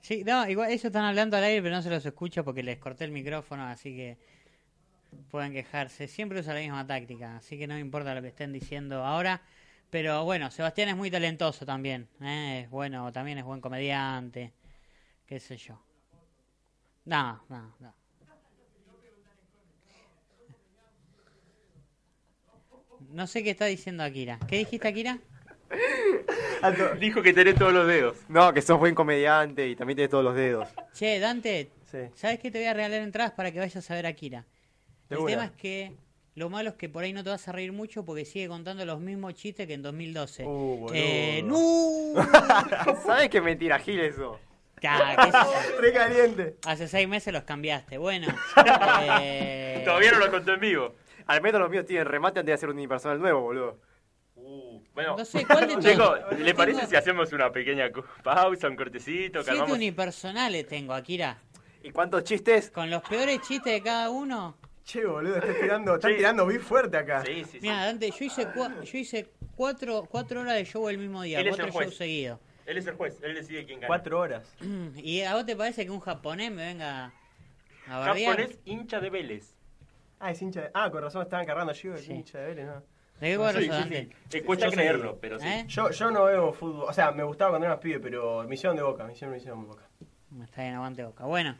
Sí, 0.00 0.24
no, 0.24 0.48
igual 0.48 0.70
ellos 0.70 0.84
están 0.86 1.04
hablando 1.04 1.36
al 1.36 1.44
aire 1.44 1.62
pero 1.62 1.74
no 1.74 1.82
se 1.82 1.90
los 1.90 2.04
escucho 2.06 2.42
porque 2.44 2.62
les 2.62 2.78
corté 2.78 3.04
el 3.04 3.12
micrófono, 3.12 3.64
así 3.66 3.94
que 3.94 4.18
pueden 5.30 5.52
quejarse. 5.52 6.08
Siempre 6.08 6.40
usa 6.40 6.54
la 6.54 6.60
misma 6.60 6.86
táctica, 6.86 7.36
así 7.36 7.58
que 7.58 7.66
no 7.66 7.74
me 7.74 7.80
importa 7.80 8.14
lo 8.14 8.22
que 8.22 8.28
estén 8.28 8.52
diciendo 8.52 9.04
ahora. 9.04 9.42
Pero 9.90 10.24
bueno, 10.24 10.50
Sebastián 10.50 10.88
es 10.88 10.96
muy 10.96 11.10
talentoso 11.10 11.66
también. 11.66 12.08
¿eh? 12.20 12.62
Es 12.64 12.70
bueno, 12.70 13.12
también 13.12 13.38
es 13.38 13.44
buen 13.44 13.60
comediante. 13.60 14.52
Qué 15.26 15.38
sé 15.38 15.56
yo. 15.56 15.80
No, 17.04 17.44
no, 17.48 17.74
no. 17.80 17.94
No 23.10 23.26
sé 23.26 23.42
qué 23.42 23.50
está 23.50 23.66
diciendo 23.66 24.02
Akira. 24.02 24.38
¿Qué 24.48 24.58
dijiste, 24.58 24.88
Akira? 24.88 25.18
Dijo 27.00 27.22
que 27.22 27.32
tenés 27.32 27.56
todos 27.56 27.72
los 27.72 27.86
dedos. 27.86 28.16
No, 28.28 28.52
que 28.52 28.62
sos 28.62 28.78
buen 28.78 28.94
comediante 28.94 29.68
y 29.68 29.76
también 29.76 29.96
tenés 29.96 30.10
todos 30.10 30.24
los 30.24 30.34
dedos. 30.34 30.68
Che, 30.94 31.18
Dante, 31.18 31.70
Sí. 31.90 31.98
¿sabes 32.14 32.38
qué? 32.38 32.50
Te 32.50 32.58
voy 32.58 32.68
a 32.68 32.72
regalar 32.74 33.02
entradas 33.02 33.32
para 33.32 33.50
que 33.52 33.58
vayas 33.58 33.90
a 33.90 33.94
ver 33.94 34.06
a 34.06 34.10
Akira. 34.10 34.46
El 35.12 35.26
tema 35.26 35.44
es 35.46 35.52
que 35.52 35.92
lo 36.34 36.48
malo 36.48 36.70
es 36.70 36.76
que 36.76 36.88
por 36.88 37.04
ahí 37.04 37.12
no 37.12 37.22
te 37.22 37.30
vas 37.30 37.46
a 37.48 37.52
reír 37.52 37.72
mucho 37.72 38.04
porque 38.04 38.24
sigue 38.24 38.48
contando 38.48 38.84
los 38.84 39.00
mismos 39.00 39.34
chistes 39.34 39.66
que 39.66 39.74
en 39.74 39.82
2012. 39.82 40.44
Uh, 40.44 40.48
boludo. 40.48 40.94
eh, 40.94 41.42
¡No! 41.44 42.14
¿Sabes 43.06 43.28
qué 43.28 43.40
mentira, 43.40 43.78
Gil, 43.78 44.00
eso? 44.00 44.38
Re 45.80 45.92
caliente. 45.92 46.56
Hace 46.66 46.88
seis 46.88 47.06
meses 47.06 47.32
los 47.32 47.44
cambiaste. 47.44 47.98
Bueno. 47.98 48.26
eh, 49.22 49.82
Todavía 49.84 50.12
no 50.12 50.18
lo 50.18 50.30
contó 50.30 50.54
en 50.54 50.60
vivo. 50.60 50.94
Al 51.26 51.40
menos 51.40 51.60
los 51.60 51.70
míos 51.70 51.86
tienen 51.86 52.06
remate 52.06 52.40
antes 52.40 52.50
de 52.50 52.54
hacer 52.54 52.68
un 52.68 52.76
unipersonal 52.76 53.20
nuevo, 53.20 53.42
boludo. 53.42 53.78
Uh, 54.34 54.82
bueno, 54.92 55.16
No 55.16 55.24
sé, 55.24 55.46
¿cuál 55.46 55.68
de 55.68 55.90
chicos, 55.90 56.18
¿le 56.36 56.54
parece 56.54 56.86
si 56.86 56.96
hacemos 56.96 57.32
una 57.32 57.52
pequeña 57.52 57.90
pausa, 58.24 58.68
un 58.68 58.74
cortecito? 58.74 59.42
Siete 59.44 59.70
unipersonales 59.70 60.66
tengo, 60.66 60.94
Akira. 60.94 61.38
¿Y 61.84 61.90
cuántos 61.90 62.24
chistes? 62.24 62.70
Con 62.70 62.90
los 62.90 63.02
peores 63.02 63.40
chistes 63.42 63.72
de 63.72 63.82
cada 63.82 64.10
uno. 64.10 64.56
Che, 64.84 65.04
boludo, 65.04 65.36
estás 65.36 65.56
tirando, 65.60 65.94
están 65.94 66.10
Sí. 66.10 66.16
tirando 66.18 66.46
bien 66.46 66.60
fuerte 66.60 66.96
acá. 66.96 67.24
Sí, 67.24 67.44
sí, 67.44 67.50
sí. 67.52 67.58
Mira, 67.62 67.84
Dante, 67.86 68.10
yo 68.10 68.24
hice, 68.24 68.46
cua- 68.48 68.82
yo 68.82 68.98
hice 68.98 69.30
cuatro, 69.56 70.06
cuatro 70.10 70.40
horas 70.40 70.54
de 70.54 70.64
show 70.64 70.88
el 70.88 70.98
mismo 70.98 71.22
día, 71.22 71.40
Él 71.40 71.48
cuatro 71.48 71.68
shows 71.70 71.96
seguidos. 71.96 72.40
Él 72.66 72.78
es 72.78 72.86
el 72.86 72.94
juez, 72.94 73.18
él 73.22 73.34
decide 73.34 73.64
quién 73.64 73.80
gana. 73.80 73.88
Cuatro 73.88 74.18
horas. 74.20 74.54
¿Y 74.96 75.22
a 75.22 75.34
vos 75.34 75.46
te 75.46 75.56
parece 75.56 75.84
que 75.84 75.90
un 75.90 76.00
japonés 76.00 76.50
me 76.50 76.64
venga 76.66 77.12
a 77.88 77.98
bardear? 77.98 78.36
Japonés 78.36 78.58
hincha 78.64 79.00
de 79.00 79.10
Vélez. 79.10 79.54
Ah, 80.20 80.30
es 80.30 80.40
hincha 80.40 80.62
de... 80.62 80.70
Ah, 80.74 80.88
con 80.90 81.02
razón 81.02 81.22
estaban 81.22 81.44
cargando 81.46 81.72
yo, 81.72 81.94
es 81.94 82.04
Sí. 82.04 82.12
hincha 82.12 82.38
de 82.38 82.46
Vélez, 82.46 82.66
¿no? 82.66 82.82
¿De 83.20 83.36
qué 83.36 83.52
Sí, 83.52 83.62
sí, 83.62 83.68
Dante? 83.68 84.08
sí. 84.30 84.38
Eh, 84.38 84.42
cuesta 84.42 84.68
creerlo, 84.68 85.18
pero 85.20 85.38
sí. 85.38 85.46
¿Eh? 85.46 85.64
Yo, 85.68 85.90
yo 85.90 86.10
no 86.10 86.24
veo 86.24 86.52
fútbol, 86.52 86.86
o 86.88 86.92
sea, 86.92 87.12
me 87.12 87.22
gustaba 87.22 87.50
cuando 87.52 87.66
era 87.66 87.74
más 87.76 87.82
pibe, 87.82 88.00
pero 88.00 88.42
me 88.48 88.54
hicieron 88.56 88.76
de 88.76 88.82
boca, 88.82 89.04
me 89.04 89.12
hicieron, 89.12 89.30
me 89.32 89.38
hicieron 89.38 89.60
de 89.62 89.66
boca. 89.68 89.88
Está 90.42 90.62
bien, 90.62 90.74
aguante 90.74 91.04
boca. 91.04 91.24
Bueno, 91.24 91.56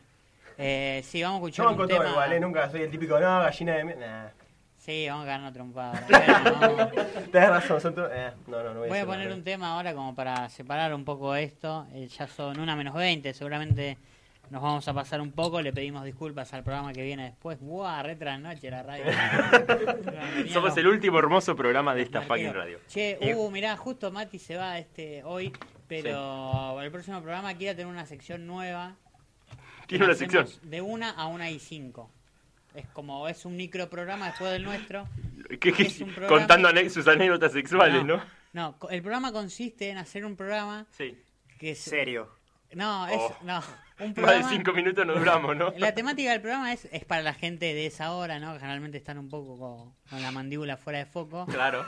eh, 0.57 1.01
sí, 1.03 1.21
vamos 1.23 1.37
a 1.37 1.39
escuchar 1.39 1.67
un 1.67 1.77
banco 1.77 1.87
todo 1.87 2.09
igual, 2.09 2.33
¿eh? 2.33 2.39
Nunca 2.39 2.69
soy 2.69 2.81
el 2.81 2.91
típico, 2.91 3.19
no, 3.19 3.39
gallina 3.39 3.73
de... 3.75 3.83
mi-". 3.83 3.95
Nah. 3.95 4.29
Sí, 4.77 5.07
vamos 5.07 5.23
a 5.23 5.27
ganar 5.27 5.53
trompada. 5.53 6.05
Bueno. 6.59 6.89
Tenés 7.31 7.49
razón, 7.49 7.79
son. 7.79 7.95
Eh, 8.11 8.31
no, 8.47 8.61
no, 8.63 8.73
no 8.73 8.79
voy 8.81 8.87
a 8.87 8.89
Voy 8.89 8.97
a 8.97 9.01
decir 9.01 9.05
poner 9.05 9.25
nada. 9.27 9.35
un 9.37 9.43
tema 9.45 9.73
ahora 9.73 9.93
como 9.93 10.13
para 10.13 10.49
separar 10.49 10.93
un 10.93 11.05
poco 11.05 11.35
esto. 11.35 11.87
Eh, 11.93 12.07
ya 12.07 12.27
son 12.27 12.59
una 12.59 12.75
menos 12.75 12.93
20, 12.93 13.33
seguramente 13.33 13.97
nos 14.49 14.61
vamos 14.61 14.85
a 14.85 14.93
pasar 14.93 15.21
un 15.21 15.31
poco. 15.31 15.61
Le 15.61 15.71
pedimos 15.71 16.03
disculpas 16.03 16.53
al 16.53 16.63
programa 16.63 16.91
que 16.91 17.01
viene 17.01 17.23
después. 17.23 17.59
¡Buah! 17.61 18.03
Re 18.03 18.17
trasnoche 18.17 18.69
la 18.69 18.83
radio. 18.83 19.05
Somos 20.51 20.75
el 20.75 20.87
último 20.87 21.17
hermoso 21.17 21.55
programa 21.55 21.95
de 21.95 22.01
esta 22.01 22.21
fucking 22.21 22.53
radio. 22.53 22.79
Che, 22.89 23.17
uh, 23.37 23.49
mirá, 23.49 23.77
justo 23.77 24.11
Mati 24.11 24.37
se 24.37 24.57
va 24.57 24.77
este 24.77 25.23
hoy, 25.23 25.53
pero 25.87 26.81
el 26.81 26.91
próximo 26.91 27.21
programa 27.21 27.53
quiere 27.53 27.73
tener 27.75 27.87
una 27.91 28.05
sección 28.05 28.45
nueva. 28.45 28.97
Tiene 29.87 30.05
una 30.05 30.15
sección. 30.15 30.47
De 30.63 30.81
una 30.81 31.11
a 31.11 31.27
una 31.27 31.49
y 31.49 31.59
cinco. 31.59 32.09
Es 32.75 32.87
como, 32.87 33.27
es 33.27 33.45
un 33.45 33.55
micro 33.55 33.89
programa 33.89 34.27
después 34.27 34.51
del 34.51 34.63
nuestro. 34.63 35.07
Que- 35.59 35.71
que- 35.73 35.83
es 35.83 35.99
un 36.01 36.09
programa- 36.13 36.37
contando 36.39 36.69
ane- 36.69 36.89
sus 36.89 37.07
anécdotas 37.07 37.51
sexuales, 37.51 38.03
¿no? 38.05 38.21
No, 38.53 38.75
el 38.89 39.01
programa 39.01 39.31
consiste 39.31 39.89
en 39.89 39.97
hacer 39.97 40.25
un 40.25 40.35
programa 40.35 40.85
Sí. 40.97 41.17
que 41.59 41.71
es... 41.71 41.79
Serio. 41.79 42.29
No, 42.73 43.05
es... 43.07 43.17
Oh. 43.19 43.35
No, 43.43 43.57
un 43.99 44.05
Más 44.07 44.13
programa... 44.13 44.49
de 44.49 44.55
cinco 44.55 44.73
minutos 44.73 45.05
no 45.05 45.13
duramos, 45.15 45.55
¿no? 45.55 45.73
La 45.77 45.93
temática 45.93 46.31
del 46.31 46.41
programa 46.41 46.71
es, 46.73 46.85
es 46.91 47.03
para 47.05 47.21
la 47.21 47.33
gente 47.33 47.65
de 47.73 47.85
esa 47.85 48.13
hora, 48.13 48.39
¿no? 48.39 48.53
Generalmente 48.53 48.97
están 48.97 49.17
un 49.19 49.29
poco 49.29 49.57
con, 49.59 49.93
con 50.09 50.21
la 50.23 50.31
mandíbula 50.31 50.77
fuera 50.77 50.99
de 50.99 51.05
foco. 51.05 51.45
Claro. 51.47 51.85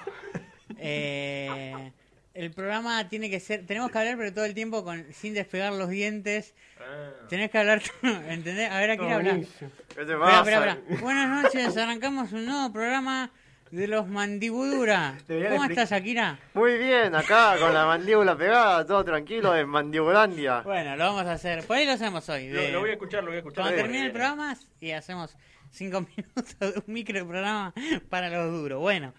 Eh, 0.77 1.91
el 2.35 2.51
programa 2.51 3.07
tiene 3.09 3.29
que 3.29 3.39
ser... 3.39 3.65
Tenemos 3.65 3.89
que 3.91 3.97
hablar, 3.97 4.17
pero 4.17 4.33
todo 4.33 4.45
el 4.45 4.53
tiempo 4.53 4.83
con 4.83 5.05
sin 5.13 5.33
despegar 5.33 5.73
los 5.73 5.89
dientes. 5.89 6.53
Ah. 6.79 7.09
Tenés 7.29 7.49
que 7.49 7.57
hablar... 7.57 7.81
¿Entendés? 8.03 8.69
A 8.69 8.79
ver, 8.79 8.91
aquí 8.91 9.03
No, 9.05 9.15
habla. 9.15 9.31
buenísimo. 9.31 9.71
¿Qué 9.95 10.05
te 10.05 10.15
pasa? 10.15 10.39
espera, 10.39 10.71
espera. 10.73 11.01
Buenas 11.01 11.43
noches, 11.43 11.77
arrancamos 11.77 12.31
un 12.33 12.45
nuevo 12.45 12.71
programa 12.71 13.31
de 13.71 13.87
los 13.87 14.07
Mandibudura. 14.07 15.17
¿Cómo 15.27 15.65
estás, 15.65 15.91
Akira? 15.91 16.37
Muy 16.53 16.77
bien, 16.77 17.15
acá 17.15 17.55
con 17.59 17.73
la 17.73 17.85
mandíbula 17.85 18.37
pegada, 18.37 18.85
todo 18.85 19.03
tranquilo 19.03 19.55
en 19.55 19.67
Mandibulandia. 19.67 20.61
Bueno, 20.61 20.95
lo 20.95 21.03
vamos 21.05 21.25
a 21.25 21.33
hacer. 21.33 21.63
Por 21.65 21.75
ahí 21.77 21.85
lo 21.85 21.93
hacemos 21.93 22.29
hoy. 22.29 22.49
Lo, 22.49 22.61
de- 22.61 22.71
lo 22.71 22.79
voy 22.81 22.91
a 22.91 22.93
escuchar, 22.93 23.23
lo 23.23 23.29
voy 23.31 23.37
a 23.37 23.39
escuchar. 23.39 23.63
Cuando 23.63 23.81
termine 23.81 24.05
el 24.05 24.11
programa 24.11 24.55
y 24.79 24.91
hacemos 24.91 25.35
cinco 25.71 26.01
minutos 26.15 26.57
de 26.59 26.67
un 26.85 26.93
micro 26.93 27.27
programa 27.27 27.73
para 28.09 28.29
los 28.29 28.51
duros. 28.51 28.79
Bueno, 28.79 29.13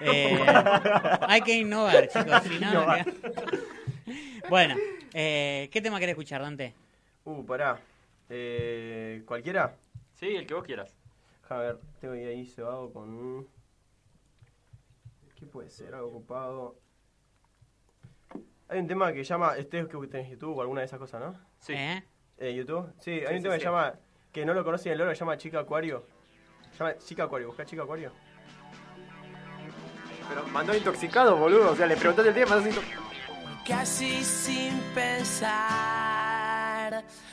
eh, 0.00 0.44
hay 1.28 1.40
que 1.42 1.54
innovar, 1.58 2.08
chicos. 2.08 2.42
Si 2.42 2.58
no, 2.58 2.70
Innovar. 2.70 3.06
bueno, 4.48 4.74
eh, 5.14 5.68
¿qué 5.72 5.80
tema 5.80 5.98
querés 6.00 6.12
escuchar, 6.14 6.40
Dante? 6.42 6.74
Uh, 7.24 7.44
pará. 7.44 7.78
Eh, 8.28 9.22
¿Cualquiera? 9.26 9.76
Sí, 10.14 10.34
el 10.36 10.46
que 10.46 10.54
vos 10.54 10.64
quieras. 10.64 10.94
A 11.48 11.56
ver, 11.58 11.78
tengo 12.00 12.14
ahí 12.14 12.46
cebado 12.46 12.92
con 12.92 13.10
un... 13.10 13.48
¿Qué 15.38 15.44
puede 15.46 15.68
ser? 15.68 15.94
Algo 15.94 16.08
ocupado. 16.08 16.76
Hay 18.68 18.78
un 18.78 18.86
tema 18.86 19.12
que 19.12 19.22
llama... 19.22 19.56
Este 19.58 19.80
es 19.80 19.86
que 19.88 19.98
tenés 20.06 20.30
YouTube 20.30 20.56
o 20.56 20.60
alguna 20.62 20.80
de 20.80 20.86
esas 20.86 20.98
cosas, 20.98 21.20
¿no? 21.20 21.34
Sí. 21.60 21.74
¿Eh? 21.74 22.02
Eh, 22.38 22.54
¿YouTube? 22.54 22.90
Sí, 23.00 23.10
hay 23.10 23.20
Sí, 23.20 23.32
un 23.34 23.36
sí, 23.36 23.42
tema 23.42 23.54
que 23.54 23.60
sí. 23.60 23.66
llama... 23.66 23.94
Que 24.32 24.46
no 24.46 24.54
lo 24.54 24.64
conocen 24.64 24.92
el 24.92 24.98
loro, 24.98 25.10
se 25.10 25.16
llama 25.20 25.36
Chica 25.36 25.60
Acuario. 25.60 26.06
Se 26.72 26.78
llama 26.78 26.96
Chica 26.96 27.24
Acuario, 27.24 27.48
busca 27.48 27.66
Chica 27.66 27.82
Acuario. 27.82 28.12
Pero 30.34 30.46
mandó 30.48 30.74
intoxicado, 30.74 31.36
boludo. 31.36 31.72
O 31.72 31.76
sea, 31.76 31.86
le 31.86 31.94
preguntaste 31.96 32.30
el 32.30 32.34
mandó 32.48 32.66
intoxicado. 32.66 33.02
Casi 33.66 34.24
sin 34.24 34.80
pensar, 34.94 35.52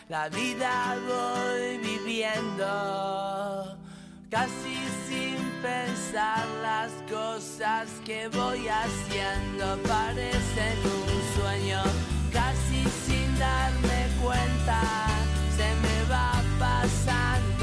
la 0.09 0.27
vida 0.29 0.97
voy 1.07 1.77
viviendo. 1.77 3.77
Casi 4.29 4.75
sin 5.07 5.37
pensar 5.61 6.45
las 6.61 6.91
cosas 7.09 7.87
que 8.05 8.27
voy 8.27 8.67
haciendo 8.67 9.77
parecen 9.87 10.77
un 10.83 11.41
sueño. 11.41 11.81
Casi 12.31 12.83
sin 13.05 13.39
darme 13.39 14.07
cuenta, 14.21 14.81
se 15.57 15.73
me 15.81 16.03
va 16.11 16.33
pasando 16.59 17.58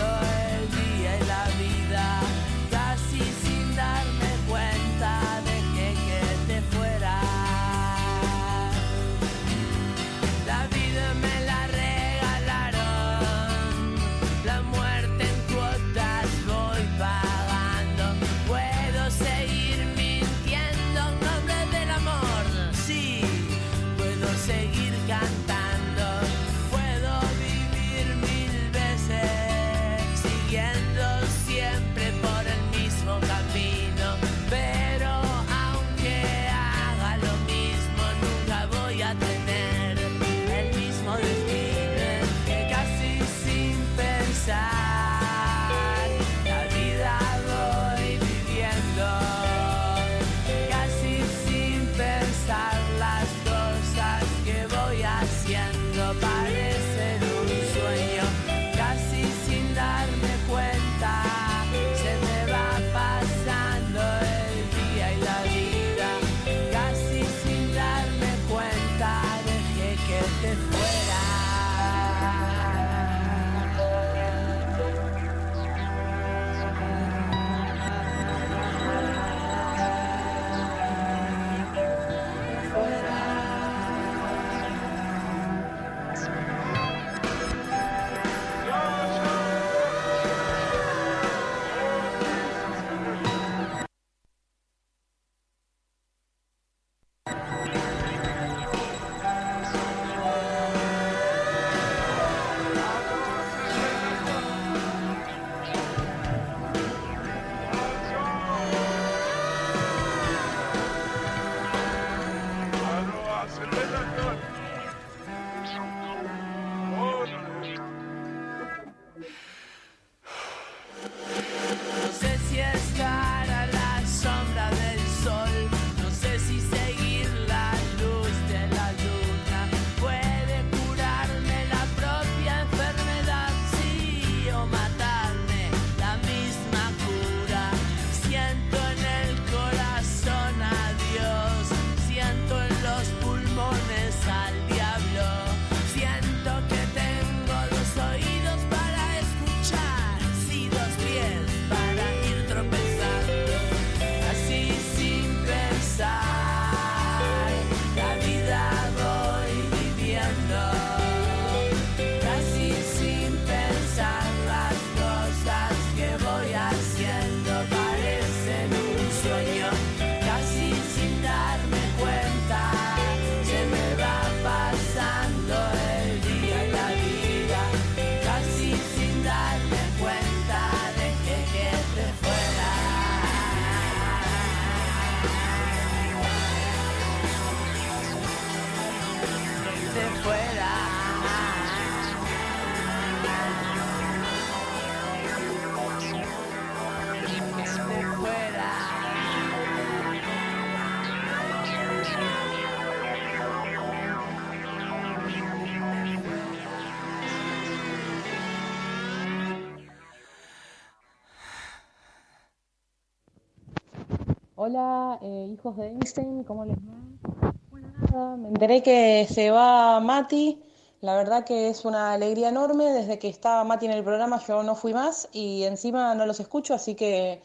Hola, 214.68 215.20
eh, 215.22 215.50
hijos 215.52 215.76
de 215.76 215.86
Einstein, 215.86 216.42
¿cómo 216.42 216.64
les 216.64 216.76
va? 216.78 217.52
Bueno, 217.70 217.86
nada, 218.10 218.36
me 218.36 218.48
enteré 218.48 218.82
que 218.82 219.24
se 219.30 219.52
va 219.52 220.00
Mati. 220.00 220.60
La 221.02 221.14
verdad 221.14 221.44
que 221.44 221.68
es 221.68 221.84
una 221.84 222.14
alegría 222.14 222.48
enorme. 222.48 222.86
Desde 222.86 223.20
que 223.20 223.28
estaba 223.28 223.62
Mati 223.62 223.86
en 223.86 223.92
el 223.92 224.02
programa 224.02 224.42
yo 224.44 224.64
no 224.64 224.74
fui 224.74 224.92
más 224.92 225.28
y 225.30 225.62
encima 225.62 226.16
no 226.16 226.26
los 226.26 226.40
escucho, 226.40 226.74
así 226.74 226.96
que 226.96 227.40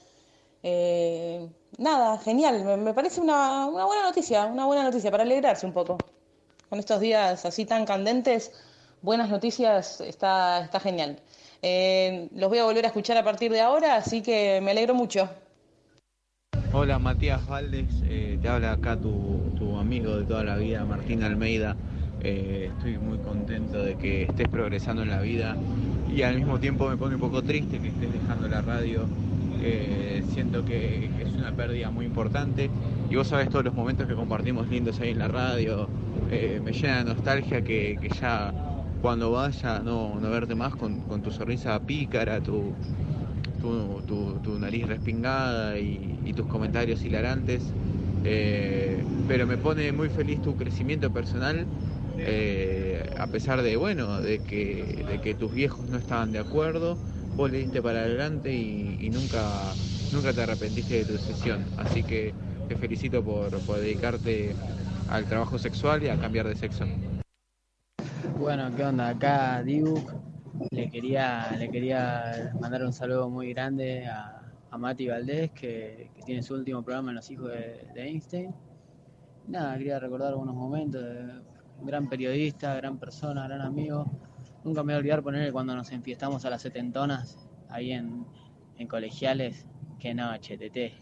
eh, 0.64 1.48
nada, 1.78 2.18
genial. 2.18 2.80
Me, 2.80 2.92
parece 2.96 3.22
una, 3.22 3.68
una 3.68 3.86
buena 3.86 4.02
noticia, 4.02 4.48
una 4.48 4.66
buena 4.66 4.82
noticia 4.82 5.12
para 5.12 5.22
alegrarse 5.22 5.68
un 5.68 5.74
poco. 5.74 6.00
Con 6.70 6.80
estos 6.80 7.00
días 7.00 7.46
así 7.46 7.66
tan 7.66 7.86
candentes, 7.86 8.52
buenas 9.04 9.30
noticias, 9.30 10.02
está, 10.02 10.62
está 10.62 10.80
genial. 10.80 11.22
Eh, 11.62 12.30
los 12.34 12.50
voy 12.50 12.58
a 12.58 12.64
volver 12.64 12.86
a 12.86 12.88
escuchar 12.88 13.16
a 13.18 13.24
partir 13.24 13.52
de 13.52 13.62
ahora, 13.62 13.96
así 13.96 14.24
que 14.24 14.60
me 14.60 14.72
alegro 14.72 14.96
mucho. 14.96 15.30
Hola 16.74 17.00
Matías 17.00 17.46
Valdes, 17.48 18.02
eh, 18.08 18.40
te 18.42 18.48
habla 18.48 18.72
acá 18.72 18.96
tu, 18.96 19.78
amigo 19.78 20.16
de 20.16 20.24
toda 20.24 20.46
la 20.46 20.56
vida, 20.56 20.86
Martín 20.86 21.22
Almeida. 21.22 21.76
Eh, 22.22 22.70
estoy 22.72 22.98
muy 22.98 23.18
contento 23.18 23.84
de 23.84 23.96
que 23.96 24.24
estés 24.24 24.48
progresando 24.48 25.04
en 25.04 25.10
la 25.10 25.20
vida 25.20 25.58
y 26.16 26.22
al 26.22 26.38
mismo 26.38 26.60
tiempo 26.62 26.88
me 26.88 26.96
pone 26.96 27.16
un 27.16 27.22
poco 27.22 27.42
triste 27.44 27.78
que 27.80 27.90
estés 27.90 28.14
dejando 28.14 28.48
la 28.48 28.62
radio. 28.62 29.06
Siento 30.34 30.64
que 30.64 31.10
es 31.20 31.34
una 31.34 31.52
pérdida 31.52 31.92
muy 31.92 32.06
importante 32.06 32.70
y 33.10 33.16
vos 33.16 33.28
sabés 33.28 33.50
todos 33.50 33.66
los 33.66 33.74
momentos 33.74 34.08
que 34.08 34.16
compartimos 34.16 34.70
lindos 34.70 35.00
ahí 35.02 35.10
en 35.10 35.20
la 35.20 35.28
radio. 35.28 35.90
eh, 36.32 36.62
me 36.64 36.72
llena 36.72 37.00
de 37.00 37.04
nostalgia 37.04 37.62
que, 37.62 37.98
que 38.02 38.10
ya 38.10 38.54
cuando 39.02 39.32
vaya 39.32 39.80
no, 39.80 40.20
no 40.22 40.30
verte 40.30 40.56
más 40.56 40.76
con, 40.76 41.02
con 41.02 41.22
tu 41.22 41.32
sonrisa 41.32 41.78
pícara, 41.82 42.40
tu, 42.42 42.74
tu, 43.62 44.02
tu- 44.08 44.40
tu 44.42 44.60
nariz 44.60 44.88
respingada 44.88 45.78
y, 45.80 46.34
tus 46.34 46.48
comentarios 46.48 47.06
hilarantes. 47.06 47.64
Eh, 48.24 49.04
pero 49.28 49.48
me 49.48 49.58
pone 49.58 49.92
muy 49.92 50.10
feliz 50.10 50.42
tu 50.42 50.56
crecimiento 50.56 51.12
personal, 51.12 51.66
eh, 52.18 53.04
a 53.18 53.28
pesar 53.28 53.62
de, 53.62 53.76
bueno, 53.78 54.22
de 54.22 54.40
que, 54.40 55.04
de 55.08 55.20
que 55.20 55.34
tus 55.36 55.54
viejos 55.54 55.88
no 55.90 55.98
estaban 55.98 56.32
de 56.32 56.40
acuerdo, 56.40 56.98
vos 57.36 57.52
le 57.52 57.60
diste 57.60 57.82
para 57.82 58.02
adelante 58.02 58.54
y, 58.54 58.98
y 59.00 59.10
nunca, 59.10 59.76
nunca 60.12 60.34
te 60.34 60.42
arrepentiste 60.42 60.96
de 60.96 61.06
tu 61.06 61.14
decisión. 61.14 61.66
Así 61.78 62.04
que 62.04 62.34
te 62.68 62.76
felicito 62.76 63.24
por, 63.24 63.60
por 63.66 63.80
dedicarte 63.80 64.56
al 65.08 65.26
trabajo 65.26 65.58
sexual 65.58 66.04
y 66.04 66.10
a 66.10 66.18
cambiar 66.18 66.48
de 66.48 66.56
sexo. 66.56 66.86
Bueno, 68.38 68.72
¿qué 68.76 68.84
onda? 68.84 69.10
Acá 69.10 69.62
Dibu. 69.64 70.31
Le 70.70 70.90
quería, 70.90 71.52
le 71.58 71.70
quería 71.70 72.52
mandar 72.60 72.86
un 72.86 72.94
saludo 72.94 73.30
muy 73.30 73.54
grande 73.54 74.06
a, 74.06 74.42
a 74.70 74.78
Mati 74.78 75.08
Valdés, 75.08 75.52
que, 75.52 76.12
que 76.14 76.22
tiene 76.24 76.44
su 76.44 76.54
último 76.54 76.84
programa 76.84 77.10
en 77.10 77.16
Los 77.16 77.30
Hijos 77.32 77.50
de, 77.50 77.90
Einstein. 77.96 78.54
Nada, 79.48 79.78
quería 79.78 80.00
recordar 80.00 80.30
algunos 80.30 80.56
momentos 80.56 81.04
gran 81.82 82.08
periodista, 82.08 82.76
gran 82.76 82.98
persona, 83.00 83.48
gran 83.48 83.62
amigo. 83.62 84.06
Nunca 84.64 84.84
me 84.84 84.94
voy 84.94 84.98
a 84.98 85.00
olvidar 85.00 85.24
ponerle 85.24 85.52
cuando 85.52 85.76
nos 85.76 85.92
enfiestamos 85.92 86.46
a 86.46 86.50
las 86.52 86.62
setentonas 86.62 87.50
ahí 87.70 87.92
en, 87.92 88.26
en 88.78 88.88
colegiales. 88.88 89.66
Qué 90.00 90.14
noche, 90.14 90.58
tete. 90.58 90.94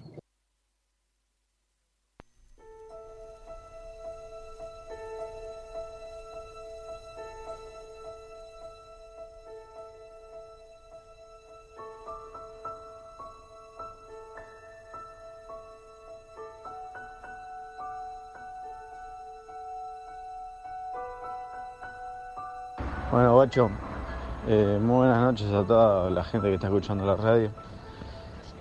Eh, 24.49 24.79
buenas 24.81 25.21
noches 25.21 25.49
a 25.53 25.63
toda 25.63 26.09
la 26.09 26.25
gente 26.25 26.49
que 26.49 26.55
está 26.55 26.67
escuchando 26.67 27.05
la 27.05 27.15
radio. 27.15 27.49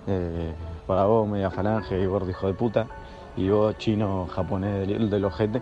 Eh, 0.07 0.53
para 0.87 1.03
vos, 1.03 1.27
media 1.27 1.51
falange 1.51 2.07
gordo 2.07 2.29
hijo 2.29 2.47
de 2.47 2.53
puta. 2.53 2.87
Y 3.35 3.49
vos, 3.49 3.77
chino 3.77 4.27
japonés 4.33 4.87
del, 4.87 5.09
del 5.09 5.25
ojete. 5.25 5.61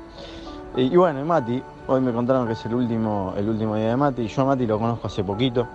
Y, 0.75 0.93
y 0.93 0.95
bueno, 0.97 1.19
y 1.19 1.23
Mati, 1.23 1.63
hoy 1.87 1.99
me 1.99 2.13
contaron 2.13 2.45
que 2.45 2.53
es 2.53 2.63
el 2.67 2.75
último, 2.75 3.33
el 3.35 3.49
último 3.49 3.75
día 3.75 3.87
de 3.89 3.97
Mati. 3.97 4.27
Yo 4.27 4.43
a 4.43 4.45
Mati 4.45 4.67
lo 4.67 4.77
conozco 4.77 5.07
hace 5.07 5.23
poquito, 5.23 5.65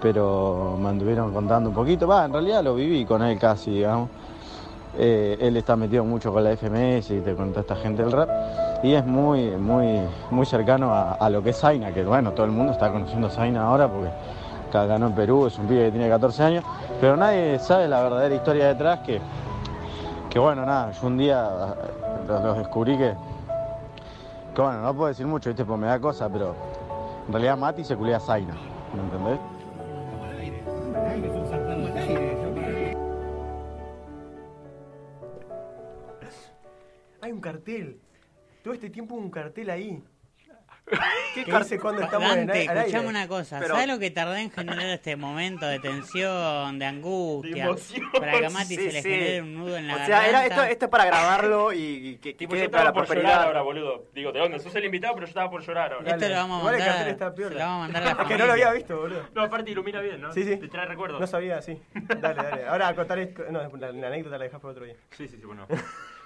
pero 0.00 0.78
me 0.80 0.90
anduvieron 0.90 1.34
contando 1.34 1.70
un 1.70 1.74
poquito. 1.74 2.06
Va, 2.06 2.24
en 2.24 2.32
realidad 2.32 2.62
lo 2.62 2.76
viví 2.76 3.04
con 3.04 3.20
él 3.24 3.36
casi, 3.36 3.72
digamos. 3.72 4.10
Eh, 4.96 5.36
él 5.40 5.56
está 5.56 5.74
metido 5.74 6.04
mucho 6.04 6.32
con 6.32 6.44
la 6.44 6.56
FMS 6.56 7.10
y 7.10 7.20
te 7.20 7.34
con 7.34 7.48
toda 7.50 7.62
esta 7.62 7.74
gente 7.74 8.04
del 8.04 8.12
rap. 8.12 8.28
Y 8.82 8.94
es 8.94 9.04
muy, 9.04 9.50
muy, 9.56 10.00
muy 10.30 10.46
cercano 10.46 10.94
a, 10.94 11.12
a 11.12 11.28
lo 11.28 11.42
que 11.42 11.50
es 11.50 11.58
Zaina, 11.60 11.92
que 11.92 12.02
bueno, 12.02 12.32
todo 12.32 12.46
el 12.46 12.52
mundo 12.52 12.72
está 12.72 12.90
conociendo 12.90 13.26
a 13.26 13.30
Zaina 13.30 13.64
ahora 13.64 13.88
porque 13.88 14.10
ganó 14.72 15.08
en 15.08 15.14
Perú, 15.14 15.46
es 15.46 15.58
un 15.58 15.66
pibe 15.66 15.86
que 15.86 15.90
tiene 15.90 16.08
14 16.08 16.42
años, 16.42 16.64
pero 17.00 17.16
nadie 17.16 17.58
sabe 17.58 17.88
la 17.88 18.02
verdadera 18.02 18.34
historia 18.34 18.68
detrás 18.68 19.00
que, 19.00 19.20
que 20.30 20.38
bueno, 20.38 20.64
nada, 20.64 20.92
yo 20.92 21.06
un 21.06 21.18
día 21.18 21.50
los, 22.26 22.42
los 22.42 22.58
descubrí 22.58 22.96
que, 22.96 23.14
que 24.54 24.62
bueno, 24.62 24.80
no 24.80 24.94
puedo 24.94 25.08
decir 25.08 25.26
mucho, 25.26 25.50
viste, 25.50 25.64
porque 25.64 25.80
me 25.80 25.86
da 25.88 25.98
cosa, 25.98 26.28
pero 26.28 26.54
en 27.26 27.32
realidad 27.32 27.58
Mati 27.58 27.84
se 27.84 27.96
culea 27.96 28.18
a 28.18 28.20
Zaina, 28.20 28.54
¿me 28.94 29.02
entendés? 29.02 29.40
Hay 37.22 37.32
un 37.32 37.40
cartel. 37.40 38.00
Todo 38.62 38.74
este 38.74 38.90
tiempo 38.90 39.14
un 39.14 39.30
cartel 39.30 39.70
ahí. 39.70 40.02
¿Qué 41.34 41.44
¿Qué 41.44 41.50
car- 41.52 41.62
dice 41.62 41.78
cuando 41.78 42.02
estamos 42.02 42.28
en 42.32 42.46
Dante, 42.48 42.62
al 42.62 42.68
aire? 42.70 42.80
escuchame 42.80 43.08
una 43.08 43.28
cosa. 43.28 43.60
Pero- 43.60 43.74
¿Sabes 43.74 43.86
lo 43.86 44.00
que 44.00 44.10
tardé 44.10 44.40
en 44.40 44.50
generar 44.50 44.86
este 44.86 45.14
momento 45.14 45.64
de 45.66 45.78
tensión, 45.78 46.80
de 46.80 46.84
angustia? 46.84 47.54
De 47.54 47.60
emoción. 47.60 48.10
Para 48.12 48.38
que 48.40 48.46
a 48.46 48.50
Mati 48.50 48.74
Sí, 48.74 48.76
se 48.76 48.92
le 48.92 49.02
sí. 49.02 49.08
genere 49.08 49.42
un 49.42 49.54
nudo 49.54 49.76
en 49.76 49.86
la 49.86 49.94
O 49.94 49.98
sea, 49.98 50.06
era, 50.28 50.40
garganta. 50.40 50.54
esto, 50.62 50.72
esto 50.72 50.84
es 50.86 50.90
para 50.90 51.04
grabarlo 51.04 51.72
y, 51.72 51.78
y 51.78 52.16
que, 52.16 52.32
que 52.32 52.38
Tipo, 52.38 52.54
quede 52.54 52.64
yo 52.64 52.70
para 52.72 52.84
la 52.84 52.92
por 52.92 53.06
llorar 53.06 53.46
ahora, 53.46 53.62
boludo. 53.62 54.06
Digo, 54.12 54.32
¿de 54.32 54.40
dónde? 54.40 54.58
Sos 54.58 54.74
el 54.74 54.84
invitado, 54.84 55.14
pero 55.14 55.26
yo 55.26 55.30
estaba 55.30 55.48
por 55.48 55.62
llorar 55.64 55.92
ahora. 55.92 56.10
Esto 56.10 56.28
lo 56.28 56.34
vamos 56.34 56.56
a 56.56 56.58
Igual 56.60 56.74
el 56.74 56.80
mandar. 56.80 56.96
cartel 56.96 57.12
está 57.12 57.30
se 57.30 57.36
piola. 57.36 57.50
lo 57.54 57.60
vamos 57.60 57.76
a 57.76 57.80
mandar 57.82 58.02
a 58.02 58.06
la 58.06 58.10
Es 58.22 58.28
que 58.28 58.38
no 58.38 58.46
lo 58.46 58.52
había 58.52 58.72
visto, 58.72 58.96
boludo. 58.98 59.22
No, 59.32 59.42
aparte 59.42 59.70
ilumina 59.70 60.00
bien, 60.00 60.20
¿no? 60.20 60.32
Sí, 60.32 60.42
sí. 60.42 60.56
Te 60.56 60.66
trae 60.68 60.86
recuerdos. 60.86 61.20
No 61.20 61.26
sabía, 61.28 61.62
sí. 61.62 61.80
Dale, 62.18 62.34
dale. 62.42 62.66
Ahora 62.66 62.92
contaré. 62.96 63.32
No, 63.50 63.62
la, 63.76 63.92
la 63.92 64.06
anécdota 64.08 64.38
la 64.38 64.44
dejas 64.44 64.60
para 64.60 64.72
otro 64.72 64.84
día. 64.84 64.96
Sí, 65.12 65.28
sí, 65.28 65.36
sí, 65.36 65.44
bueno. 65.46 65.68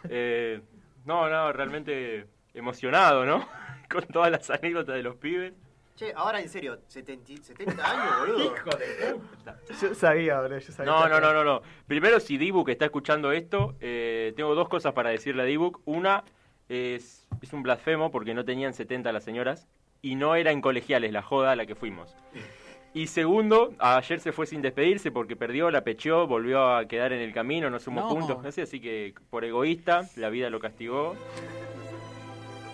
Eh, 0.07 0.61
no, 1.05 1.29
no, 1.29 1.53
realmente 1.53 2.27
emocionado, 2.55 3.25
¿no? 3.25 3.47
Con 3.91 4.07
todas 4.07 4.31
las 4.31 4.49
anécdotas 4.51 4.95
de 4.95 5.03
los 5.03 5.17
pibes. 5.17 5.53
Che, 5.97 6.13
ahora 6.17 6.41
en 6.41 6.49
serio, 6.49 6.81
70, 6.89 7.45
70 7.45 7.91
años, 7.91 8.19
boludo. 8.19 8.45
Hijo 8.57 8.71
de 8.71 9.15
puta. 9.15 9.59
Yo 9.81 9.95
sabía, 9.95 10.41
boludo. 10.41 10.59
Yo 10.59 10.73
sabía. 10.73 10.93
No, 10.93 11.09
no, 11.09 11.21
no, 11.21 11.33
no, 11.33 11.45
no. 11.45 11.63
Primero, 11.87 12.19
si 12.19 12.37
Dibu 12.37 12.65
que 12.65 12.73
está 12.73 12.87
escuchando 12.87 13.31
esto, 13.31 13.77
eh, 13.81 14.33
tengo 14.37 14.55
dos 14.55 14.69
cosas 14.69 14.93
para 14.93 15.11
decirle 15.11 15.43
a 15.43 15.45
Dibu. 15.45 15.81
Una 15.85 16.25
es, 16.69 17.29
es 17.41 17.53
un 17.53 17.63
blasfemo 17.63 18.11
porque 18.11 18.35
no 18.35 18.45
tenían 18.45 18.75
70 18.75 19.13
las 19.13 19.23
señoras 19.23 19.69
y 20.03 20.17
no 20.17 20.35
era 20.35 20.51
en 20.51 20.61
colegiales 20.61 21.13
la 21.13 21.23
joda 21.23 21.53
a 21.53 21.57
la 21.57 21.65
que 21.65 21.75
fuimos. 21.75 22.17
Y 22.95 23.09
segundo, 23.09 23.73
ayer 23.81 24.21
se 24.21 24.31
fue 24.31 24.47
sin 24.47 24.63
despedirse 24.63 25.11
porque 25.11 25.35
perdió, 25.35 25.69
la 25.73 25.83
pecheó, 25.83 26.29
volvió 26.29 26.77
a 26.77 26.87
quedar 26.87 27.13
en 27.13 27.21
el 27.21 27.33
camino, 27.35 27.69
no 27.69 27.81
sumó 27.81 28.03
No. 28.03 28.09
puntos, 28.09 28.45
así, 28.47 28.61
así 28.61 28.81
que 28.81 29.15
por 29.31 29.45
egoísta 29.45 30.09
la 30.15 30.31
vida 30.31 30.49
lo 30.49 30.61
castigó. 30.61 31.17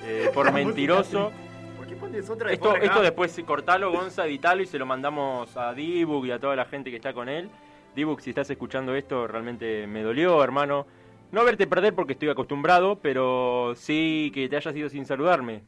Eh, 0.04 0.30
por 0.34 0.52
mentiroso. 0.52 1.32
¿Por 1.78 1.86
qué 1.86 1.96
pones 1.96 2.28
otra 2.28 2.48
de 2.48 2.54
Esto, 2.54 2.76
esto 2.76 3.00
después 3.00 3.40
cortalo, 3.46 3.90
Gonza, 3.90 4.26
editalo 4.26 4.60
y 4.60 4.66
se 4.66 4.78
lo 4.78 4.84
mandamos 4.84 5.56
a 5.56 5.72
Dibuk 5.72 6.26
y 6.26 6.32
a 6.32 6.38
toda 6.38 6.54
la 6.54 6.66
gente 6.66 6.90
que 6.90 6.96
está 6.96 7.14
con 7.14 7.30
él. 7.30 7.48
Dibuk, 7.96 8.20
si 8.20 8.30
estás 8.30 8.50
escuchando 8.50 8.94
esto, 8.94 9.26
realmente 9.26 9.86
me 9.86 10.02
dolió, 10.02 10.44
hermano. 10.44 10.86
No 11.32 11.44
verte 11.44 11.66
perder 11.66 11.94
porque 11.94 12.12
estoy 12.12 12.28
acostumbrado, 12.28 12.98
pero 13.00 13.72
sí 13.74 14.30
que 14.34 14.50
te 14.50 14.56
hayas 14.56 14.76
ido 14.76 14.90
sin 14.90 15.06
saludarme. 15.06 15.62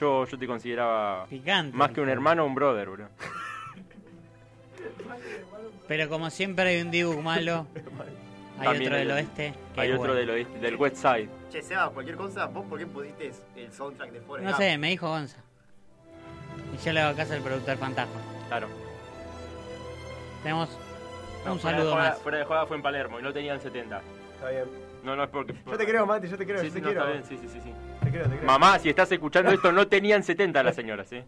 Yo, 0.00 0.26
yo 0.26 0.38
te 0.38 0.46
consideraba 0.46 1.26
Picante. 1.26 1.76
más 1.76 1.90
que 1.90 2.00
un 2.00 2.08
hermano, 2.08 2.44
un 2.46 2.54
brother, 2.54 2.88
bro. 2.90 3.08
Pero 5.86 6.08
como 6.08 6.30
siempre 6.30 6.68
hay 6.68 6.80
un 6.82 6.90
Dibu 6.90 7.20
malo, 7.22 7.66
hay 8.58 8.64
También 8.64 8.82
otro 8.92 8.98
del 8.98 9.10
oeste. 9.10 9.54
que 9.74 9.80
Hay 9.80 9.88
otro 9.92 9.98
bueno. 10.00 10.14
del, 10.14 10.30
oeste- 10.30 10.58
del 10.60 10.76
West 10.76 10.96
Side. 10.96 11.28
Che, 11.50 11.62
Seba, 11.62 11.88
cualquier 11.90 12.16
cosa, 12.16 12.46
¿vos 12.46 12.66
por 12.68 12.78
qué 12.78 12.86
pusiste 12.86 13.32
el 13.56 13.72
soundtrack 13.72 14.10
de 14.12 14.20
Forrest 14.20 14.44
No 14.44 14.50
Gump? 14.52 14.62
sé, 14.62 14.78
me 14.78 14.90
dijo 14.90 15.08
Gonza. 15.08 15.38
Y 16.74 16.84
yo 16.84 16.92
le 16.92 17.00
hago 17.00 17.16
caso 17.16 17.32
al 17.32 17.40
productor 17.40 17.76
fantasma. 17.78 18.20
Claro. 18.48 18.68
Tenemos 20.42 20.68
No, 21.46 21.52
un 21.54 21.58
fuera 21.60 21.78
de 21.78 21.82
saludo 21.84 21.96
joda- 21.96 22.10
más. 22.10 22.18
Fuera 22.18 22.38
de 22.38 22.44
joda 22.44 22.66
fue 22.66 22.76
en 22.76 22.82
Palermo 22.82 23.18
y 23.18 23.22
no 23.22 23.32
tenían 23.32 23.60
70. 23.60 24.02
Está 24.34 24.50
bien. 24.50 24.64
No, 25.02 25.14
no 25.16 25.24
es 25.24 25.30
porque. 25.30 25.54
Yo 25.66 25.76
te 25.78 25.86
creo, 25.86 26.06
Mati, 26.06 26.28
yo 26.28 26.36
te 26.36 26.44
creo, 26.46 26.58
Sí, 26.58 26.66
yo 26.66 26.72
sí, 26.72 26.74
te 26.74 26.80
no, 26.80 26.86
quiero. 26.88 27.00
está 27.08 27.12
bien, 27.12 27.24
sí, 27.24 27.38
sí, 27.38 27.48
sí, 27.48 27.60
sí. 27.62 27.72
Te 28.04 28.10
creo, 28.10 28.24
te 28.28 28.36
creo. 28.36 28.46
Mamá, 28.46 28.78
si 28.78 28.88
estás 28.88 29.10
escuchando 29.12 29.50
esto, 29.52 29.70
no 29.72 29.86
tenían 29.88 30.22
70 30.22 30.62
las 30.62 30.74
señoras, 30.74 31.12
¿eh? 31.12 31.24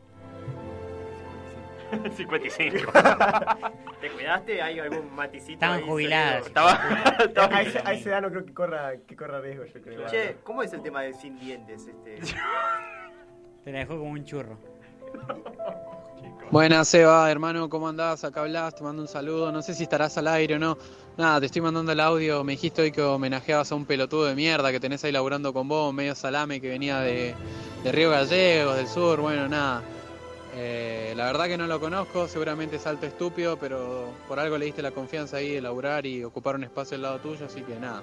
55. 2.17 2.93
¿Te 4.01 4.11
cuidaste? 4.11 4.63
¿Hay 4.63 4.79
algún 4.79 5.13
maticito 5.15 5.55
Estaban 5.55 5.79
ahí 5.79 5.85
jubilados. 5.85 6.47
Estaba, 6.47 6.73
estaba- 7.19 7.57
A 7.57 7.63
ese, 7.63 7.79
a 7.85 7.93
esa 7.93 8.09
edad 8.11 8.23
no 8.23 8.31
creo 8.31 8.45
que 8.45 8.55
corra, 8.55 8.93
que 9.07 9.17
corra 9.17 9.41
riesgo, 9.41 9.65
yo 9.65 9.81
creo. 9.83 10.07
Che, 10.07 10.37
¿cómo 10.45 10.63
es 10.63 10.73
el 10.73 10.83
tema 10.83 11.03
de 11.03 11.15
sin 11.15 11.39
dientes? 11.39 11.87
Este? 11.89 12.19
Te 13.65 13.73
la 13.73 13.81
dejó 13.81 13.99
como 13.99 14.11
un 14.11 14.25
churro. 14.25 14.57
Buenas, 16.51 16.89
Seba, 16.89 17.31
hermano, 17.31 17.69
¿cómo 17.69 17.89
andás? 17.89 18.25
Acá 18.25 18.41
hablas, 18.41 18.75
te 18.75 18.83
mando 18.83 19.03
un 19.03 19.09
saludo. 19.09 19.53
No 19.53 19.63
sé 19.63 19.75
si 19.75 19.85
estarás 19.85 20.17
al 20.19 20.29
aire 20.29 20.57
o 20.57 20.59
no. 20.59 20.79
Nada, 21.21 21.39
te 21.39 21.47
estoy 21.47 21.61
mandando 21.61 21.93
el 21.93 22.01
audio. 22.01 22.43
Me 22.45 22.53
dijiste 22.53 22.81
hoy 22.81 22.93
que 22.93 23.03
homenajeabas 23.03 23.71
a 23.71 23.75
un 23.75 23.85
pelotudo 23.85 24.25
de 24.25 24.35
mierda 24.35 24.73
que 24.73 24.81
tenés 24.81 25.05
ahí 25.05 25.13
laburando 25.13 25.53
con 25.53 25.69
vos, 25.69 25.93
medio 25.93 26.15
salame, 26.15 26.63
que 26.63 26.71
venía 26.71 27.01
de, 27.01 27.35
de 27.85 27.93
Río 27.93 28.09
Gallegos, 28.09 28.75
del 28.75 28.89
sur. 28.89 29.21
Bueno, 29.21 29.47
nada. 29.47 29.83
Eh, 30.57 31.13
la 31.15 31.27
verdad 31.27 31.45
que 31.45 31.59
no 31.59 31.67
lo 31.67 31.79
conozco, 31.79 32.27
seguramente 32.27 32.77
es 32.77 32.87
alto 32.87 33.05
estúpido, 33.05 33.59
pero 33.59 34.15
por 34.27 34.41
algo 34.41 34.57
le 34.57 34.65
diste 34.65 34.81
la 34.81 34.93
confianza 34.93 35.37
ahí 35.37 35.51
de 35.51 35.61
laburar 35.61 36.07
y 36.07 36.25
ocupar 36.25 36.55
un 36.55 36.65
espacio 36.65 36.95
al 36.95 37.03
lado 37.03 37.19
tuyo, 37.19 37.45
así 37.45 37.61
que 37.61 37.79
nada. 37.79 38.03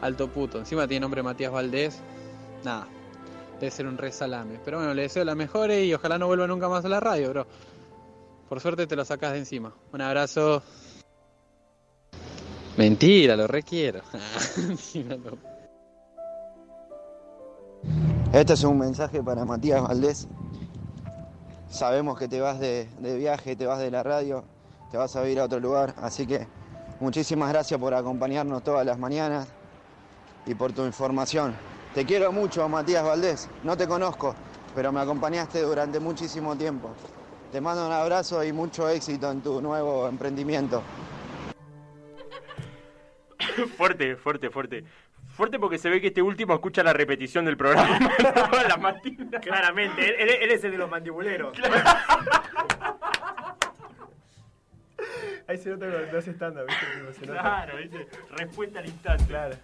Alto 0.00 0.28
puto. 0.28 0.58
Encima 0.58 0.86
tiene 0.86 1.00
nombre 1.00 1.24
Matías 1.24 1.50
Valdés. 1.50 2.00
Nada. 2.62 2.86
Debe 3.58 3.72
ser 3.72 3.88
un 3.88 3.98
re 3.98 4.12
salame. 4.12 4.60
Pero 4.64 4.76
bueno, 4.76 4.94
le 4.94 5.02
deseo 5.02 5.24
las 5.24 5.34
mejores 5.34 5.84
y 5.84 5.92
ojalá 5.94 6.16
no 6.16 6.28
vuelva 6.28 6.46
nunca 6.46 6.68
más 6.68 6.84
a 6.84 6.88
la 6.88 7.00
radio, 7.00 7.30
bro. 7.30 7.46
Por 8.48 8.60
suerte 8.60 8.86
te 8.86 8.94
lo 8.94 9.04
sacas 9.04 9.32
de 9.32 9.38
encima. 9.38 9.74
Un 9.92 10.00
abrazo. 10.00 10.62
Mentira, 12.80 13.36
lo 13.36 13.46
requiero. 13.46 14.00
Este 18.32 18.52
es 18.54 18.64
un 18.64 18.78
mensaje 18.78 19.22
para 19.22 19.44
Matías 19.44 19.82
Valdés. 19.82 20.26
Sabemos 21.68 22.18
que 22.18 22.26
te 22.26 22.40
vas 22.40 22.58
de, 22.58 22.88
viaje, 23.18 23.54
te 23.54 23.66
vas 23.66 23.80
de 23.80 23.90
la 23.90 24.02
radio, 24.02 24.44
te 24.90 24.96
vas 24.96 25.14
a 25.14 25.28
ir 25.28 25.40
a 25.40 25.44
otro 25.44 25.60
lugar, 25.60 25.94
así 25.98 26.26
que 26.26 26.46
muchísimas 27.00 27.50
gracias 27.50 27.78
por 27.78 27.92
acompañarnos 27.92 28.62
todas 28.62 28.86
las 28.86 28.98
mañanas 28.98 29.48
y 30.46 30.54
por 30.54 30.72
tu 30.72 30.86
información. 30.86 31.54
Te 31.92 32.06
quiero 32.06 32.32
mucho, 32.32 32.66
Matías 32.66 33.04
Valdés. 33.04 33.48
No 33.62 33.76
te 33.76 33.86
conozco, 33.86 34.34
pero 34.74 34.90
me 34.90 35.00
acompañaste 35.00 35.60
durante 35.60 36.00
muchísimo 36.00 36.56
tiempo. 36.56 36.88
Te 37.52 37.60
mando 37.60 37.86
un 37.86 37.92
abrazo 37.92 38.42
y 38.42 38.54
mucho 38.54 38.88
éxito 38.88 39.30
en 39.30 39.42
tu 39.42 39.60
nuevo 39.60 40.08
emprendimiento. 40.08 40.82
fuerte, 43.76 44.16
fuerte, 44.16 44.50
fuerte. 44.50 44.84
Fuerte 45.36 45.58
porque 45.58 45.78
se 45.78 45.88
ve 45.88 46.00
que 46.00 46.08
este 46.08 46.22
último 46.22 46.54
escucha 46.54 46.82
la 46.82 46.92
repetición 46.92 47.44
del 47.44 47.56
programa. 47.56 47.98
Claramente, 49.42 50.08
él, 50.08 50.14
él- 50.28 50.36
él 50.42 50.50
es 50.50 50.64
el 50.64 50.72
de 50.72 50.78
los 50.78 50.90
mandibuleros. 50.90 51.56
Ahí 55.48 55.56
se 55.58 55.70
nota 55.70 55.86
cuando 55.90 56.18
hace 56.18 56.30
stand-up, 56.32 56.66
¿viste? 56.66 56.86
Tipo, 56.98 57.12
se 57.12 57.26
nota. 57.26 57.40
Claro, 57.40 57.76
¿viste? 57.78 58.06
Respuesta 58.36 58.78
al 58.78 58.86
instante. 58.86 59.24
Claro. 59.26 59.56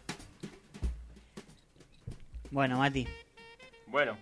Bueno, 2.51 2.79
Mati, 2.79 3.07
Bueno. 3.87 4.17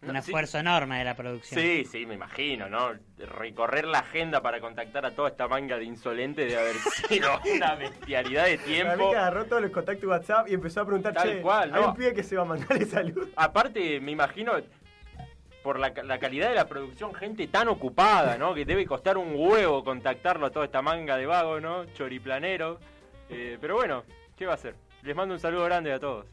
Un 0.00 0.08
No, 0.08 0.22
sí. 0.22 0.30
esfuerzo 0.30 0.58
enorme 0.58 0.98
de 0.98 1.04
la 1.04 1.14
producción. 1.16 1.60
Sí, 1.60 1.84
sí, 1.84 2.06
me 2.06 2.14
imagino, 2.14 2.68
¿no? 2.68 2.92
Recorrer 3.18 3.84
la 3.86 3.98
agenda 4.00 4.40
para 4.40 4.60
contactar 4.60 5.04
a 5.04 5.10
toda 5.10 5.28
esta 5.30 5.48
manga 5.48 5.76
de 5.76 5.84
insolentes 5.84 6.50
de 6.52 6.56
haber 6.58 6.76
sido 7.08 7.28
una 7.56 7.74
bestialidad 7.74 8.44
de 8.46 8.58
tiempo. 8.58 9.10
que 9.10 9.16
agarró 9.16 9.46
todos 9.46 9.62
los 9.62 9.70
contactos 9.72 10.02
de 10.02 10.06
WhatsApp 10.08 10.48
y 10.48 10.54
empezó 10.54 10.82
a 10.82 10.84
preguntar, 10.86 11.14
Tal 11.14 11.28
che, 11.28 11.40
cual, 11.40 11.74
hay 11.74 11.80
¿no? 11.82 11.88
un 11.88 11.94
pibe 11.96 12.14
que 12.14 12.22
se 12.22 12.36
va 12.36 12.42
a 12.42 12.46
mandarle 12.46 12.84
salud. 12.86 13.28
Aparte, 13.34 13.98
me 14.00 14.12
imagino, 14.12 14.52
por 15.64 15.80
la, 15.80 15.92
la 16.04 16.18
calidad 16.20 16.48
de 16.50 16.54
la 16.54 16.68
producción, 16.68 17.12
gente 17.12 17.48
tan 17.48 17.66
ocupada, 17.66 18.38
¿no? 18.38 18.54
Que 18.54 18.64
debe 18.64 18.86
costar 18.86 19.18
un 19.18 19.32
huevo 19.34 19.82
contactarlo 19.82 20.46
a 20.46 20.50
toda 20.50 20.64
esta 20.66 20.80
manga 20.80 21.16
de 21.16 21.26
vago, 21.26 21.60
¿no? 21.60 21.84
Choriplanero. 21.86 22.78
Eh, 23.28 23.58
pero 23.60 23.74
bueno, 23.74 24.04
¿qué 24.36 24.46
va 24.46 24.52
a 24.52 24.54
hacer? 24.54 24.76
Les 25.02 25.14
mando 25.16 25.34
un 25.34 25.40
saludo 25.40 25.64
grande 25.64 25.92
a 25.92 25.98
todos. 25.98 26.26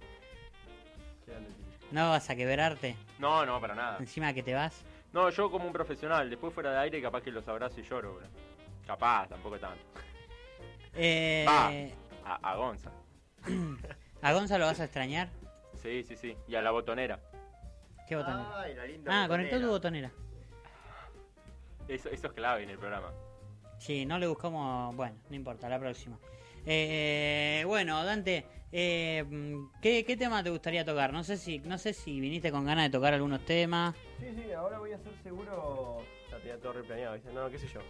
¿No 1.95 2.09
vas 2.09 2.29
a 2.29 2.35
quebrarte? 2.35 2.97
No, 3.19 3.45
no, 3.45 3.61
para 3.61 3.73
nada. 3.73 3.97
Encima 3.99 4.33
que 4.33 4.43
te 4.43 4.53
vas. 4.53 4.83
No, 5.13 5.29
yo 5.29 5.49
como 5.49 5.65
un 5.65 5.71
profesional, 5.71 6.29
después 6.29 6.53
fuera 6.53 6.73
de 6.73 6.79
aire 6.79 7.01
capaz 7.01 7.21
que 7.21 7.31
los 7.31 7.47
abrazo 7.47 7.79
y 7.79 7.83
lloro, 7.83 8.15
bro. 8.15 8.27
Capaz, 8.85 9.29
tampoco 9.29 9.57
tanto. 9.57 9.81
Eh, 10.93 11.45
Va, 11.47 11.69
a, 12.25 12.51
a 12.51 12.55
Gonza. 12.57 12.91
¿A 14.21 14.33
Gonza 14.33 14.57
lo 14.57 14.65
vas 14.65 14.81
a 14.81 14.83
extrañar? 14.83 15.29
Sí, 15.81 16.03
sí, 16.03 16.17
sí. 16.17 16.35
Y 16.49 16.55
a 16.55 16.61
la 16.61 16.71
botonera. 16.71 17.17
¿Qué 18.09 18.17
botonera? 18.17 18.59
Ay, 18.59 18.75
la 18.75 18.85
linda 18.87 19.23
ah, 19.23 19.27
conectó 19.29 19.61
tu 19.61 19.69
botonera. 19.69 20.11
Eso, 21.87 22.09
eso 22.09 22.27
es 22.27 22.33
clave 22.33 22.63
en 22.63 22.71
el 22.71 22.77
programa. 22.77 23.13
Sí, 23.79 24.05
no 24.05 24.19
le 24.19 24.27
buscamos. 24.27 24.93
Bueno, 24.97 25.15
no 25.29 25.35
importa, 25.37 25.69
la 25.69 25.79
próxima. 25.79 26.19
Eh, 26.65 27.63
bueno, 27.67 28.03
Dante, 28.03 28.45
eh, 28.71 29.23
¿qué, 29.81 30.03
¿qué 30.03 30.17
tema 30.17 30.43
te 30.43 30.49
gustaría 30.49 30.83
tocar? 30.83 31.13
No 31.13 31.23
sé 31.23 31.37
si 31.37 31.59
no 31.59 31.77
sé 31.77 31.93
si 31.93 32.19
viniste 32.19 32.51
con 32.51 32.65
ganas 32.65 32.85
de 32.85 32.89
tocar 32.89 33.13
algunos 33.13 33.45
temas. 33.45 33.95
Sí, 34.19 34.27
sí, 34.35 34.51
ahora 34.51 34.79
voy 34.79 34.91
a 34.91 34.95
hacer 34.95 35.13
seguro. 35.23 36.01
Ya 36.31 36.37
tenía 36.39 36.57
todo 36.59 36.73
replaneado, 36.73 37.13
¿viste? 37.15 37.31
No, 37.31 37.49
qué 37.49 37.59
sé 37.59 37.67
yo. 37.67 37.81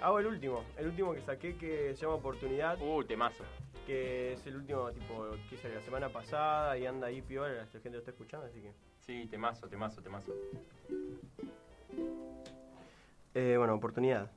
Hago 0.00 0.18
el 0.18 0.26
último, 0.26 0.64
el 0.78 0.86
último 0.86 1.12
que 1.12 1.20
saqué 1.20 1.56
que 1.56 1.94
se 1.94 2.02
llama 2.02 2.14
Oportunidad. 2.14 2.80
Uh, 2.80 3.04
temazo. 3.04 3.44
Que 3.86 4.32
es 4.32 4.46
el 4.46 4.56
último, 4.56 4.90
tipo, 4.92 5.26
que 5.48 5.56
hice 5.56 5.68
la 5.68 5.82
semana 5.82 6.08
pasada 6.08 6.78
y 6.78 6.86
anda 6.86 7.08
ahí 7.08 7.20
piola, 7.20 7.52
la 7.52 7.66
gente 7.66 7.90
lo 7.90 7.98
está 7.98 8.12
escuchando, 8.12 8.46
así 8.46 8.60
que. 8.60 8.72
Sí, 9.00 9.26
temazo, 9.30 9.68
temazo, 9.68 10.00
temazo. 10.00 10.32
Eh, 13.34 13.56
bueno, 13.58 13.74
Oportunidad. 13.74 14.30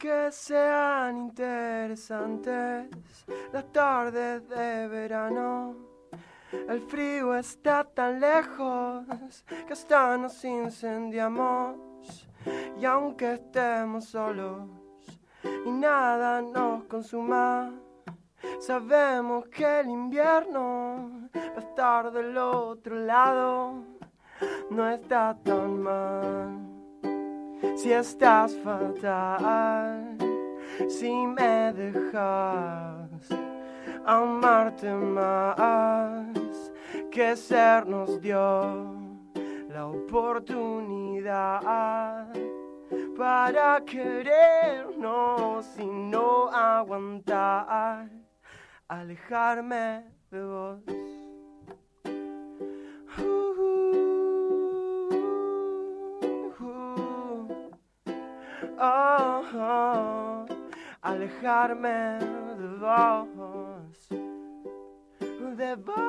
Aunque 0.00 0.32
sean 0.32 1.16
interesantes 1.18 2.88
las 3.52 3.70
tardes 3.70 4.48
de 4.48 4.88
verano, 4.88 5.76
el 6.68 6.80
frío 6.88 7.34
está 7.34 7.84
tan 7.84 8.18
lejos 8.18 9.04
que 9.66 9.72
hasta 9.74 10.16
nos 10.16 10.42
incendiamos. 10.42 11.76
Y 12.80 12.84
aunque 12.86 13.34
estemos 13.34 14.06
solos 14.06 14.70
y 15.66 15.70
nada 15.70 16.40
nos 16.40 16.84
consuma, 16.84 17.70
sabemos 18.58 19.48
que 19.48 19.80
el 19.80 19.90
invierno 19.90 21.28
va 21.34 21.56
a 21.56 21.58
estar 21.58 22.10
del 22.10 22.38
otro 22.38 22.96
lado. 22.96 23.84
No 24.70 24.88
está 24.88 25.36
tan 25.44 25.82
mal 25.82 26.69
si 27.76 27.92
estás 27.92 28.56
fatal, 28.58 30.16
si 30.88 31.10
me 31.10 31.72
dejas 31.72 33.28
amarte 34.04 34.92
más 34.92 36.72
que 37.10 37.36
ser 37.36 37.86
nos 37.86 38.20
dio 38.20 38.94
la 39.68 39.86
oportunidad 39.86 41.60
para 43.16 43.84
querernos 43.84 45.66
y 45.78 45.84
no 45.84 46.48
aguantar 46.48 48.08
alejarme 48.88 50.04
de 50.30 50.42
vos. 50.44 51.19
Oh, 58.82 60.46
alejarme 61.02 62.18
de 62.56 62.68
vos, 62.78 64.08
de 65.54 65.76
vos. 65.76 66.00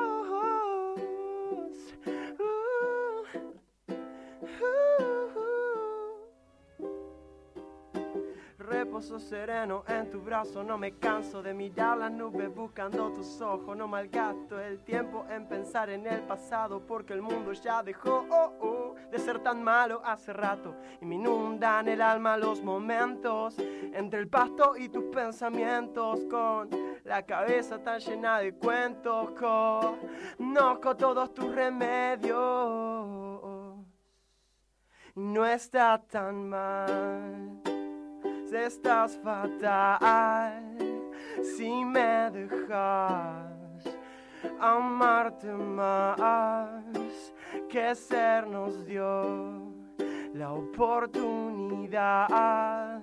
Reposo 8.56 9.18
sereno 9.18 9.84
en 9.86 10.10
tu 10.10 10.22
brazo, 10.22 10.62
no 10.64 10.78
me 10.78 10.96
canso 10.96 11.42
de 11.42 11.52
mirar 11.52 11.98
las 11.98 12.10
nubes 12.10 12.54
buscando 12.54 13.12
tus 13.12 13.38
ojos. 13.42 13.76
No 13.76 13.86
malgasto 13.86 14.58
el 14.58 14.82
tiempo 14.82 15.26
en 15.28 15.46
pensar 15.46 15.90
en 15.90 16.06
el 16.06 16.22
pasado, 16.22 16.80
porque 16.80 17.12
el 17.12 17.20
mundo 17.20 17.52
ya 17.52 17.82
dejó 17.82 18.26
oh, 18.30 18.52
oh, 18.60 18.81
de 19.12 19.18
ser 19.18 19.38
tan 19.40 19.62
malo 19.62 20.02
hace 20.04 20.32
rato. 20.32 20.74
Y 21.00 21.04
me 21.04 21.14
inundan 21.14 21.86
el 21.86 22.02
alma 22.02 22.36
los 22.36 22.62
momentos 22.62 23.54
entre 23.92 24.18
el 24.18 24.28
pasto 24.28 24.76
y 24.76 24.88
tus 24.88 25.04
pensamientos, 25.04 26.20
con 26.30 26.70
la 27.04 27.22
cabeza 27.22 27.78
tan 27.78 28.00
llena 28.00 28.38
de 28.38 28.54
cuentos. 28.54 29.30
Conozco 29.38 30.96
todos 30.96 31.32
tus 31.34 31.54
remedios 31.54 32.36
y 35.14 35.20
no 35.20 35.44
está 35.46 35.98
tan 35.98 36.48
mal 36.48 37.62
estás 38.54 39.18
fatal 39.22 40.76
si 41.42 41.84
me 41.84 42.30
dejas 42.30 43.82
amarte 44.60 45.48
más 45.48 47.01
que 47.72 47.94
ser 47.94 48.46
nos 48.46 48.84
dio 48.84 49.72
la 50.34 50.52
oportunidad 50.52 53.00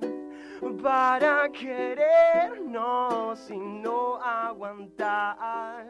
para 0.84 1.50
querernos 1.50 3.50
y 3.50 3.58
no 3.58 4.22
aguantar. 4.22 5.88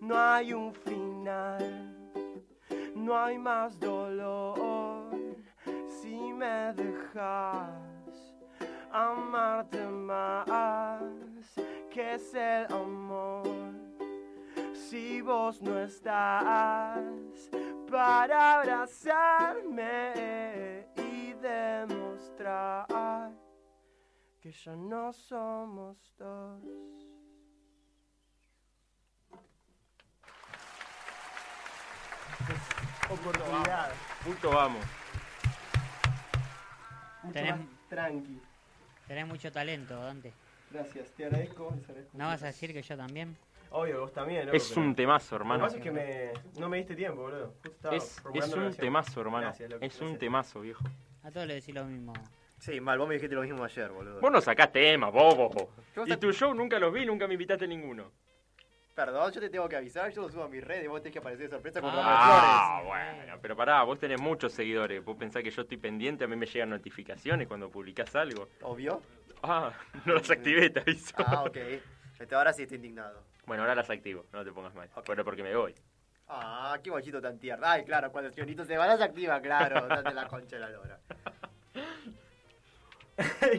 No 0.00 0.18
hay 0.18 0.54
un 0.54 0.72
final, 0.72 1.94
no 2.94 3.14
hay 3.14 3.36
más 3.36 3.78
dolor 3.78 5.10
si 5.86 6.32
me 6.32 6.72
dejas 6.72 7.68
amarte 8.90 9.86
más 9.86 11.02
que 11.90 12.14
es 12.14 12.32
el 12.32 12.64
amor. 12.72 13.42
Si 14.72 15.20
vos 15.20 15.60
no 15.60 15.78
estás 15.78 17.50
para 17.92 18.54
abrazarme 18.60 20.14
y 20.96 21.34
demostrar 21.34 23.30
que 24.40 24.50
ya 24.50 24.74
no 24.74 25.12
somos 25.12 25.98
dos. 26.16 26.62
Oportunidad. 33.10 33.90
Punto 34.24 34.50
vamos. 34.50 34.84
Mucho 37.22 37.38
Tenés- 37.38 37.56
más 37.56 37.66
tranqui. 37.88 38.40
Tenés 39.06 39.26
mucho 39.26 39.52
talento, 39.52 40.00
Dante. 40.00 40.32
Gracias, 40.70 41.08
te 41.10 41.26
agradezco. 41.26 41.72
les 41.76 41.84
agradezco 41.88 42.16
¿No 42.18 42.24
mucho. 42.24 42.34
vas 42.34 42.42
a 42.42 42.46
decir 42.46 42.72
que 42.72 42.82
yo 42.82 42.96
también? 42.96 43.36
Obvio, 43.72 44.00
vos 44.00 44.12
también, 44.12 44.44
loco, 44.46 44.56
Es 44.56 44.68
pero- 44.68 44.80
un 44.82 44.94
temazo, 44.94 45.36
hermano. 45.36 45.64
Lo 45.64 45.72
que 45.72 45.78
pasa 45.78 45.78
es 45.78 45.82
que 45.82 45.90
me, 45.90 46.60
no 46.60 46.68
me 46.68 46.76
diste 46.78 46.94
tiempo, 46.94 47.22
boludo. 47.22 47.54
Justo 47.62 47.68
estaba 47.70 47.96
Es, 47.96 48.22
un 48.54 48.74
temazo, 48.76 49.20
hermano. 49.20 49.46
Gracias, 49.46 49.70
loco, 49.70 49.84
es 49.84 49.94
un 49.94 50.00
gracias. 50.00 50.18
temazo, 50.20 50.60
viejo. 50.60 50.84
A 51.22 51.30
todos 51.30 51.46
le 51.46 51.54
decís 51.54 51.74
lo 51.74 51.84
mismo. 51.84 52.12
Sí, 52.58 52.80
mal, 52.80 52.98
vos 52.98 53.08
me 53.08 53.14
dijiste 53.14 53.34
lo 53.34 53.42
mismo 53.42 53.64
ayer, 53.64 53.90
boludo. 53.90 54.20
Vos 54.20 54.30
no 54.30 54.40
sacás 54.40 54.70
temas, 54.70 55.12
bobo. 55.12 55.70
Yo 55.96 56.04
Y 56.06 56.10
sac- 56.10 56.18
tu 56.20 56.32
show 56.32 56.54
nunca 56.54 56.78
los 56.78 56.92
vi, 56.92 57.04
nunca 57.06 57.26
me 57.26 57.34
invitaste 57.34 57.64
a 57.64 57.68
ninguno. 57.68 58.12
Perdón, 58.94 59.32
yo 59.32 59.40
te 59.40 59.48
tengo 59.48 59.66
que 59.70 59.76
avisar, 59.76 60.12
yo 60.12 60.20
lo 60.22 60.28
subo 60.28 60.44
a 60.44 60.48
mis 60.48 60.62
redes, 60.62 60.86
vos 60.86 61.00
tenés 61.00 61.14
que 61.14 61.18
aparecer 61.18 61.46
de 61.46 61.50
sorpresa 61.56 61.80
con 61.80 61.90
Ah, 61.94 62.82
Ramos 62.82 62.86
bueno, 62.88 63.38
pero 63.40 63.56
pará, 63.56 63.82
vos 63.84 63.98
tenés 63.98 64.20
muchos 64.20 64.52
seguidores. 64.52 65.02
Vos 65.02 65.16
pensás 65.16 65.42
que 65.42 65.50
yo 65.50 65.62
estoy 65.62 65.78
pendiente, 65.78 66.24
a 66.24 66.28
mí 66.28 66.36
me 66.36 66.44
llegan 66.44 66.68
notificaciones 66.70 67.48
cuando 67.48 67.70
publicás 67.70 68.14
algo. 68.16 68.48
¿Obvio? 68.60 69.00
Ah, 69.42 69.72
no 70.04 70.14
las 70.14 70.30
activé, 70.30 70.68
te 70.68 70.80
aviso. 70.80 71.14
Ah, 71.18 71.44
ok. 71.44 71.56
Este, 72.22 72.36
ahora 72.36 72.52
sí 72.52 72.62
estoy 72.62 72.76
indignado. 72.76 73.24
Bueno, 73.46 73.64
ahora 73.64 73.74
las 73.74 73.90
activo, 73.90 74.26
no 74.32 74.44
te 74.44 74.52
pongas 74.52 74.72
mal. 74.74 74.88
Pero 75.04 75.24
porque 75.24 75.42
me 75.42 75.54
voy. 75.56 75.74
Ah, 76.28 76.78
qué 76.82 76.88
guachito 76.88 77.20
tan 77.20 77.36
tierno. 77.38 77.66
Ay, 77.66 77.84
claro, 77.84 78.12
cuando 78.12 78.28
el 78.28 78.34
señorito 78.34 78.64
se 78.64 78.76
va, 78.76 78.86
las 78.86 79.00
activa, 79.00 79.40
claro. 79.40 79.88
Date 79.88 80.14
la 80.14 80.28
concha 80.28 80.56
de 80.56 80.60
la 80.60 80.70
lora. 80.70 81.00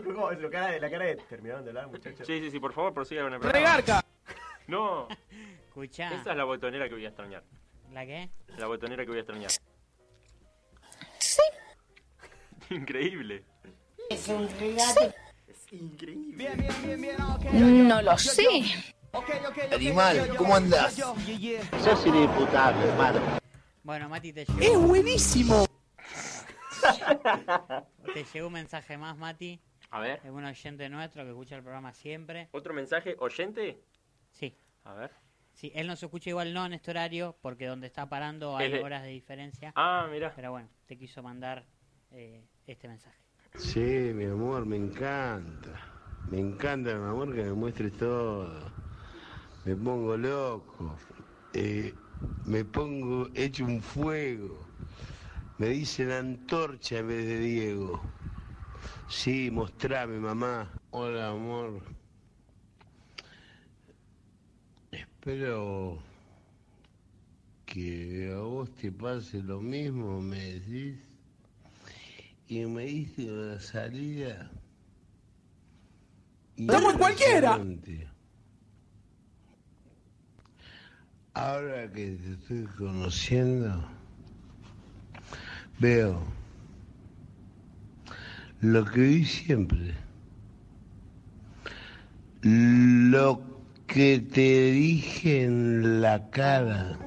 ¿Cómo 0.05 0.32
es? 0.32 0.39
La 0.39 0.49
cara 0.49 0.68
de, 0.68 0.80
la 0.80 0.89
cara 0.89 1.05
de... 1.05 1.16
¿Terminaron 1.18 1.64
de 1.66 1.72
hablar, 1.72 1.88
muchachos? 1.88 2.26
Sí, 2.26 2.39
sí, 2.39 2.51
sí, 2.51 2.59
por 2.59 2.72
favor, 2.72 2.93
prosiga 2.93 3.24
con 3.24 3.34
el 3.34 3.39
programa. 3.39 3.78
¡Regarca! 3.78 4.03
No, 4.66 5.09
Escuchá. 5.68 6.07
esa 6.22 6.32
es 6.32 6.38
la 6.38 6.45
botonera 6.45 6.88
que 6.88 6.95
voy 6.95 7.03
a 7.03 7.09
extrañar. 7.09 7.43
¿La 7.91 8.05
qué? 8.05 8.30
La 8.57 8.68
botonera 8.68 9.03
que 9.03 9.09
voy 9.09 9.18
a 9.18 9.20
extrañar. 9.20 9.51
Sí. 11.20 11.41
Increíble. 12.70 13.43
Es 14.09 14.26
un 14.30 14.47
regate. 14.57 15.14
No 17.51 18.01
lo 18.01 18.17
sé. 18.17 18.45
Animal, 19.71 20.36
¿cómo 20.38 20.55
andás? 20.55 20.93
Sos 20.93 22.05
inimputable, 22.05 22.86
hermano. 22.86 23.19
Bueno, 23.84 24.09
Mati, 24.09 24.34
te 24.34 24.45
llegó. 24.45 24.59
¡Es 24.59 24.88
buenísimo! 24.88 25.65
Te 28.13 28.24
llegó 28.34 28.47
un 28.47 28.53
mensaje 28.53 28.97
más, 28.97 29.17
Mati. 29.17 29.59
A 29.89 29.99
ver. 29.99 30.21
Es 30.24 30.32
un 30.32 30.43
oyente 30.43 30.89
nuestro 30.89 31.24
que 31.24 31.30
escucha 31.30 31.55
el 31.55 31.63
programa 31.63 31.93
siempre. 31.93 32.49
¿Otro 32.51 32.74
mensaje? 32.74 33.15
¿Oyente? 33.19 33.84
Sí. 34.32 34.57
A 34.84 34.93
ver. 34.93 35.11
Sí, 35.53 35.71
él 35.76 35.88
no 35.88 35.95
se 35.95 36.05
escucha 36.07 36.30
igual 36.32 36.53
no 36.53 36.65
en 36.65 36.74
este 36.74 36.91
horario 36.91 37.38
porque 37.41 37.67
donde 37.67 37.88
está 37.88 38.09
parando 38.09 38.57
hay 38.57 38.74
horas 38.74 39.03
de 39.03 39.09
diferencia. 39.09 39.71
Ah, 39.76 40.07
mira. 40.11 40.34
Pero 40.36 40.51
bueno, 40.51 40.69
te 40.88 40.97
quiso 40.97 41.21
mandar 41.21 41.65
eh, 42.11 42.43
este 42.65 42.88
mensaje. 42.88 43.22
Sí, 43.56 44.12
mi 44.16 44.26
amor, 44.26 44.66
me 44.66 44.78
encanta. 44.78 45.80
Me 46.32 46.39
encanta, 46.39 46.95
mi 46.95 47.06
amor, 47.06 47.36
que 47.36 47.43
me 47.43 47.54
muestres 47.54 47.95
todo. 47.97 48.49
Me 49.64 49.76
pongo 49.76 50.18
loco. 50.18 50.97
Eh, 51.54 51.93
me 52.45 52.66
pongo 52.66 53.30
hecho 53.36 53.66
un 53.66 53.80
fuego. 53.80 54.66
Me 55.60 55.70
dicen 55.70 56.10
antorcha 56.12 56.97
en 56.97 57.08
vez 57.08 57.26
de 57.28 57.39
Diego. 57.39 58.04
Sí, 59.08 59.51
mostrame, 59.51 60.20
mamá. 60.20 60.68
Hola, 60.89 61.30
amor. 61.30 61.80
Espero 64.91 65.99
que 67.68 68.34
a 68.36 68.39
vos 68.39 68.72
te 68.72 68.91
pase 68.91 69.43
lo 69.43 69.62
mismo, 69.62 70.20
me 70.22 70.39
decís. 70.39 71.12
Y 72.48 72.66
me 72.66 72.84
diste 72.86 73.24
la 73.24 73.60
salida. 73.60 74.52
¡Estamos 76.58 76.94
en 76.94 77.00
cualquiera! 77.00 77.60
Ahora 81.34 81.91
que 81.91 82.12
te 82.12 82.34
estoy 82.34 82.64
conociendo, 82.78 83.84
veo 85.80 86.24
lo 88.62 88.86
que 88.86 89.02
vi 89.02 89.26
siempre. 89.26 89.96
Lo 92.44 93.41
que 93.88 94.20
te 94.20 94.72
dije 94.72 95.44
en 95.44 96.02
la 96.02 96.30
cara. 96.30 96.98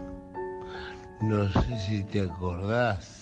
No 1.22 1.50
sé 1.52 1.78
si 1.86 2.04
te 2.04 2.22
acordás. 2.22 3.15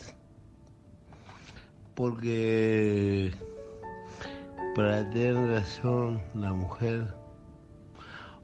Porque 1.95 3.33
para 4.75 5.09
tener 5.11 5.37
razón 5.49 6.21
la 6.35 6.53
mujer 6.53 7.07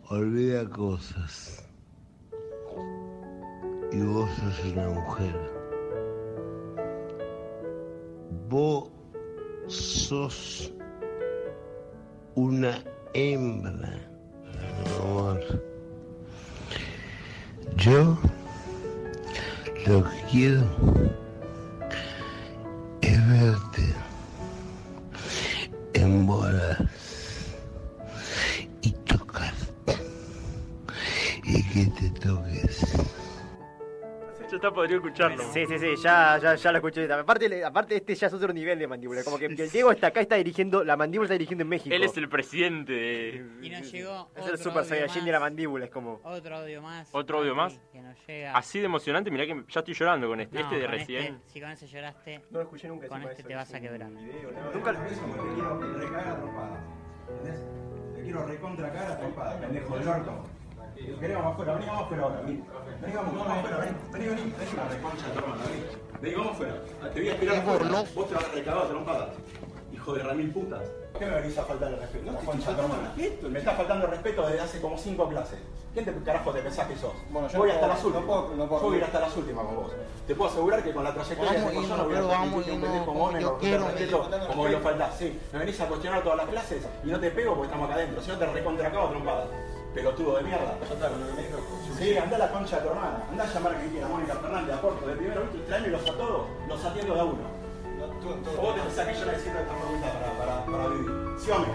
olvida 0.08 0.68
cosas. 0.68 1.64
Y 3.92 4.00
vos 4.02 4.30
sos 4.30 4.72
una 4.72 4.88
mujer. 4.90 5.34
Vos 8.48 8.90
sos 9.66 10.72
una 12.36 12.78
hembra, 13.14 14.08
amor. 14.96 15.40
Yo 17.76 18.16
lo 19.86 20.04
quiero 20.30 20.99
escucharlo. 35.28 35.52
Sí, 35.52 35.66
sí, 35.66 35.78
sí, 35.78 36.02
ya, 36.02 36.38
ya, 36.38 36.54
ya 36.54 36.72
lo 36.72 36.78
escuché. 36.78 37.12
Aparte, 37.12 37.64
aparte, 37.64 37.96
este 37.96 38.14
ya 38.14 38.26
es 38.26 38.32
otro 38.32 38.52
nivel 38.52 38.78
de 38.78 38.86
mandíbula. 38.86 39.22
Como 39.24 39.38
que 39.38 39.46
el 39.46 39.56
Diego 39.56 39.92
está 39.92 40.08
acá, 40.08 40.20
está 40.20 40.36
dirigiendo, 40.36 40.84
la 40.84 40.96
mandíbula 40.96 41.26
está 41.26 41.34
dirigiendo 41.34 41.62
en 41.62 41.68
México. 41.68 41.94
Él 41.94 42.02
es 42.02 42.16
el 42.16 42.28
presidente 42.28 42.92
de... 42.92 43.46
Y 43.62 43.70
nos 43.70 43.90
llegó 43.92 44.30
Es 44.34 44.42
otro 44.42 44.54
el 44.54 44.58
Super 44.58 44.84
Saiyajin 44.84 45.24
de 45.24 45.32
la 45.32 45.40
mandíbula, 45.40 45.84
es 45.84 45.90
como... 45.90 46.20
Otro 46.24 46.56
audio 46.56 46.82
más. 46.82 47.08
¿Otro 47.12 47.38
audio 47.38 47.54
más? 47.54 47.80
Que 47.92 48.00
nos 48.00 48.16
llega. 48.26 48.56
Así 48.56 48.78
de 48.78 48.86
emocionante, 48.86 49.30
mirá 49.30 49.46
que 49.46 49.64
ya 49.68 49.80
estoy 49.80 49.94
llorando 49.94 50.28
con 50.28 50.40
este. 50.40 50.58
No, 50.58 50.64
este 50.64 50.78
de 50.78 50.86
recién. 50.86 51.34
Este, 51.36 51.48
si 51.50 51.60
con 51.60 51.70
ese 51.70 51.86
lloraste, 51.86 52.40
No 52.50 52.58
lo 52.58 52.62
escuché 52.62 52.88
nunca. 52.88 53.08
con 53.08 53.22
este 53.22 53.40
eso, 53.40 53.48
te 53.48 53.54
vas 53.54 53.74
a 53.74 53.80
quebrar. 53.80 54.10
video. 54.10 54.50
Nunca 54.74 54.94
quiero 55.54 55.78
recagar 55.98 56.28
a 56.28 56.36
trompadas. 56.36 56.80
¿Entendés? 57.28 57.64
Te 58.14 58.22
quiero 58.22 58.46
recontra 58.46 58.92
cara 58.92 59.12
a 59.12 59.18
trompadas, 59.18 59.60
pendejo 59.60 59.98
del 59.98 60.08
orto. 60.08 60.59
Vení, 61.20 61.34
vamos 61.34 61.52
afuera, 61.54 61.74
vení, 61.74 61.86
vamos 61.86 62.02
afuera 62.04 62.22
ahora. 62.24 62.40
Vení, 62.42 62.62
vení, 63.00 63.14
vamos, 63.14 63.34
vamos 63.34 63.58
afuera, 63.58 63.76
vení, 63.78 63.96
vení, 64.12 64.26
vení, 64.28 64.40
vení, 64.58 64.76
la 64.76 64.88
reconcha 64.88 65.26
de 65.26 65.32
tu 65.32 65.38
hermano, 65.38 65.62
vení. 65.64 65.82
Vení, 66.20 66.34
vamos 66.36 66.52
afuera. 66.52 66.74
Te 67.14 67.20
voy 67.20 67.28
a 67.28 67.32
esperar 67.32 67.56
afuera. 67.56 68.04
Vos 68.14 68.28
te 68.28 68.34
vas 68.34 68.44
a 68.44 68.48
recagar 68.48 68.82
a 68.84 68.88
trompadas. 68.88 69.28
Hijo 69.92 70.14
de 70.14 70.22
ramil 70.22 70.50
putas. 70.52 70.80
¿Por 71.12 71.20
qué 71.20 71.26
me 71.26 71.40
venís 71.40 71.58
a 71.58 71.64
faltar 71.64 71.92
el 71.92 72.00
respeto? 72.00 72.32
No, 72.32 72.38
concha, 72.38 72.74
tu 72.76 72.80
hermana. 72.82 73.12
Me 73.50 73.58
está 73.58 73.72
faltando 73.72 74.04
el 74.06 74.10
respeto 74.12 74.46
desde 74.46 74.60
hace 74.60 74.80
como 74.80 74.96
cinco 74.98 75.28
clases. 75.28 75.58
¿Quién 75.92 76.04
te 76.04 76.14
carajo 76.22 76.52
te 76.52 76.60
pensás 76.60 76.86
que 76.86 76.96
sos? 76.96 77.12
Bueno, 77.30 77.48
yo 77.48 77.58
voy 77.58 77.68
no 77.68 77.74
hasta 77.74 77.86
puedo- 77.86 77.94
las 77.96 78.04
últimas. 78.04 78.22
no 78.22 78.26
puedo- 78.26 78.56
no 78.56 78.68
puedo- 78.68 78.80
Yo 78.80 78.86
voy 78.86 78.94
a 78.94 78.98
ir 78.98 79.04
hasta 79.04 79.20
las 79.20 79.36
últimas 79.36 79.64
con 79.66 79.76
vos. 79.76 79.92
Te 80.26 80.34
puedo 80.36 80.50
asegurar 80.50 80.84
que 80.84 80.92
con 80.92 81.04
la 81.04 81.12
trayectoria 81.14 81.52
de 81.52 81.58
esa 81.58 81.66
persona 81.70 82.02
voy 82.04 82.14
a 82.14 82.40
un 82.42 82.62
pendejo 82.62 83.04
faltás 83.06 83.58
quiero, 83.58 83.86
respeto 83.88 84.30
como 84.48 84.62
me 84.64 84.70
lo 84.70 84.80
faltás. 84.80 85.16
Sí, 85.18 85.40
me 85.52 85.58
venís 85.58 85.80
a 85.80 85.88
cuestionar 85.88 86.22
todas 86.22 86.38
las 86.38 86.46
clases 86.48 86.86
y 87.04 87.06
no 87.08 87.18
te 87.18 87.30
pego 87.32 87.54
porque 87.54 87.66
estamos 87.66 87.86
acá 87.90 87.94
adentro. 87.96 88.22
Si 88.22 88.30
no 88.30 88.38
te 88.38 88.46
recontra 88.46 88.88
acabo 88.88 89.08
trompada. 89.08 89.46
Pelotudo 89.94 90.36
de 90.36 90.42
mierda. 90.44 90.78
Sí, 91.98 92.16
anda 92.16 92.36
a 92.36 92.38
la 92.38 92.50
concha 92.52 92.76
de 92.76 92.82
tu 92.82 92.88
hermana. 92.90 93.24
Anda 93.30 93.44
a 93.44 93.46
llamar 93.52 93.74
a 93.74 93.78
Cristina, 93.80 94.08
Mónica 94.08 94.34
Fernández, 94.36 94.74
a 94.76 94.80
Porto, 94.80 95.06
de 95.06 95.16
primero, 95.16 95.42
¿viste? 95.42 95.58
Tráemelos 95.66 96.02
a 96.08 96.12
todos, 96.12 96.46
los 96.68 96.84
atiendo 96.84 97.14
de 97.14 97.20
a 97.20 97.24
uno. 97.24 97.60
¿O 98.00 98.62
vos 98.62 98.74
te 98.74 98.80
pensás 98.80 99.06
que 99.08 99.14
yo 99.14 99.26
necesito 99.26 99.58
esta 99.58 99.74
facultad 99.74 100.12
para, 100.12 100.32
para, 100.38 100.64
para 100.64 100.88
vivir? 100.94 101.10
¿Sí 101.38 101.50
no? 101.50 101.56
¿Vos 101.58 101.66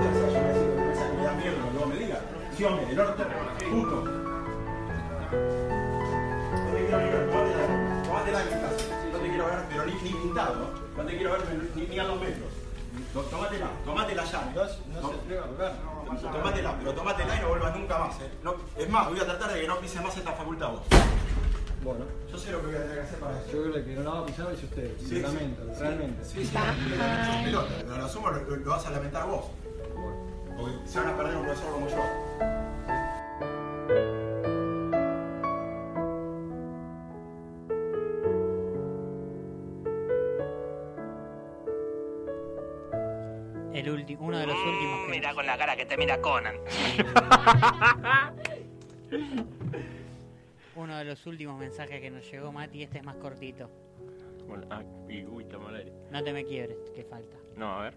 te 0.00 0.08
pensás 0.08 0.28
que 0.28 0.34
yo 0.34 0.40
necesito 0.40 0.76
que 0.76 0.82
pensás 0.82 1.06
que 1.10 1.16
me 1.16 1.24
da 1.24 1.32
miedo 1.32 1.56
lo 1.58 1.70
que 1.70 1.78
vos 1.78 1.88
me 1.88 1.96
digas? 1.96 2.20
¿Sí 2.56 2.62
no? 2.62 2.78
El 2.78 3.00
orto, 3.00 3.22
punto. 3.68 3.96
No 6.50 6.72
te 6.72 6.78
quiero 6.78 6.98
ver, 6.98 7.30
tomátela 8.06 8.40
en 8.40 8.46
mi 8.46 8.54
casa. 8.54 8.82
No 9.12 9.18
te 9.18 9.28
quiero 9.28 9.46
ver, 9.46 9.58
pero 9.68 9.84
ni, 9.84 9.94
ni 9.94 10.10
pintado, 10.10 10.54
¿no? 10.54 10.66
No 10.96 11.08
te 11.08 11.16
quiero 11.16 11.32
ver 11.32 11.40
ni, 11.74 11.86
ni 11.86 11.98
a 11.98 12.04
los 12.04 12.20
metros. 12.20 12.59
To- 13.12 13.22
Tomátela, 13.22 13.66
tomátela 13.84 14.24
ya. 14.24 14.52
No, 14.54 15.08
se 15.08 15.14
atreva 15.16 15.44
a. 15.44 16.32
Tomátela, 16.32 16.76
pero 16.78 16.92
tomátela 16.94 17.36
y 17.36 17.40
no 17.40 17.48
vuelvas 17.48 17.76
nunca 17.76 17.98
más, 17.98 18.20
¿eh? 18.20 18.30
No, 18.42 18.54
es 18.76 18.88
más, 18.88 19.08
voy 19.08 19.18
a 19.20 19.24
tratar 19.24 19.52
de 19.52 19.60
que 19.60 19.66
no 19.66 19.78
pises 19.78 20.02
más 20.02 20.16
esta 20.16 20.32
facultad 20.32 20.70
vos. 20.70 20.80
Bueno, 21.82 22.04
Yo 22.30 22.38
sé 22.38 22.52
lo 22.52 22.60
que 22.60 22.66
voy 22.66 22.74
a 22.76 22.82
tener 22.82 22.94
que 22.96 23.00
hacer 23.02 23.18
para 23.18 23.40
eso. 23.40 23.50
yo 23.52 23.62
creo 23.72 23.84
que 23.84 23.94
no 23.94 24.02
la 24.02 24.10
va 24.10 24.18
a 24.20 24.26
pisar 24.26 24.52
es 24.52 24.62
usted, 24.62 24.90
Sí, 24.98 25.20
lo 25.20 25.28
lamento, 25.28 25.62
sí, 25.74 25.80
realmente. 25.80 26.24
Sí, 26.24 26.44
sí, 26.44 26.56
pelota, 27.44 27.70
pero 27.78 27.96
lo 27.96 28.04
asumo, 28.04 28.30
lo, 28.30 28.56
lo 28.56 28.70
vas 28.70 28.86
a 28.86 28.90
lamentar 28.90 29.26
vos. 29.26 29.44
Porque 30.58 30.74
se 30.86 30.98
van 31.00 31.08
a 31.08 31.16
perder 31.16 31.36
un 31.36 31.44
profesor 31.46 31.72
como 31.72 31.88
yo. 31.88 31.96
El 43.72 43.88
último, 43.88 44.26
uno 44.26 44.38
de 44.38 44.46
los 44.46 44.56
últimos 44.56 45.06
que. 45.06 45.12
Mira 45.12 45.34
con 45.34 45.46
la 45.46 45.56
cara 45.56 45.76
que 45.76 45.86
te 45.86 45.96
mira 45.96 46.20
Conan. 46.20 46.56
Uno 50.76 50.96
de 50.96 51.04
los 51.04 51.26
últimos 51.26 51.58
mensajes 51.58 52.00
que 52.00 52.10
nos 52.10 52.28
llegó 52.30 52.52
Mati, 52.52 52.82
este 52.82 52.98
es 52.98 53.04
más 53.04 53.16
cortito. 53.16 53.68
Bueno, 54.48 54.66
ah, 54.70 54.82
y, 55.08 55.24
uy, 55.24 55.42
estamos 55.42 55.68
al 55.68 55.76
aire. 55.76 55.92
No 56.10 56.24
te 56.24 56.32
me 56.32 56.44
quiebres, 56.44 56.78
que 56.94 57.04
falta. 57.04 57.36
No, 57.56 57.80
a 57.80 57.82
ver. 57.82 57.94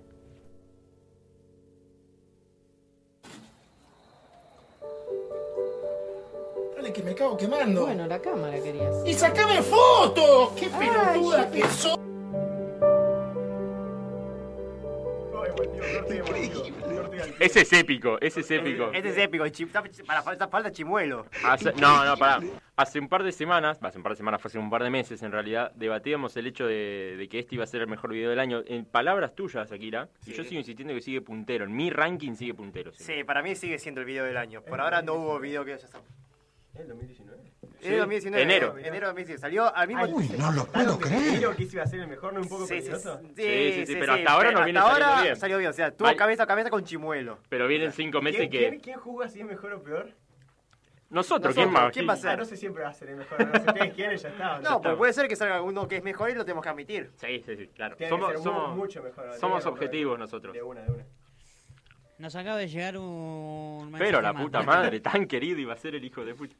Dale, 6.76 6.91
que 6.91 7.03
me 7.03 7.15
cago 7.15 7.38
quemando. 7.38 7.86
Bueno, 7.86 8.05
la 8.05 8.19
cámara 8.19 8.61
querías. 8.61 8.97
¡Y 9.05 9.13
sacame 9.13 9.61
fotos! 9.61 10.51
¡Qué 10.59 10.67
pelotuda 10.67 11.49
que 11.49 11.61
sos! 11.67 12.03
Ese 17.39 17.61
es 17.61 17.73
épico, 17.73 18.17
ese 18.21 18.39
es 18.41 18.51
épico. 18.51 18.91
Este 18.93 19.09
es 19.09 19.17
épico, 19.17 19.45
para 20.05 20.21
falta, 20.21 20.47
falta 20.47 20.71
chimuelo. 20.71 21.25
Hace- 21.43 21.73
no, 21.73 22.03
no, 22.05 22.17
pará. 22.17 22.39
Hace 22.75 22.99
un 22.99 23.07
par 23.07 23.23
de 23.23 23.31
semanas, 23.31 23.77
hace 23.81 23.97
un 23.97 24.03
par 24.03 24.13
de 24.13 24.17
semanas, 24.17 24.41
fue 24.41 24.49
hace 24.49 24.57
un 24.57 24.69
par 24.69 24.83
de 24.83 24.89
meses 24.89 25.21
en 25.21 25.31
realidad, 25.31 25.71
debatíamos 25.75 26.35
el 26.37 26.47
hecho 26.47 26.65
de, 26.65 27.15
de 27.17 27.29
que 27.29 27.39
este 27.39 27.55
iba 27.55 27.63
a 27.63 27.67
ser 27.67 27.81
el 27.81 27.87
mejor 27.87 28.11
video 28.11 28.29
del 28.31 28.39
año. 28.39 28.63
En 28.65 28.85
palabras 28.85 29.35
tuyas, 29.35 29.71
Akira, 29.71 30.09
y 30.25 30.31
yo 30.33 30.43
sigo 30.43 30.59
insistiendo 30.59 30.93
que 30.93 31.01
sigue 31.01 31.21
puntero. 31.21 31.65
En 31.65 31.75
mi 31.75 31.89
ranking 31.91 32.33
sigue 32.35 32.53
puntero. 32.53 32.91
sí. 32.91 33.03
Sí, 33.03 33.23
para 33.23 33.43
mí 33.43 33.55
sigue 33.55 33.77
siendo 33.77 34.01
el 34.01 34.07
video 34.07 34.25
del 34.25 34.37
año. 34.37 34.61
Por 34.63 34.81
ahora 34.81 35.01
no 35.01 35.13
hubo 35.15 35.39
video 35.39 35.63
que 35.65 35.73
haya 35.73 35.87
salido. 35.87 36.09
¿En 36.76 36.88
2019? 36.88 37.43
Es 37.82 37.89
de 37.89 37.97
2019. 37.97 38.41
enero. 38.43 38.78
Enero 38.78 38.93
de 38.93 38.99
2019. 39.13 39.38
Salió 39.39 39.76
al 39.76 39.88
mismo 39.88 40.05
Uy, 40.05 40.30
no 40.38 40.51
lo 40.51 40.65
puedo 40.65 40.97
creer. 40.99 41.38
¿Creo 41.38 41.55
que 41.55 41.63
iba 41.63 41.84
a 41.84 41.88
ser 41.88 41.99
el 41.99 42.07
mejor, 42.07 42.34
no 42.34 42.41
un 42.41 42.49
poco 42.49 42.65
Sí, 42.65 42.76
sí, 42.76 42.89
peligroso? 42.89 43.19
sí, 43.19 43.28
Sí, 43.36 43.71
sí, 43.74 43.86
sí, 43.86 43.95
pero 43.99 44.13
hasta 44.13 44.32
ahora 44.32 44.51
nos 44.51 44.63
viene 44.63 44.80
hasta 44.80 44.91
saliendo 44.91 45.11
ahora 45.13 45.24
bien. 45.24 45.36
salió 45.36 45.57
bien. 45.59 45.69
O 45.69 45.74
sea, 45.74 45.91
tuvo 45.91 46.07
Ay. 46.07 46.15
cabeza 46.15 46.43
a 46.43 46.47
cabeza 46.47 46.69
con 46.71 46.84
chimuelo. 46.84 47.38
Pero 47.49 47.67
vienen 47.67 47.91
cinco 47.91 48.21
meses 48.21 48.39
¿Quién, 48.39 48.51
que... 48.51 48.59
quién, 48.69 48.80
quién 48.80 48.99
juzga 48.99 49.28
si 49.28 49.41
es 49.41 49.45
mejor 49.45 49.74
o 49.74 49.84
peor? 49.84 50.09
Nosotros, 51.09 51.53
¿quién 51.53 51.71
más? 51.71 51.91
¿Quién 51.93 52.09
va 52.09 52.13
a 52.13 52.17
ser? 52.17 52.32
Ah, 52.32 52.38
no 52.38 52.45
sé 52.45 52.57
siempre 52.57 52.82
va 52.82 52.89
a 52.89 52.93
ser 52.93 53.09
el 53.09 53.17
mejor. 53.17 53.45
No 53.45 53.53
sé 53.53 53.67
ustedes 53.67 53.93
quieren, 53.93 54.17
ya 54.17 54.30
está. 54.30 54.59
No, 54.61 54.82
pues 54.82 54.95
puede 54.95 55.13
ser 55.13 55.28
que 55.28 55.36
salga 55.36 55.61
uno 55.61 55.88
que 55.88 55.97
es 55.97 56.03
mejor 56.03 56.32
y 56.32 56.34
lo 56.34 56.43
tenemos 56.43 56.63
que 56.63 56.69
admitir. 56.69 57.11
Sí, 57.17 57.43
sí, 57.45 57.55
sí, 57.55 57.67
claro. 57.67 57.95
Tiene 57.95 58.09
que 58.09 58.15
Somos, 58.17 58.30
ser 58.30 58.38
mu- 58.39 58.43
somos, 58.43 58.76
mucho 58.76 59.03
mejor, 59.03 59.34
somos 59.39 59.61
que 59.63 59.69
objetivos 59.69 60.17
nosotros. 60.17 60.53
De 60.55 60.63
una, 60.63 60.82
de 60.82 60.91
una. 60.91 61.05
Nos 62.18 62.36
acaba 62.36 62.57
de 62.57 62.68
llegar 62.68 62.97
un 62.97 63.86
mensaje 63.86 64.03
Pero 64.05 64.22
la 64.22 64.34
más. 64.34 64.43
puta 64.43 64.61
madre, 64.64 64.99
tan 64.99 65.26
querido 65.28 65.59
iba 65.59 65.74
a 65.74 65.78
ser 65.78 65.95
el 65.95 66.05
hijo 66.05 66.24
de 66.24 66.36
puta. 66.36 66.55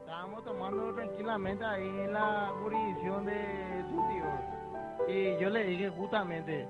Estábamos 0.00 0.44
tomando 0.44 0.94
tranquilamente 0.94 1.64
ahí 1.64 1.86
en 1.88 2.12
la 2.12 2.52
jurisdicción 2.62 3.26
de 3.26 3.84
tu 3.90 3.96
tío. 4.08 5.08
Y 5.08 5.40
yo 5.40 5.50
le 5.50 5.64
dije 5.64 5.88
justamente, 5.90 6.66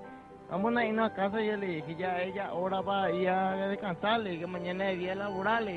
vamos 0.51 0.77
a 0.77 0.85
irnos 0.85 1.11
a 1.11 1.15
casa 1.15 1.41
y 1.41 1.47
yo 1.47 1.57
le 1.57 1.67
dije, 1.67 1.95
ya 1.97 2.21
ella 2.23 2.53
hora 2.53 2.83
para 2.83 3.11
ir 3.13 3.29
a 3.29 3.69
descansar, 3.69 4.21
le 4.21 4.31
dije, 4.31 4.47
mañana 4.47 4.91
es 4.91 4.99
día 4.99 5.15
laboral. 5.15 5.69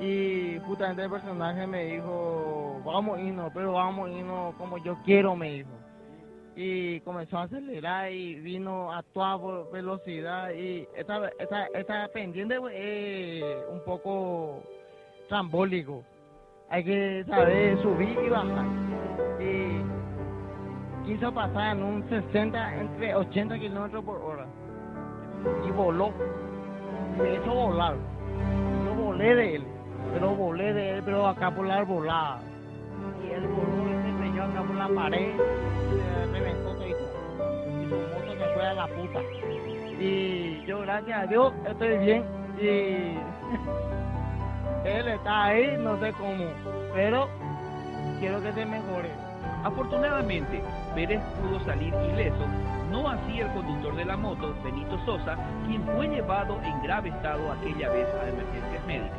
Y 0.00 0.58
justamente 0.66 1.04
el 1.04 1.10
personaje 1.10 1.66
me 1.66 1.84
dijo, 1.84 2.80
vamos 2.84 3.18
a 3.18 3.20
irnos, 3.20 3.50
pero 3.54 3.72
vamos 3.72 4.08
a 4.08 4.12
irnos 4.12 4.54
como 4.56 4.78
yo 4.78 4.96
quiero, 5.04 5.36
me 5.36 5.50
dijo. 5.52 5.70
Y 6.56 7.00
comenzó 7.00 7.38
a 7.38 7.42
acelerar 7.42 8.12
y 8.12 8.36
vino 8.36 8.92
a 8.92 9.02
toda 9.02 9.36
velocidad 9.72 10.50
y 10.52 10.86
esta, 10.94 12.08
pendiente 12.12 12.56
es 12.72 13.44
un 13.70 13.84
poco 13.84 14.62
trambólico 15.28 16.04
hay 16.74 16.82
que 16.82 17.24
saber 17.28 17.80
subir 17.82 18.18
y 18.26 18.28
bajar. 18.28 18.66
Y 19.38 21.06
quiso 21.06 21.32
pasar 21.32 21.76
en 21.76 21.82
un 21.82 22.08
60, 22.08 22.80
entre 22.80 23.14
80 23.14 23.58
kilómetros 23.58 24.04
por 24.04 24.20
hora. 24.20 24.46
Y 25.66 25.70
voló. 25.70 26.10
Me 27.18 27.34
hizo 27.34 27.54
volar. 27.54 27.94
Yo 28.86 28.94
volé 28.94 29.34
de 29.34 29.54
él. 29.56 29.64
Pero 30.12 30.34
volé 30.34 30.72
de 30.72 30.90
él, 30.90 31.02
pero 31.04 31.26
acá 31.26 31.54
por 31.54 31.66
la 31.66 31.76
arbolada. 31.76 32.40
Y 33.24 33.30
él 33.30 33.46
voló 33.46 33.88
y 33.88 34.02
se 34.02 34.10
estrelló 34.10 34.42
acá 34.44 34.62
por 34.62 34.76
la 34.76 34.88
pared. 34.88 35.34
Y 37.82 37.88
su 37.88 37.96
moto 37.96 38.32
se 38.38 38.54
fue 38.54 38.66
a 38.66 38.74
la 38.74 38.86
puta. 38.86 39.20
Y 39.98 40.64
yo, 40.66 40.80
gracias 40.80 41.22
a 41.22 41.26
Dios, 41.26 41.52
estoy 41.66 41.98
bien. 41.98 42.24
Y 42.58 43.18
él 44.88 45.08
está 45.08 45.44
ahí, 45.44 45.76
no 45.78 45.98
sé 46.00 46.12
cómo, 46.12 46.46
pero 46.94 47.28
quiero 48.20 48.42
que 48.42 48.52
se 48.52 48.66
mejore. 48.66 49.10
Afortunadamente, 49.64 50.62
Pérez 50.94 51.20
pudo 51.40 51.58
salir 51.64 51.92
ileso, 52.12 52.46
no 52.90 53.08
así 53.08 53.40
el 53.40 53.50
conductor 53.52 53.96
de 53.96 54.04
la 54.04 54.16
moto, 54.16 54.54
Benito 54.62 54.98
Sosa, 55.04 55.36
quien 55.66 55.82
fue 55.96 56.06
llevado 56.08 56.60
en 56.62 56.82
grave 56.82 57.08
estado 57.08 57.50
aquella 57.52 57.90
vez 57.90 58.06
a 58.06 58.28
emergencias 58.28 58.86
médicas. 58.86 59.18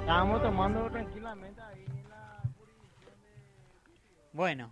Estábamos 0.00 0.42
tomando 0.42 0.90
tranquilamente 0.90 1.60
ahí. 1.62 1.84
Bueno, 4.32 4.70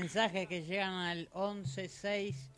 mensajes 0.00 0.48
que 0.48 0.62
llegan 0.64 0.92
al 0.94 1.28
116 1.32 2.50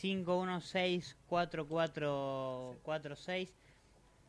516 0.00 1.16
4446 1.28 3.50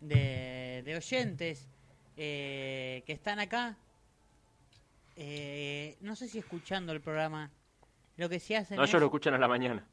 de, 0.01 0.81
de 0.83 0.95
oyentes 0.97 1.65
eh, 2.17 3.01
que 3.05 3.13
están 3.13 3.39
acá. 3.39 3.77
Eh, 5.15 5.95
no 6.01 6.15
sé 6.17 6.27
si 6.27 6.39
escuchando 6.39 6.91
el 6.91 6.99
programa. 6.99 7.49
Lo 8.17 8.27
que 8.29 8.39
sí 8.41 8.53
hacen 8.55 8.75
No, 8.77 8.83
es, 8.83 8.89
ellos 8.89 8.99
lo 9.01 9.05
escuchan 9.07 9.33
a 9.35 9.37
la 9.37 9.47
mañana. 9.47 9.85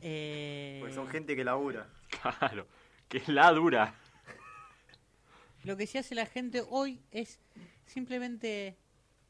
eh, 0.00 0.78
Pues 0.80 0.94
son 0.94 1.08
gente 1.08 1.34
que 1.34 1.42
labura. 1.44 1.88
Claro, 2.38 2.68
que 3.08 3.18
es 3.18 3.26
la 3.28 3.50
dura. 3.50 3.92
Lo 5.64 5.76
que 5.76 5.86
sí 5.88 5.98
hace 5.98 6.14
la 6.14 6.26
gente 6.26 6.62
hoy 6.70 7.00
es 7.10 7.40
simplemente 7.86 8.76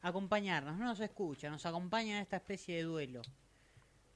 acompañarnos, 0.05 0.77
no 0.77 0.85
nos 0.85 0.99
escucha, 0.99 1.49
nos 1.49 1.65
acompaña 1.65 2.17
en 2.17 2.21
esta 2.21 2.35
especie 2.35 2.77
de 2.77 2.83
duelo. 2.83 3.21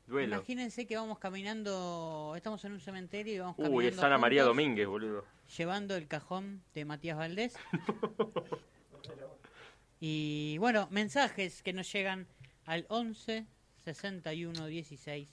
Duelo. 0.06 0.36
Imagínense 0.36 0.86
que 0.86 0.96
vamos 0.96 1.18
caminando, 1.18 2.34
estamos 2.36 2.64
en 2.66 2.74
un 2.74 2.80
cementerio 2.80 3.34
y 3.34 3.40
vamos 3.40 3.56
Uy, 3.58 3.64
caminando 3.66 3.90
es 3.90 4.04
Ana 4.04 4.18
María 4.20 4.44
juntos, 4.44 4.56
Domínguez, 4.56 4.88
boludo. 4.88 5.26
llevando 5.58 5.96
el 5.96 6.08
cajón 6.08 6.62
de 6.76 6.86
Matías 6.86 7.18
Valdés. 7.18 7.56
y 10.00 10.58
bueno, 10.60 10.88
mensajes 10.92 11.64
que 11.64 11.74
nos 11.74 11.92
llegan 11.92 12.28
al 12.66 12.86
11 12.90 13.48
61 13.84 14.68
16 14.68 15.28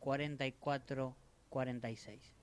44 0.00 1.16
46. 1.50 2.34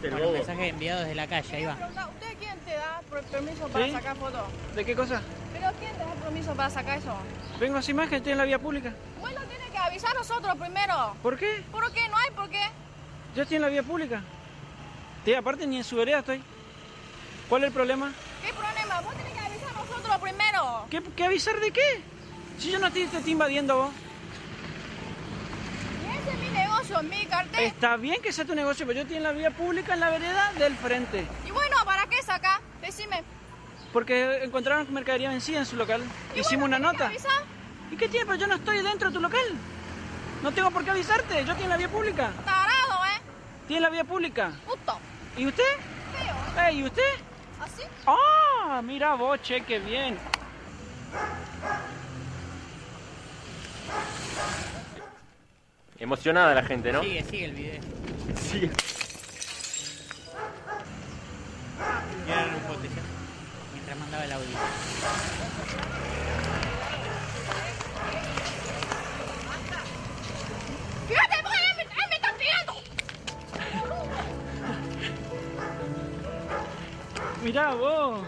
Bueno, 0.00 0.18
bobo. 0.18 0.32
mensaje 0.32 0.68
enviado 0.68 1.00
desde 1.00 1.14
la 1.14 1.26
calle, 1.26 1.56
ahí 1.56 1.64
va. 1.64 1.72
¿Usted 1.74 2.36
quién 2.38 2.58
te 2.60 2.72
da 2.72 3.00
per- 3.10 3.22
permiso 3.24 3.68
para 3.68 3.84
¿Sí? 3.86 3.92
sacar 3.92 4.16
fotos? 4.16 4.42
¿De 4.74 4.84
qué 4.84 4.96
cosa? 4.96 5.22
¿Pero 5.52 5.66
quién 5.78 5.92
te 5.92 5.98
da 5.98 6.14
permiso 6.14 6.54
para 6.54 6.70
sacar 6.70 6.98
eso? 6.98 7.14
Vengo 7.58 7.82
sin 7.82 7.96
imagen, 7.96 8.14
estoy 8.14 8.32
en 8.32 8.38
la 8.38 8.44
vía 8.44 8.58
pública. 8.58 8.94
Bueno, 9.20 9.40
tiene 9.42 9.64
que 9.70 9.78
avisar 9.78 10.10
a 10.12 10.14
nosotros 10.14 10.56
primero. 10.56 11.14
¿Por 11.22 11.36
qué? 11.36 11.62
¿Por 11.70 11.92
qué? 11.92 12.08
¿No 12.08 12.16
hay 12.16 12.30
por 12.30 12.48
qué? 12.48 12.62
Yo 13.36 13.42
estoy 13.42 13.56
en 13.56 13.62
la 13.62 13.68
vía 13.68 13.82
pública. 13.82 14.22
Sí, 15.24 15.34
aparte 15.34 15.66
ni 15.66 15.76
en 15.76 15.84
su 15.84 15.96
vereda 15.96 16.20
estoy. 16.20 16.42
¿Cuál 17.48 17.62
es 17.64 17.68
el 17.68 17.74
problema? 17.74 18.12
¿Qué 18.42 18.52
problema? 18.54 19.00
Vos 19.02 19.14
tenés 19.16 19.32
que 19.34 19.40
avisar 19.40 19.68
a 19.68 19.72
nosotros 19.72 20.18
primero. 20.18 20.86
¿Qué, 20.88 21.02
qué 21.14 21.24
avisar 21.24 21.60
de 21.60 21.70
qué? 21.72 22.02
Si 22.58 22.70
yo 22.70 22.78
no 22.78 22.86
estoy, 22.86 23.06
te 23.06 23.18
estoy 23.18 23.32
invadiendo 23.32 23.76
vos. 23.76 23.90
Y 26.20 26.28
ese 26.28 26.36
es 26.36 26.38
mi 26.40 26.50
negocio, 26.50 27.02
mi 27.02 27.26
cartel. 27.26 27.64
Está 27.64 27.96
bien 27.96 28.20
que 28.22 28.32
sea 28.32 28.44
tu 28.44 28.54
negocio, 28.54 28.86
pero 28.86 28.96
yo 28.96 29.02
estoy 29.02 29.16
en 29.16 29.22
la 29.22 29.32
vía 29.32 29.50
pública, 29.50 29.94
en 29.94 30.00
la 30.00 30.10
vereda 30.10 30.52
del 30.58 30.76
frente. 30.76 31.26
Y 31.46 31.50
bueno, 31.50 31.76
¿para 31.84 32.06
qué 32.06 32.22
sacar? 32.22 32.60
Decime. 32.80 33.22
Porque 33.92 34.44
encontraron 34.44 34.92
mercadería 34.92 35.30
vencida 35.30 35.58
en 35.60 35.66
su 35.66 35.76
local. 35.76 36.02
Hicimos 36.36 36.66
una 36.66 36.76
¿tenés 36.76 36.92
que 36.92 36.98
nota. 36.98 37.06
avisar? 37.06 37.42
¿Y 37.90 37.96
qué 37.96 38.08
tiene? 38.08 38.26
Pero 38.26 38.38
yo 38.38 38.46
no 38.46 38.54
estoy 38.54 38.82
dentro 38.82 39.08
de 39.08 39.14
tu 39.14 39.20
local. 39.20 39.44
No 40.42 40.52
tengo 40.52 40.70
por 40.70 40.84
qué 40.84 40.90
avisarte. 40.90 41.44
Yo 41.44 41.52
estoy 41.52 41.64
en 41.64 41.70
la 41.70 41.76
vía 41.76 41.88
pública. 41.88 42.30
Tarado, 42.44 43.04
¿eh? 43.06 43.74
En 43.74 43.82
la 43.82 43.90
vía 43.90 44.04
pública. 44.04 44.52
Puto. 44.66 44.98
¿Y 45.36 45.46
usted? 45.46 45.64
Feo. 46.16 46.64
Eh, 46.66 46.72
¿Y 46.74 46.84
usted? 46.84 47.02
¿Así? 47.60 47.82
¡Ah! 48.06 48.80
Mira 48.82 49.14
vos, 49.14 49.40
che, 49.42 49.62
qué 49.62 49.78
bien. 49.78 50.18
Emocionada 56.00 56.54
la 56.54 56.62
gente, 56.62 56.92
¿no? 56.94 57.02
Sigue, 57.02 57.22
sigue 57.24 57.44
el 57.44 57.52
video. 57.52 57.80
Sí. 58.34 58.70
Y 62.26 62.32
ahora 62.32 62.56
un 62.56 62.62
pote, 62.62 62.88
¿ya? 62.88 63.02
Mientras 63.74 63.98
mandaba 63.98 64.24
el 64.24 64.32
audio. 64.32 64.46
Fíjate, 71.06 71.36
vos, 77.74 78.20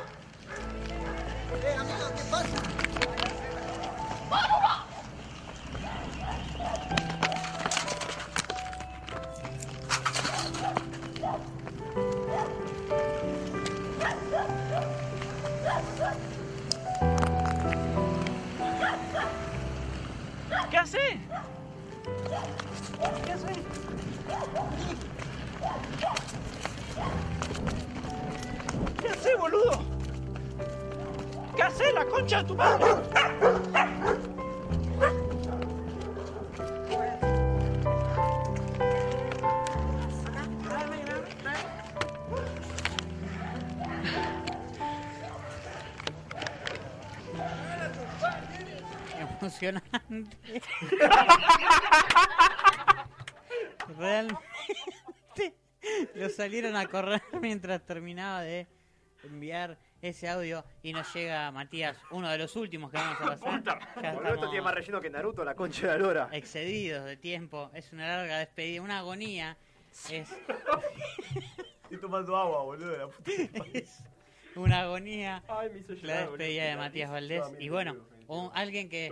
hace? 20.83 20.99
¿Qué 23.25 23.33
hace? 23.33 23.47
¿Qué 29.01 29.09
hace, 29.09 29.35
boludo? 29.37 29.85
¿Qué 31.55 31.63
hace 31.63 31.93
la 31.93 32.05
concha 32.07 32.39
de 32.39 32.45
tu 32.45 32.57
madre? 32.57 32.87
Emocionante. 49.63 50.37
Realmente 53.97 54.39
lo 56.15 56.29
salieron 56.31 56.75
a 56.77 56.87
correr 56.89 57.23
mientras 57.41 57.85
terminaba 57.85 58.43
de 58.43 58.67
enviar 59.25 59.79
ese 60.01 60.29
audio 60.29 60.65
y 60.83 60.93
nos 60.93 61.13
llega 61.15 61.51
Matías, 61.53 61.97
uno 62.11 62.29
de 62.29 62.39
los 62.39 62.57
últimos 62.57 62.91
que 62.91 62.97
vamos 62.97 63.21
a 63.21 63.37
pasar. 63.37 63.79
Esto 64.35 64.49
tiene 64.51 64.63
más 64.63 64.75
relleno 64.75 65.01
que 65.01 65.11
Naruto, 65.11 65.45
la 65.45 65.55
concha 65.55 65.83
de 65.83 65.93
la 65.93 65.99
lora. 65.99 66.29
excedidos 66.33 67.05
de 67.05 67.17
tiempo, 67.17 67.71
es 67.73 67.93
una 67.93 68.09
larga 68.09 68.39
despedida, 68.39 68.83
una 68.83 68.99
agonía. 68.99 69.57
Es 70.11 70.29
Estoy 71.85 71.99
tomando 72.01 72.37
agua, 72.37 72.63
boludo, 72.63 72.97
la 72.97 73.07
puta. 73.07 73.65
una 74.57 74.81
agonía 74.81 75.43
Ay, 75.49 75.71
me 75.73 75.79
hizo 75.81 75.93
llorar, 75.95 76.07
la 76.07 76.21
despedida 76.27 76.63
boludo. 76.63 76.71
de 76.71 76.77
Matías 76.77 77.11
Valdés 77.11 77.45
y 77.61 77.69
bueno 77.69 78.12
un- 78.29 78.51
alguien 78.55 78.89
que 78.89 79.11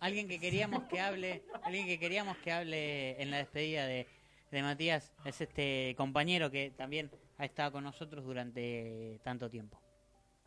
alguien 0.00 0.28
que 0.28 0.38
queríamos 0.40 0.84
que 0.84 1.00
hable 1.00 1.42
alguien 1.62 1.86
que 1.86 1.98
queríamos 1.98 2.36
que 2.38 2.52
hable 2.52 3.20
en 3.22 3.30
la 3.30 3.38
despedida 3.38 3.86
de, 3.86 4.06
de 4.50 4.62
Matías 4.62 5.12
es 5.24 5.40
este 5.40 5.94
compañero 5.96 6.50
que 6.50 6.70
también 6.76 7.10
ha 7.38 7.44
estado 7.44 7.72
con 7.72 7.84
nosotros 7.84 8.24
durante 8.24 9.20
tanto 9.24 9.48
tiempo 9.50 9.80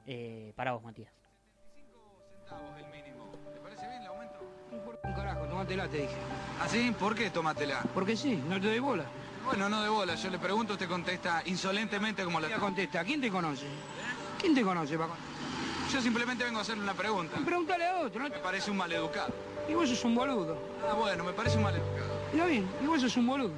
Eh, 0.06 0.52
para 0.56 0.74
vos 0.74 0.84
Matías 0.84 1.12
Un 5.06 5.14
carajo, 5.14 5.46
tómatela, 5.46 5.88
te 5.88 5.98
dije. 5.98 6.16
¿Así? 6.62 6.92
¿Por 7.00 7.16
qué 7.16 7.30
tómatela? 7.30 7.84
Porque 7.94 8.16
sí, 8.16 8.42
no 8.48 8.60
te 8.60 8.68
doy 8.68 8.80
bola. 8.80 9.06
Bueno, 9.46 9.70
no 9.70 9.84
de 9.84 9.90
bola. 9.90 10.16
Yo 10.16 10.30
le 10.30 10.40
pregunto, 10.40 10.74
usted 10.74 10.88
contesta 10.88 11.42
insolentemente 11.46 12.24
como 12.24 12.40
la... 12.40 12.50
contesta? 12.58 13.04
¿Quién 13.04 13.22
te 13.22 13.30
conoce? 13.30 13.66
¿Quién 14.40 14.56
te 14.56 14.64
conoce, 14.64 14.98
Paco? 14.98 15.16
Yo 15.94 16.02
simplemente 16.02 16.44
vengo 16.44 16.58
a 16.58 16.64
hacerle 16.64 16.82
una 16.82 16.96
pregunta. 16.96 17.38
Pregúntale 17.46 17.86
a 17.86 18.00
otro, 18.00 18.24
¿no? 18.24 18.30
Me 18.30 18.40
parece 18.40 18.72
un 18.72 18.78
maleducado. 18.78 19.32
Y 19.70 19.76
vos 19.76 19.88
sos 19.88 20.04
un 20.04 20.16
boludo. 20.16 20.58
Ah, 20.90 20.96
bueno, 20.96 21.24
me 21.24 21.34
parece 21.34 21.58
un 21.58 21.64
maleducado. 21.66 22.20
Está 22.32 22.46
bien, 22.48 22.68
y 22.84 22.88
vos 22.88 23.00
sos 23.00 23.16
un 23.16 23.28
boludo. 23.28 23.52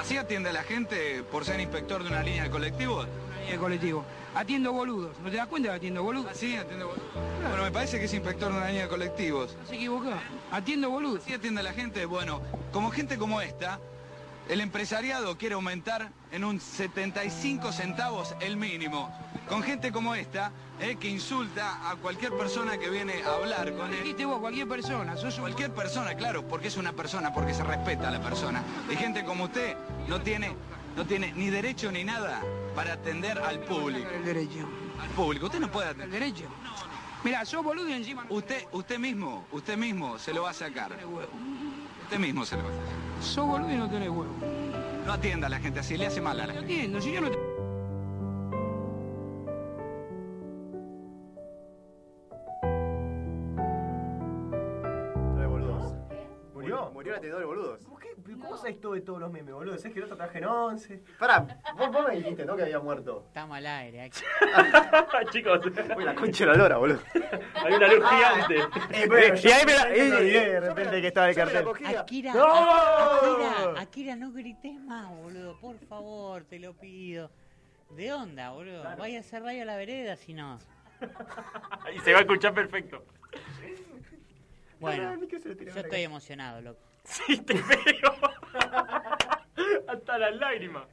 ¿Así 0.00 0.16
atiende 0.16 0.48
a 0.48 0.54
la 0.54 0.62
gente 0.62 1.22
por 1.24 1.44
ser 1.44 1.60
inspector 1.60 2.02
de 2.04 2.08
una 2.08 2.22
línea 2.22 2.44
de 2.44 2.50
colectivos? 2.50 3.06
de 3.50 3.58
colectivo. 3.58 4.02
Atiendo 4.34 4.72
boludos. 4.72 5.18
¿No 5.18 5.30
te 5.30 5.36
das 5.36 5.46
cuenta 5.46 5.68
que 5.68 5.74
atiendo 5.74 6.02
boludos? 6.02 6.28
¿Ah, 6.30 6.34
sí? 6.34 6.56
Atiendo 6.56 6.88
boludos. 6.88 7.10
Bueno, 7.46 7.64
me 7.64 7.70
parece 7.70 7.98
que 7.98 8.06
es 8.06 8.14
inspector 8.14 8.50
de 8.50 8.56
una 8.56 8.68
línea 8.68 8.84
de 8.84 8.88
colectivos. 8.88 9.54
Se 9.68 9.74
equivocó. 9.74 10.08
Atiendo 10.50 10.88
boludos. 10.88 11.22
¿Sí 11.22 11.34
atiende 11.34 11.60
a 11.60 11.64
la 11.64 11.74
gente? 11.74 12.06
Bueno, 12.06 12.40
como 12.72 12.90
gente 12.90 13.18
como 13.18 13.42
esta, 13.42 13.78
el 14.52 14.60
empresariado 14.60 15.38
quiere 15.38 15.54
aumentar 15.54 16.12
en 16.30 16.44
un 16.44 16.60
75 16.60 17.72
centavos 17.72 18.34
el 18.40 18.58
mínimo. 18.58 19.10
Con 19.48 19.62
gente 19.62 19.90
como 19.90 20.14
esta, 20.14 20.52
eh, 20.78 20.96
que 20.96 21.08
insulta 21.08 21.90
a 21.90 21.96
cualquier 21.96 22.36
persona 22.36 22.76
que 22.76 22.90
viene 22.90 23.22
a 23.22 23.32
hablar 23.32 23.72
con 23.74 23.90
él. 23.90 24.02
Dijiste 24.02 24.26
vos, 24.26 24.40
cualquier 24.40 24.68
persona. 24.68 25.16
Sos 25.16 25.40
cualquier 25.40 25.72
persona, 25.72 26.14
claro, 26.16 26.46
porque 26.46 26.68
es 26.68 26.76
una 26.76 26.92
persona, 26.92 27.32
porque 27.32 27.54
se 27.54 27.64
respeta 27.64 28.08
a 28.08 28.10
la 28.10 28.20
persona. 28.20 28.62
Y 28.92 28.96
gente 28.96 29.24
como 29.24 29.44
usted 29.44 29.74
no 30.06 30.20
tiene, 30.20 30.54
no 30.96 31.06
tiene 31.06 31.32
ni 31.32 31.48
derecho 31.48 31.90
ni 31.90 32.04
nada 32.04 32.42
para 32.74 32.92
atender 32.92 33.38
al 33.38 33.58
público. 33.60 34.10
El 34.10 34.22
derecho. 34.22 34.68
Al 35.00 35.08
público. 35.10 35.46
Usted 35.46 35.60
no 35.60 35.70
puede 35.70 35.88
atender. 35.88 36.08
¿El 36.08 36.12
derecho? 36.12 36.44
Mira, 37.24 37.46
sos 37.46 37.64
boludo 37.64 37.88
y 37.88 37.94
encima... 37.94 38.26
Usted, 38.28 38.66
usted 38.72 38.98
mismo, 38.98 39.46
usted 39.50 39.78
mismo 39.78 40.18
se 40.18 40.34
lo 40.34 40.42
va 40.42 40.50
a 40.50 40.54
sacar. 40.54 40.98
Usted 42.12 42.26
mismo 42.26 42.44
se 42.44 42.58
lo 42.58 42.64
va 42.64 42.68
a 42.68 42.72
sacar. 42.74 43.22
Sos 43.22 43.46
boludo 43.46 43.72
y 43.72 43.76
no 43.78 43.88
tenés 43.88 44.10
huevo. 44.10 44.34
No 45.06 45.12
atienda 45.14 45.46
a 45.46 45.50
la 45.50 45.58
gente 45.58 45.80
así, 45.80 45.96
le 45.96 46.08
hace 46.08 46.20
mal 46.20 46.38
a 46.38 46.46
la 46.46 46.52
gente. 46.52 46.70
Entiendo, 46.70 47.00
si 47.00 47.10
yo 47.10 47.22
no 47.22 47.30
te... 47.30 47.38
¿Murió? 56.52 56.90
Murió 56.92 57.12
la 57.14 57.18
de 57.18 57.44
boludos. 57.46 57.80
¿Cómo, 58.22 58.24
qué? 58.24 58.32
¿Pero 58.36 58.38
¿Cómo 58.48 58.56
sabés 58.56 58.80
todo 58.80 58.94
de 58.94 59.00
todos 59.00 59.20
los 59.20 59.30
memes, 59.32 59.54
boludo? 59.54 59.76
¿Sabés 59.78 59.92
que 59.92 59.98
el 60.00 60.04
otro 60.04 60.16
traje 60.16 60.38
en 60.38 60.44
11? 60.46 61.02
Pará, 61.18 61.60
vos, 61.76 61.90
vos 61.92 62.08
me 62.08 62.16
dijiste, 62.16 62.44
¿no? 62.44 62.56
Que 62.56 62.62
había 62.62 62.78
muerto. 62.80 63.24
estamos 63.28 63.56
al 63.56 63.66
aire 63.66 64.02
aquí. 64.02 64.20
Chicos, 65.32 65.60
Uy, 65.96 66.04
la 66.04 66.14
concha 66.14 66.44
de 66.44 66.50
la 66.52 66.56
lora, 66.56 66.76
boludo. 66.76 67.00
hay 67.54 67.72
una 67.74 67.88
luz 67.88 68.04
gigante. 68.08 68.56
Eh, 68.94 69.06
bueno, 69.08 69.34
y 69.42 69.48
ahí 69.48 69.66
me 69.66 69.72
la- 69.74 69.90
eh, 69.94 69.96
eh, 69.96 70.50
de 70.50 70.60
repente 70.60 71.00
que 71.00 71.06
estaba 71.08 71.28
el 71.30 71.34
cartel. 71.34 71.66
Akira, 71.98 72.34
¡No! 72.34 72.44
Akira, 72.46 73.80
Akira, 73.80 74.16
no 74.16 74.32
grites 74.32 74.74
más, 74.80 75.08
boludo, 75.10 75.58
por 75.60 75.78
favor, 75.78 76.44
te 76.44 76.58
lo 76.58 76.74
pido. 76.74 77.30
¿De 77.90 78.12
onda, 78.12 78.50
boludo? 78.50 78.84
Vaya 78.98 79.18
a 79.18 79.20
hacer 79.20 79.42
radio 79.42 79.62
a 79.62 79.66
la 79.66 79.76
vereda 79.76 80.16
si 80.16 80.34
no. 80.34 80.58
Y 81.94 81.98
se 82.00 82.12
va 82.12 82.18
a 82.18 82.22
escuchar 82.22 82.54
perfecto. 82.54 83.04
Bueno, 84.78 85.14
yo 85.28 85.80
estoy 85.80 86.02
emocionado, 86.02 86.60
loco. 86.60 86.80
Sí, 87.26 87.36
te 87.38 87.54
veo. 87.54 88.14
Hasta 89.88 90.18
las 90.18 90.36
lágrimas. 90.36 90.84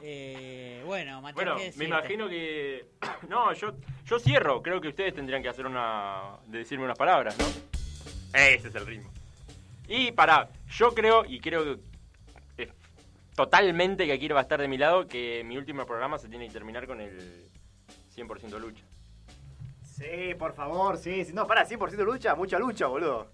Eh, 0.00 0.82
bueno, 0.84 1.20
Matías, 1.22 1.34
Bueno, 1.34 1.56
¿qué 1.56 1.72
me 1.76 1.84
imagino 1.84 2.28
que. 2.28 2.86
No, 3.28 3.52
yo, 3.52 3.74
yo 4.04 4.18
cierro. 4.18 4.62
Creo 4.62 4.80
que 4.80 4.88
ustedes 4.88 5.14
tendrían 5.14 5.42
que 5.42 5.48
hacer 5.48 5.66
una. 5.66 6.38
de 6.46 6.58
decirme 6.58 6.84
unas 6.84 6.98
palabras, 6.98 7.38
¿no? 7.38 7.44
Ese 8.38 8.68
es 8.68 8.74
el 8.74 8.86
ritmo. 8.86 9.10
Y 9.86 10.10
pará, 10.12 10.48
yo 10.68 10.92
creo, 10.92 11.24
y 11.24 11.38
creo 11.40 11.64
que. 11.64 12.62
eh, 12.62 12.72
totalmente 13.36 14.06
que 14.06 14.12
Akira 14.12 14.34
va 14.34 14.40
a 14.40 14.42
estar 14.42 14.60
de 14.60 14.68
mi 14.68 14.78
lado, 14.78 15.06
que 15.06 15.44
mi 15.44 15.56
último 15.56 15.86
programa 15.86 16.18
se 16.18 16.28
tiene 16.28 16.46
que 16.46 16.52
terminar 16.52 16.86
con 16.86 17.00
el 17.00 17.44
100% 18.16 18.58
lucha. 18.58 18.84
Sí, 19.84 20.34
por 20.38 20.52
favor, 20.54 20.96
sí. 20.96 21.24
sí. 21.24 21.32
No, 21.32 21.46
para, 21.46 21.64
100% 21.66 22.04
lucha, 22.04 22.34
mucha 22.34 22.58
lucha, 22.58 22.86
boludo. 22.86 23.30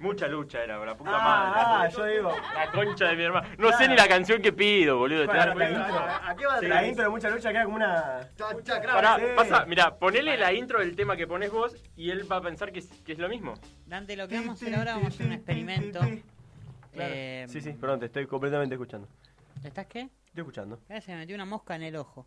Mucha 0.00 0.26
lucha 0.28 0.64
era, 0.64 0.82
la 0.84 0.96
puta 0.96 1.10
Ah, 1.14 1.22
madre. 1.22 1.60
ah, 1.62 1.88
yo 1.94 2.04
digo. 2.06 2.36
La 2.54 2.70
concha 2.72 3.04
de 3.08 3.16
mi 3.16 3.22
hermano. 3.22 3.46
No 3.58 3.70
sé 3.72 3.86
ni 3.86 3.94
la 3.94 4.08
canción 4.08 4.40
que 4.40 4.50
pido, 4.52 4.96
boludo. 4.96 5.20
¿te 5.20 5.26
Bueno, 5.26 5.44
das 5.46 5.56
la 5.56 5.70
intro, 5.70 5.98
¿A 5.98 6.34
qué 6.36 6.46
va 6.46 6.58
sí, 6.58 6.66
la 6.68 6.74
la 6.76 6.86
intro 6.86 7.04
de 7.04 7.10
mucha 7.10 7.28
lucha 7.30 7.52
queda 7.52 7.64
como 7.64 7.76
una. 7.76 8.28
Mucha 8.54 8.80
Pará, 8.80 9.16
Sí. 9.18 9.24
pasa, 9.36 9.66
mira, 9.66 9.94
ponele 9.98 10.38
la 10.38 10.52
intro 10.54 10.78
del 10.80 10.96
tema 10.96 11.16
que 11.16 11.26
pones 11.26 11.50
vos 11.52 11.76
y 11.96 12.10
él 12.10 12.30
va 12.30 12.36
a 12.36 12.40
pensar 12.40 12.72
que 12.72 12.78
es, 12.78 12.88
que 13.04 13.12
es 13.12 13.18
lo 13.18 13.28
mismo. 13.28 13.54
Dante, 13.86 14.16
lo 14.16 14.26
que 14.26 14.36
vamos 14.36 14.50
a 14.50 14.52
hacer 14.64 14.74
ahora, 14.74 14.92
vamos 14.94 15.12
a 15.12 15.14
hacer 15.14 15.26
un 15.26 15.32
experimento. 15.34 16.00
Eh, 16.94 17.44
Sí, 17.48 17.60
sí, 17.60 17.72
perdón, 17.74 18.00
te 18.00 18.06
estoy 18.06 18.26
completamente 18.26 18.74
escuchando. 18.74 19.06
¿Estás 19.62 19.86
qué? 19.86 20.08
Estoy 20.26 20.40
escuchando. 20.40 20.80
Ahora 20.88 21.00
se 21.02 21.12
me 21.12 21.18
metió 21.18 21.34
una 21.34 21.44
mosca 21.44 21.76
en 21.76 21.82
el 21.82 21.96
ojo. 21.96 22.26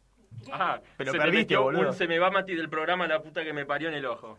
Ah, 0.52 0.80
Pero 0.98 1.12
se 1.12 1.18
me 1.18 1.24
perdiste, 1.24 1.44
metió 1.56 1.64
boludo. 1.64 1.90
un 1.90 1.94
se 1.96 2.08
me 2.08 2.20
va 2.20 2.30
Mati 2.32 2.54
del 2.56 2.70
programa 2.70 3.08
la 3.08 3.22
puta 3.22 3.44
que 3.44 3.52
me 3.54 3.66
parió 3.66 3.90
en 3.90 3.96
el 3.96 4.06
ojo. 4.06 4.38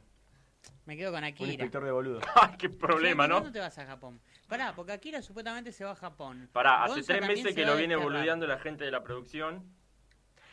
Me 0.87 0.97
quedo 0.97 1.11
con 1.13 1.19
Un 1.21 1.25
Akira. 1.25 1.49
inspector 1.53 1.85
de 1.85 1.91
boludo. 1.91 2.21
Ay, 2.35 2.57
qué 2.59 2.69
problema, 2.69 3.27
¿no? 3.27 3.37
¿Cuándo 3.37 3.53
te 3.53 3.59
vas 3.61 3.79
a 3.79 3.87
Japón? 3.87 4.21
Pará, 4.49 4.73
porque 4.75 4.93
Akira 4.93 5.23
supuestamente 5.23 5.73
se 5.73 5.85
va 5.85 5.93
a 5.93 5.97
Japón. 5.97 6.49
Pará, 6.53 6.85
hace 6.85 6.95
tres 6.97 7.07
también 7.07 7.29
meses 7.31 7.45
se 7.45 7.55
que 7.55 7.63
va 7.63 7.69
lo 7.69 7.73
a 7.75 7.77
viene 7.77 7.95
desterrar. 7.95 8.13
boludeando 8.13 8.47
la 8.47 8.59
gente 8.59 8.85
de 8.85 8.91
la 8.91 9.03
producción. 9.03 9.65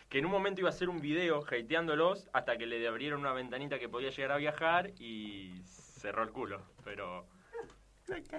Que 0.09 0.20
en 0.20 0.26
un 0.26 0.32
momento 0.32 0.59
iba 0.59 0.70
a 0.70 0.74
hacer 0.74 0.89
un 0.89 0.99
video 0.99 1.41
hateándolos 1.45 2.30
hasta 2.34 2.57
que 2.57 2.66
le 2.66 2.86
abrieron 2.86 3.22
una 3.22 3.32
ventanita 3.32 3.80
que 3.80 3.88
podía 3.88 4.09
llegar 4.09 4.32
a 4.34 4.38
viajar 4.38 4.89
y 4.99 5.62
cerró 5.66 6.24
el 6.24 6.32
culo. 6.32 6.62
Pero. 6.84 7.28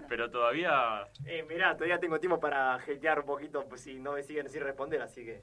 Pero 0.09 0.31
todavía. 0.31 1.07
Eh, 1.25 1.45
mirá, 1.49 1.75
todavía 1.75 1.99
tengo 1.99 2.19
tiempo 2.21 2.39
para 2.39 2.75
hatear 2.75 3.21
un 3.21 3.27
poquito 3.27 3.67
pues, 3.69 3.81
si 3.83 3.95
no 3.99 4.13
me 4.13 4.23
siguen 4.23 4.49
sin 4.51 4.63
responder, 4.63 5.01
así 5.01 5.25
que. 5.25 5.43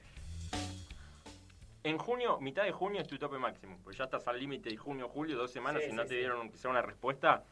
En 1.83 1.97
junio, 1.97 2.39
mitad 2.39 2.63
de 2.63 2.71
junio 2.71 3.01
es 3.01 3.07
tu 3.07 3.17
tope 3.17 3.37
máximo. 3.37 3.79
Pues 3.83 3.97
ya 3.97 4.03
estás 4.05 4.27
al 4.27 4.39
límite 4.39 4.69
de 4.69 4.77
junio, 4.77 5.07
julio, 5.07 5.37
dos 5.37 5.51
semanas. 5.51 5.81
Sí, 5.83 5.89
si 5.89 5.95
no 5.95 6.03
sí, 6.03 6.09
te 6.09 6.15
sí. 6.15 6.19
dieron 6.19 6.39
aunque 6.39 6.57
sea 6.57 6.71
una 6.71 6.81
respuesta. 6.81 7.43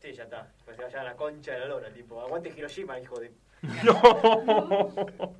Sí, 0.00 0.12
ya 0.12 0.24
está. 0.24 0.52
Pues 0.64 0.76
se 0.76 0.82
vaya 0.82 1.00
a 1.00 1.04
la 1.04 1.16
concha 1.16 1.52
de 1.52 1.60
la 1.60 1.66
lora, 1.66 1.90
tipo. 1.92 2.20
Aguante 2.20 2.50
Hiroshima, 2.50 2.98
hijo 3.00 3.18
de. 3.18 3.32
¡No! 3.84 5.36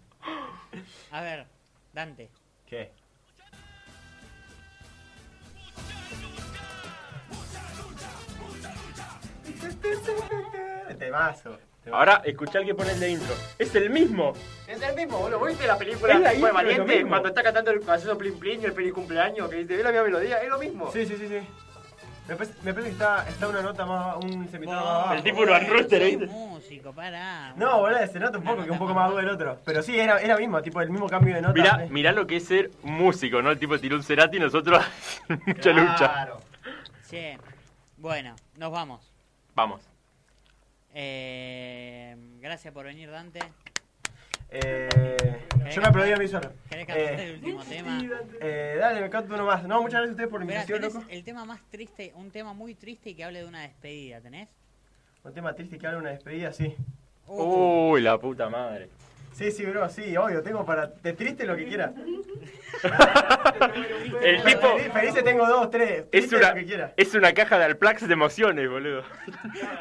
A 1.10 1.20
ver, 1.20 1.46
Dante. 1.92 2.30
¿Qué? 2.64 2.92
Temazo. 10.98 10.98
temazo. 10.98 11.71
Ahora 11.90 12.22
escuchá 12.24 12.58
al 12.60 12.64
que 12.64 12.74
pone 12.74 12.92
el 12.92 13.00
de 13.00 13.10
intro. 13.10 13.34
Es 13.58 13.74
el 13.74 13.90
mismo. 13.90 14.32
Es 14.68 14.80
el 14.82 14.94
mismo, 14.94 15.18
boludo. 15.18 15.44
¿Viste 15.44 15.66
la 15.66 15.76
película 15.76 16.14
Es 16.14 16.20
la 16.20 16.30
Fue 16.30 16.34
intro, 16.38 16.48
es 16.48 16.52
lo 16.52 16.54
Valiente? 16.84 17.08
Cuando 17.08 17.28
está 17.28 17.42
cantando 17.42 17.70
el 17.72 17.80
payaso 17.80 18.16
Plin 18.16 18.38
Plin 18.38 18.60
y 18.62 18.64
el 18.66 18.72
feliz 18.72 18.92
cumpleaños, 18.92 19.48
que 19.48 19.56
dice, 19.56 19.76
ve 19.76 19.82
la 19.82 19.90
misma 19.90 20.04
melodía, 20.04 20.38
es 20.42 20.48
lo 20.48 20.58
mismo. 20.58 20.90
Sí, 20.92 21.04
sí, 21.06 21.16
sí, 21.16 21.26
sí. 21.28 21.38
Me 22.28 22.36
parece, 22.36 22.54
me 22.62 22.72
parece 22.72 22.90
que 22.90 22.92
está, 22.92 23.28
está 23.28 23.48
una 23.48 23.62
nota 23.62 23.84
más, 23.84 24.16
un 24.24 24.48
semitono 24.48 24.76
más 24.80 24.86
abajo. 24.94 25.14
El 25.14 25.22
tipo 25.24 25.40
Urban 25.40 25.68
Rooster, 25.68 26.04
¿viste? 26.04 26.26
músico, 26.26 26.92
pará. 26.92 27.52
No, 27.56 27.80
boludo, 27.80 28.06
se 28.06 28.20
nota 28.20 28.38
un 28.38 28.44
poco 28.44 28.64
que 28.64 28.70
un 28.70 28.78
poco 28.78 28.94
más 28.94 29.06
agudo 29.06 29.18
el 29.18 29.28
otro. 29.28 29.58
Pero 29.64 29.82
sí, 29.82 29.98
era, 29.98 30.20
era 30.20 30.36
mismo, 30.36 30.62
tipo 30.62 30.80
el 30.80 30.88
mismo 30.90 31.08
cambio 31.08 31.34
de 31.34 31.42
nota. 31.42 31.54
Mirá, 31.54 31.84
Eh. 31.84 31.88
mirá 31.90 32.12
lo 32.12 32.28
que 32.28 32.36
es 32.36 32.44
ser 32.46 32.70
músico, 32.84 33.42
¿no? 33.42 33.50
El 33.50 33.58
tipo 33.58 33.76
tiró 33.80 33.96
un 33.96 34.04
Cerati 34.04 34.36
y 34.36 34.40
nosotros 34.40 34.80
mucha 35.46 35.70
lucha. 35.72 36.28
Che, 37.10 37.38
bueno, 37.96 38.36
nos 38.56 38.70
vamos. 38.70 39.12
Vamos. 39.56 39.80
Eh, 40.94 42.16
gracias 42.40 42.72
por 42.72 42.84
venir, 42.86 43.10
Dante. 43.10 43.40
Eh, 44.50 44.88
yo 45.74 45.80
me 45.80 45.88
aplaudí 45.88 46.12
a 46.12 46.16
mí 46.16 46.28
solo. 46.28 46.52
¿Querés 46.68 46.86
cantar 46.86 47.20
Eh, 47.20 47.24
el 47.24 47.34
último 47.36 47.64
tema? 47.64 48.02
eh, 48.40 48.76
dale, 48.78 49.00
me 49.00 49.08
canto 49.10 49.34
uno 49.34 49.46
más. 49.46 49.62
No, 49.64 49.80
muchas 49.80 50.00
gracias 50.00 50.08
a 50.10 50.12
ustedes 50.12 50.28
por 50.30 50.40
la 50.40 50.44
invitación, 50.44 50.82
loco. 50.82 51.02
el 51.08 51.24
tema 51.24 51.44
más 51.46 51.60
triste, 51.70 52.12
un 52.16 52.30
tema 52.30 52.52
muy 52.52 52.74
triste 52.74 53.10
y 53.10 53.14
que 53.14 53.24
hable 53.24 53.40
de 53.40 53.46
una 53.46 53.62
despedida, 53.62 54.20
¿tenés? 54.20 54.48
Un 55.24 55.32
tema 55.32 55.54
triste 55.54 55.78
que 55.78 55.86
habla 55.86 55.98
de 55.98 56.02
una 56.02 56.10
despedida, 56.10 56.52
sí. 56.52 56.74
Uy, 57.26 58.02
la 58.02 58.18
puta 58.18 58.50
madre. 58.50 58.90
Sí, 59.32 59.50
sí, 59.50 59.64
bro, 59.64 59.88
sí, 59.88 60.16
obvio, 60.16 60.42
tengo 60.42 60.64
para... 60.64 60.86
De 60.88 61.12
triste 61.14 61.44
lo 61.46 61.56
que 61.56 61.66
quiera. 61.66 61.92
El 64.22 64.42
tipo 64.44 64.78
Felices 64.92 65.24
tengo 65.24 65.46
dos, 65.46 65.70
tres. 65.70 66.04
es 66.12 66.32
una, 66.32 66.50
lo 66.50 66.54
que 66.56 66.64
quiera. 66.66 66.92
es 66.96 67.14
una 67.14 67.32
caja 67.32 67.58
de 67.58 67.64
Alplax 67.64 68.06
de 68.06 68.12
emociones, 68.12 68.68
boludo. 68.68 69.02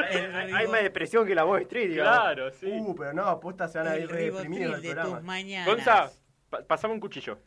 Hay, 0.09 0.51
hay 0.53 0.67
más 0.67 0.81
depresión 0.83 1.25
que 1.27 1.35
la 1.35 1.43
voz 1.43 1.61
Street, 1.61 1.89
digamos. 1.89 2.13
Claro, 2.17 2.51
sí. 2.51 2.67
Uh, 2.71 2.95
pero 2.95 3.13
no, 3.13 3.23
aposta 3.27 3.67
se 3.67 3.77
van 3.79 3.87
a 3.87 3.95
El 3.95 4.03
ir 4.03 4.09
re 4.09 4.23
deprimidos 4.31 4.41
ribotril 4.43 4.71
del 4.71 4.81
de 4.81 4.87
tus 4.87 4.93
programa. 5.01 5.19
mañanas. 5.21 5.67
Gonza, 5.67 6.11
pa- 6.49 6.63
pasame 6.63 6.93
un 6.93 6.99
cuchillo. 6.99 7.37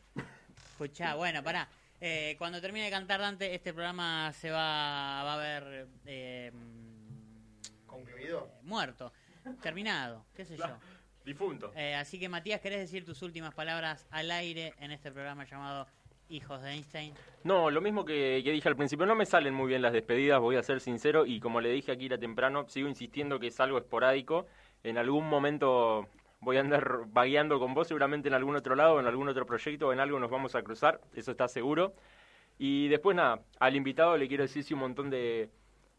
Escuchá, 0.71 1.15
bueno, 1.15 1.43
pará. 1.43 1.67
Eh, 2.01 2.35
cuando 2.37 2.61
termine 2.61 2.85
de 2.85 2.91
cantar 2.91 3.19
Dante, 3.19 3.55
este 3.55 3.73
programa 3.73 4.31
se 4.33 4.51
va, 4.51 5.23
va 5.23 5.33
a 5.33 5.37
ver 5.37 5.87
eh, 6.05 6.51
¿Concluido? 7.87 8.51
muerto, 8.63 9.11
terminado, 9.61 10.25
qué 10.35 10.45
sé 10.45 10.57
yo. 10.57 10.65
Difunto. 11.25 11.71
Eh, 11.75 11.95
así 11.95 12.19
que 12.19 12.29
Matías, 12.29 12.61
¿querés 12.61 12.79
decir 12.79 13.03
tus 13.03 13.23
últimas 13.23 13.53
palabras 13.53 14.05
al 14.11 14.29
aire 14.29 14.73
en 14.79 14.91
este 14.91 15.11
programa 15.11 15.43
llamado 15.43 15.87
Hijos 16.29 16.61
de 16.61 16.71
Einstein? 16.71 17.13
No, 17.43 17.71
lo 17.71 17.81
mismo 17.81 18.05
que, 18.05 18.41
que 18.43 18.51
dije 18.51 18.69
al 18.69 18.75
principio, 18.75 19.07
no 19.07 19.15
me 19.15 19.25
salen 19.25 19.53
muy 19.53 19.67
bien 19.67 19.81
las 19.81 19.91
despedidas, 19.91 20.39
voy 20.39 20.55
a 20.55 20.63
ser 20.63 20.79
sincero, 20.81 21.25
y 21.25 21.39
como 21.39 21.61
le 21.61 21.69
dije 21.71 21.91
aquí 21.91 22.05
era 22.05 22.19
temprano, 22.19 22.69
sigo 22.69 22.87
insistiendo 22.87 23.39
que 23.39 23.47
es 23.47 23.59
algo 23.59 23.79
esporádico. 23.79 24.45
En 24.83 24.99
algún 24.99 25.27
momento 25.27 26.07
voy 26.41 26.57
a 26.57 26.59
andar 26.59 27.05
vagueando 27.07 27.59
con 27.59 27.73
vos, 27.73 27.87
seguramente 27.87 28.27
en 28.27 28.35
algún 28.35 28.55
otro 28.55 28.75
lado, 28.75 28.99
en 28.99 29.07
algún 29.07 29.27
otro 29.27 29.47
proyecto, 29.47 29.91
en 29.91 29.99
algo 29.99 30.19
nos 30.19 30.29
vamos 30.29 30.53
a 30.53 30.61
cruzar, 30.61 31.01
eso 31.15 31.31
está 31.31 31.47
seguro. 31.47 31.95
Y 32.59 32.87
después 32.87 33.15
nada, 33.15 33.41
al 33.59 33.75
invitado 33.75 34.15
le 34.15 34.27
quiero 34.27 34.43
decir 34.43 34.63
si 34.63 34.75
un 34.75 34.81
montón 34.81 35.09
de, 35.09 35.49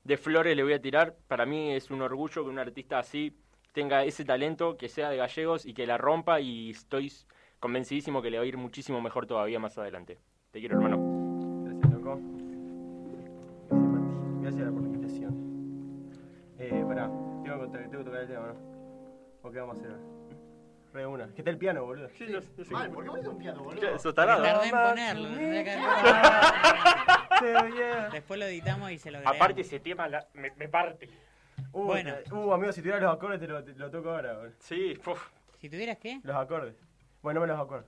de 0.05 0.17
flores 0.17 0.57
le 0.57 0.63
voy 0.63 0.73
a 0.75 0.81
tirar. 0.81 1.17
Para 1.27 1.47
mí 1.47 1.73
es 1.73 1.91
un 1.91 2.01
orgullo 2.01 2.45
que 2.45 2.51
un 2.51 2.61
artista 2.61 3.01
así 3.01 3.37
tenga 3.77 4.05
ese 4.05 4.25
talento, 4.25 4.79
que 4.79 4.89
sea 4.89 5.11
de 5.11 5.19
gallegos 5.19 5.67
y 5.67 5.75
que 5.75 5.87
la 5.87 5.99
rompa 5.99 6.41
y 6.41 6.71
estoy 6.71 7.13
convencidísimo 7.61 8.23
que 8.23 8.31
le 8.31 8.39
va 8.39 8.45
a 8.45 8.47
ir 8.47 8.57
muchísimo 8.57 9.03
mejor 9.03 9.27
todavía 9.27 9.59
más 9.59 9.77
adelante. 9.77 10.17
Te 10.51 10.61
quiero, 10.61 10.77
hermano. 10.77 10.97
Gracias, 11.67 11.93
loco. 11.93 12.19
Gracias, 13.69 13.93
Mati. 13.93 14.41
Gracias 14.41 14.73
por 14.73 14.81
la 14.81 14.87
invitación. 14.89 16.11
Eh, 16.59 16.85
pará, 16.89 17.11
tengo 17.45 17.71
que, 17.71 17.79
tengo 17.79 17.99
que 17.99 18.05
tocar 18.05 18.21
el 18.23 18.29
tema, 18.29 18.47
¿no? 18.47 18.55
¿O 19.43 19.51
qué 19.53 19.59
vamos 19.61 19.77
a 19.77 19.81
hacer 19.81 19.91
ahora? 19.93 20.03
Re 20.95 21.07
una. 21.07 21.29
¿Qué 21.35 21.43
tal 21.43 21.53
el 21.53 21.59
piano, 21.59 21.85
boludo? 21.85 22.09
Sí, 22.09 22.25
no, 22.31 22.41
no 22.57 22.65
sé. 22.65 22.73
Mal, 22.73 22.91
¿por 22.91 23.05
qué 23.05 23.11
pones 23.11 23.27
un 23.27 23.37
piano, 23.37 23.63
boludo? 23.63 23.93
¿Qué? 23.93 23.99
¿Sos 23.99 24.15
tarado? 24.15 24.43
Tardé 24.43 24.69
en 24.69 24.75
ponerlo. 24.75 25.29
Después 28.13 28.41
lo 28.41 28.47
editamos 28.47 28.91
y 28.91 28.97
se 28.99 29.11
lo 29.11 29.19
agregamos. 29.19 29.39
Aparte 29.43 29.61
ese 29.61 29.81
tema 29.81 30.09
la- 30.09 30.27
me, 30.33 30.51
me 30.57 30.67
parte. 30.67 31.11
Uh, 31.77 31.85
Bueno. 31.85 32.15
uh, 32.33 32.53
amigo, 32.55 32.73
si 32.73 32.81
tuvieras 32.81 33.03
los 33.03 33.13
acordes 33.15 33.39
te 33.39 33.47
lo, 33.47 33.63
te 33.63 33.75
lo 33.75 33.91
toco 33.91 34.09
ahora, 34.11 34.33
boludo. 34.33 34.55
Sí, 34.61 34.99
uf. 35.07 35.29
Si 35.61 35.69
tuvieras 35.69 35.99
qué, 35.99 36.21
Los 36.23 36.35
acordes. 36.35 36.75
Bueno, 37.21 37.41
no 37.41 37.47
me 37.47 37.53
los 37.53 37.61
acuerdo. 37.63 37.87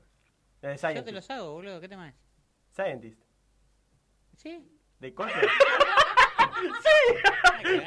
Eh, 0.60 0.76
yo 0.94 1.02
te 1.04 1.10
los 1.12 1.30
hago, 1.30 1.52
boludo. 1.52 1.80
¿Qué 1.80 1.88
tema 1.88 2.10
es? 2.10 2.14
Scientist. 2.70 3.18
Sí. 4.36 4.62
¿De 4.98 5.14
corte? 5.14 5.32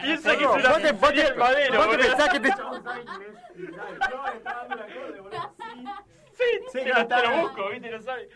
Piensa 0.02 0.36
que 0.38 0.44
No, 0.44 0.58
es 0.58 0.64
una 0.64 0.70
vos 0.72 0.82
te- 0.82 0.94
te- 0.94 1.28
el 1.28 1.36
madero. 1.36 1.78
vos 1.78 1.90
te 1.92 1.98
boludo. 1.98 2.08
pensás 2.10 2.30
que 2.30 2.40
te- 2.40 2.50
Sí, 6.34 6.44
Sí, 6.72 6.80
te, 6.84 6.90
no, 6.94 7.22
lo, 7.24 7.42
busco, 7.44 7.70
¿viste? 7.70 7.92
No 7.92 8.02
sabe. 8.02 8.30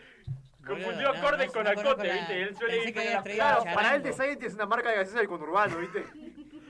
Confundió 0.64 1.08
acordes 1.10 1.46
no- 1.48 1.52
con 1.52 1.66
acote, 1.66 2.06
la- 2.06 2.14
¿viste? 2.14 2.42
Él 2.42 2.56
suele 2.56 2.84
ir 2.84 2.94
Claro, 3.34 3.64
para 3.74 3.96
él 3.96 4.02
de 4.04 4.12
Scientist 4.12 4.42
es 4.50 4.54
una 4.54 4.66
marca 4.66 4.90
de 4.90 4.96
gaseosa 4.98 5.18
del 5.18 5.28
conurbano, 5.28 5.78
¿viste? 5.78 6.04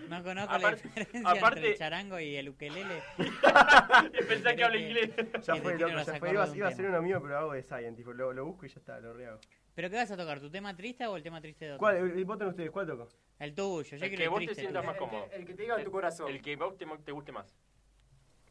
No 0.08 0.22
conozco 0.22 0.52
Aparte- 0.54 0.82
la 0.84 1.00
diferencia 1.00 1.30
aparte- 1.30 1.58
entre 1.58 1.72
el 1.72 1.78
charango 1.78 2.20
y 2.20 2.36
el 2.36 2.48
ukelele. 2.48 3.02
Y 4.20 4.24
pensá 4.24 4.54
que 4.54 4.64
habla 4.64 4.76
inglés. 4.78 5.10
Ya 5.42 5.54
te 5.54 5.60
fue, 5.60 5.78
loco, 5.78 5.94
ya 6.04 6.18
fue. 6.18 6.30
Iba, 6.30 6.68
a 6.68 6.72
ser 6.72 6.86
uno 6.86 7.02
mío, 7.02 7.20
pero 7.22 7.38
hago 7.38 7.52
de 7.52 7.62
Scientist. 7.62 8.08
Lo, 8.08 8.32
lo 8.32 8.44
busco 8.44 8.66
y 8.66 8.68
ya 8.68 8.78
está, 8.78 9.00
lo 9.00 9.12
rehago. 9.12 9.40
¿Pero 9.74 9.90
qué 9.90 9.96
vas 9.96 10.10
a 10.10 10.16
tocar? 10.16 10.40
¿Tu 10.40 10.50
tema 10.50 10.74
triste 10.74 11.06
o 11.06 11.16
el 11.16 11.22
tema 11.22 11.40
triste 11.40 11.66
de 11.66 11.72
otro? 11.72 11.80
¿Cuál? 11.80 12.24
Voten 12.24 12.48
ustedes, 12.48 12.70
¿cuál 12.70 12.86
toco? 12.86 13.08
El 13.38 13.54
tuyo, 13.54 13.96
yo 13.96 14.04
El 14.04 14.16
que 14.16 14.22
el 14.24 14.30
vos 14.30 14.38
te 14.40 14.44
triste. 14.46 14.62
sientas 14.62 14.82
tuyo. 14.82 14.92
más 14.92 14.98
cómodo. 14.98 15.28
El 15.32 15.44
que 15.44 15.54
te 15.54 15.62
diga 15.62 15.76
en 15.78 15.84
tu 15.84 15.90
corazón. 15.90 16.30
El 16.30 16.40
que 16.40 16.56
vos 16.56 16.78
te, 16.78 16.86
te 17.04 17.12
guste 17.12 17.32
más. 17.32 17.54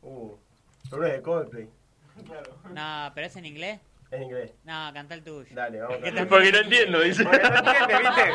Uh, 0.01 0.36
es 0.84 0.91
de 0.91 1.22
Coldplay. 1.24 1.70
No, 2.72 3.12
pero 3.16 3.28
es 3.28 3.36
en 3.36 3.45
inglés. 3.45 3.80
En 4.12 4.24
inglés. 4.24 4.53
No, 4.64 4.91
canta 4.93 5.16
el 5.16 5.24
tuyo. 5.24 5.49
Dale, 5.56 5.82
vamos. 5.82 5.97
Porque 6.30 6.51
no 6.51 6.60
entiendo, 6.60 6.99
dice. 7.01 7.24
Porque 7.24 7.39
no 7.39 7.58
entiende, 7.58 7.97
¿viste? 7.97 8.32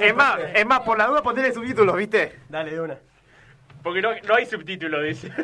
Es 0.00 0.14
más, 0.14 0.38
es 0.54 0.66
más, 0.66 0.80
por 0.80 0.98
la 0.98 1.06
duda 1.06 1.22
ponerle 1.22 1.52
subtítulos, 1.52 1.96
¿viste? 1.96 2.38
Dale, 2.48 2.70
de 2.72 2.80
una. 2.80 2.98
Porque 3.82 4.02
no, 4.02 4.10
no 4.20 4.34
hay 4.34 4.46
subtítulo, 4.46 5.02
dice. 5.02 5.30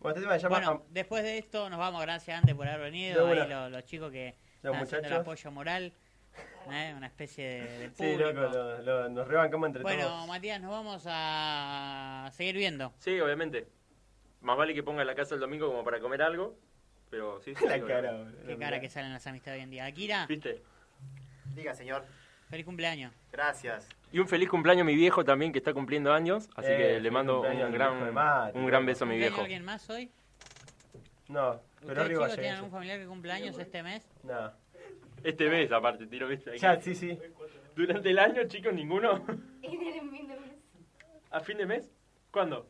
Bueno, 0.00 0.16
este 0.16 0.20
tema 0.22 0.34
se 0.36 0.42
llama... 0.42 0.56
Bueno, 0.58 0.82
después 0.90 1.22
de 1.22 1.38
esto 1.38 1.70
nos 1.70 1.78
vamos. 1.78 2.02
Gracias, 2.02 2.36
Ante, 2.36 2.56
por 2.56 2.66
haber 2.66 2.80
venido. 2.90 3.24
Ahí 3.28 3.48
los, 3.48 3.70
los 3.70 3.84
chicos 3.84 4.10
que 4.10 4.34
Los 4.62 4.72
están 4.74 4.82
haciendo 4.82 5.08
el 5.08 5.14
apoyo 5.14 5.50
moral. 5.52 5.92
¿eh? 6.72 6.92
Una 6.96 7.06
especie 7.06 7.46
de, 7.46 7.78
de 7.78 7.88
Sí, 7.90 7.94
público. 8.16 8.32
loco, 8.32 8.52
lo- 8.52 8.82
lo- 8.82 9.08
nos 9.10 9.28
rebancamos 9.28 9.68
entre 9.68 9.82
bueno, 9.84 10.02
todos. 10.02 10.26
Matías, 10.26 10.60
nos 10.60 10.72
vamos 10.72 11.04
a 11.06 12.28
seguir 12.32 12.56
viendo. 12.56 12.92
Sí, 12.98 13.20
obviamente. 13.20 13.68
Más 14.40 14.56
vale 14.56 14.74
que 14.74 14.82
ponga 14.82 15.04
la 15.04 15.14
casa 15.14 15.36
el 15.36 15.40
domingo 15.40 15.68
como 15.68 15.84
para 15.84 16.00
comer 16.00 16.20
algo. 16.22 16.56
Pero 17.08 17.40
sí, 17.40 17.54
sí. 17.54 17.64
La 17.68 17.80
cara. 17.80 18.24
Qué 18.44 18.56
cara 18.56 18.80
que 18.80 18.88
salen 18.88 19.12
las 19.12 19.24
amistades 19.28 19.58
hoy 19.58 19.62
en 19.64 19.70
día. 19.70 19.84
Akira, 19.84 20.26
¿Viste? 20.26 20.62
Diga, 21.54 21.74
señor. 21.74 22.04
feliz 22.48 22.64
cumpleaños. 22.66 23.12
Gracias. 23.32 23.88
Y 24.12 24.18
un 24.18 24.28
feliz 24.28 24.48
cumpleaños 24.50 24.82
a 24.82 24.84
mi 24.84 24.94
viejo 24.94 25.24
también, 25.24 25.52
que 25.52 25.58
está 25.58 25.72
cumpliendo 25.72 26.12
años. 26.12 26.48
Así 26.54 26.68
Eh, 26.70 26.76
que 26.76 27.00
le 27.00 27.10
mando 27.10 27.36
cumpleaños 27.40 27.66
un 27.66 27.72
gran, 27.72 27.92
un 28.54 28.66
gran 28.66 28.84
beso 28.86 29.04
a 29.04 29.06
mi 29.06 29.14
¿Cumpleaños 29.14 29.18
viejo. 29.18 29.40
alguien 29.40 29.64
más 29.64 29.88
hoy? 29.88 30.10
No, 31.28 31.60
pero 31.80 31.92
¿Ustedes 31.92 31.98
arriba 31.98 32.20
chicos 32.24 32.34
tienen 32.34 32.54
algún 32.56 32.70
familiar 32.70 32.98
que 32.98 33.06
cumple 33.06 33.32
años 33.32 33.58
este 33.58 33.82
mes? 33.82 34.06
No. 34.22 34.52
Este 35.24 35.48
mes, 35.48 35.72
aparte, 35.72 36.06
tiro, 36.06 36.28
¿viste? 36.28 36.58
Ya, 36.58 36.78
sí, 36.80 36.94
sí. 36.94 37.18
Durante 37.74 38.10
el 38.10 38.18
año, 38.18 38.42
chicos, 38.48 38.72
ninguno. 38.74 39.24
En 39.62 39.72
el 39.72 40.10
fin 40.10 40.26
de 40.28 40.34
mes. 40.36 40.52
¿A 41.30 41.40
fin 41.40 41.56
de 41.56 41.64
mes? 41.66 41.90
¿Cuándo? 42.30 42.68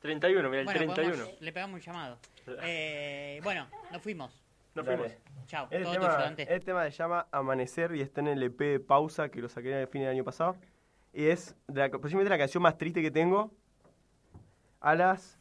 31, 0.00 0.48
mira, 0.48 0.60
el 0.60 0.64
Bueno, 0.66 0.78
31. 0.94 1.10
podemos- 1.24 1.40
le 1.40 1.52
pegamos 1.52 1.74
un 1.74 1.80
llamado. 1.80 2.18
Eh, 2.62 3.40
bueno, 3.42 3.66
nos 3.90 4.00
fuimos. 4.00 4.30
Nos 4.76 4.86
Dale. 4.86 5.18
Chao, 5.46 5.68
Este 5.70 5.82
todo 5.82 5.92
tema, 5.92 6.06
tuyo, 6.06 6.18
Dante. 6.18 6.42
este 6.42 6.60
tema 6.60 6.84
se 6.84 6.90
llama 6.90 7.26
Amanecer 7.30 7.94
y 7.94 8.00
está 8.00 8.20
en 8.20 8.28
el 8.28 8.42
EP 8.42 8.58
de 8.58 8.80
Pausa 8.80 9.28
que 9.28 9.40
lo 9.40 9.48
saqué 9.48 9.70
en 9.72 9.78
el 9.78 9.88
fin 9.88 10.02
del 10.02 10.10
año 10.10 10.24
pasado. 10.24 10.56
Y 11.12 11.26
es 11.26 11.56
de 11.68 11.80
la, 11.80 11.90
posiblemente 11.90 12.30
la 12.30 12.38
canción 12.38 12.62
más 12.62 12.76
triste 12.76 13.00
que 13.00 13.10
tengo 13.10 13.52
a 14.80 14.94
las 14.94 15.40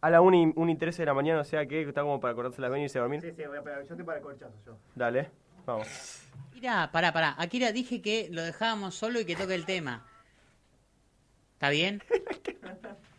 a 0.00 0.10
la 0.10 0.20
1 0.20 0.36
y, 0.36 0.52
1 0.54 0.72
y 0.72 0.76
13 0.76 1.02
de 1.02 1.06
la 1.06 1.14
mañana, 1.14 1.40
o 1.40 1.44
sea 1.44 1.66
que 1.66 1.82
está 1.82 2.02
como 2.02 2.20
para 2.20 2.34
cortarse 2.34 2.60
las 2.60 2.70
venas 2.70 2.94
y 2.94 2.98
a 2.98 3.00
dormir. 3.00 3.20
Sí, 3.20 3.32
sí, 3.32 3.46
voy 3.46 3.58
a 3.58 3.62
pegar. 3.62 3.82
Yo 3.84 3.90
estoy 3.90 4.04
para 4.04 4.18
el 4.18 4.24
corchazo, 4.24 4.54
yo. 4.64 4.78
Dale, 4.94 5.30
vamos. 5.64 6.22
Mira, 6.54 6.90
pará, 6.92 7.12
pará. 7.12 7.34
Akira 7.38 7.72
dije 7.72 8.02
que 8.02 8.28
lo 8.30 8.42
dejábamos 8.42 8.94
solo 8.94 9.20
y 9.20 9.24
que 9.24 9.36
toque 9.36 9.54
el 9.54 9.64
tema. 9.66 10.06
¿Está 11.54 11.70
bien? 11.70 12.02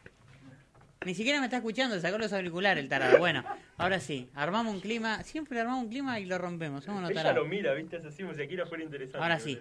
Ni 1.06 1.14
siquiera 1.16 1.39
me 1.39 1.45
está 1.45 1.58
escuchando, 1.58 2.00
sacó 2.00 2.18
los 2.18 2.34
auriculares 2.34 2.84
el 2.84 2.89
tarado. 2.89 3.18
Bueno, 3.20 3.43
ahora 3.78 4.00
sí, 4.00 4.30
armamos 4.34 4.74
un 4.74 4.82
clima. 4.82 5.24
Siempre 5.24 5.60
armamos 5.60 5.84
un 5.84 5.89
clima 5.89 6.20
y 6.20 6.26
lo 6.26 6.38
rompemos. 6.38 6.84
Somos 6.84 7.00
unos 7.00 7.12
Ella 7.12 7.24
tarados. 7.24 7.43
lo 7.43 7.50
mira, 7.50 7.74
¿viste? 7.74 7.98
Es 7.98 8.06
así 8.06 8.24
como 8.24 8.34
si 8.34 8.41
Akira 8.41 8.66
fuera 8.66 8.84
interesante. 8.84 9.20
Ahora 9.20 9.39
sí. 9.39 9.60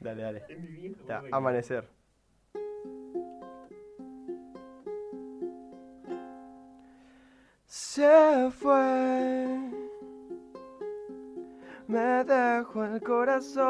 Dale, 0.00 0.22
dale. 0.22 0.42
Es 0.48 0.58
mi 0.58 0.68
viejo. 0.68 1.04
Ya, 1.06 1.20
boludo. 1.20 1.36
amanecer. 1.36 1.84
Se 7.66 8.50
fue, 8.50 9.46
me 11.86 12.24
dejó 12.24 12.84
el 12.84 13.00
corazón 13.02 13.68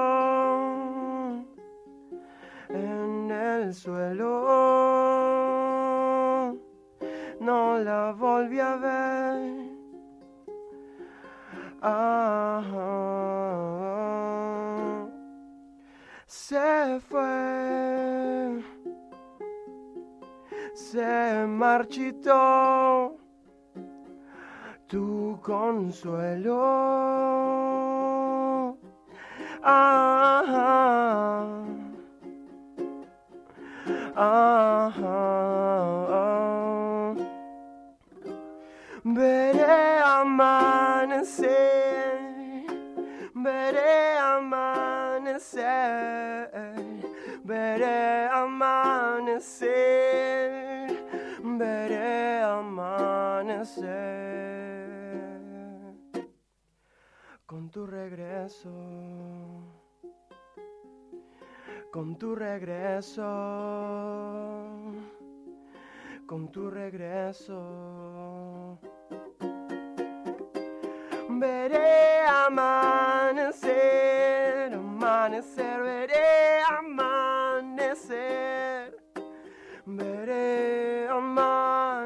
en 2.69 3.31
el 3.31 3.75
suelo, 3.75 4.27
no 7.40 7.78
la 7.78 8.12
volví 8.12 8.60
a 8.60 8.77
ver. 8.77 9.78
Ah, 11.81 12.62
se 16.27 17.01
fue, 17.09 18.62
se 20.74 21.47
marchitó 21.47 23.16
tu 24.89 25.39
consuelo. 25.43 26.59
Ah, 29.62 30.43
ah, 30.47 31.65
ah. 34.16 34.78
Amanecer, 41.29 42.65
veré 43.35 44.17
amanecer, 44.19 45.61
veré 47.45 48.29
amanecer, 48.33 49.69
veré 51.43 52.43
amanecer. 52.43 53.87
Con 57.47 57.71
tu 57.71 57.87
regreso, 57.87 58.73
con 61.91 62.17
tu 62.17 62.35
regreso, 62.35 63.23
con 66.27 66.51
tu 66.51 66.71
regreso. 66.71 68.79
Veré 71.40 72.27
amanecer, 72.47 73.70
amanecer, 74.74 75.81
veré 75.85 76.62
amanecer. 76.78 78.19
Veré 79.86 81.09
amanecer, 81.09 81.98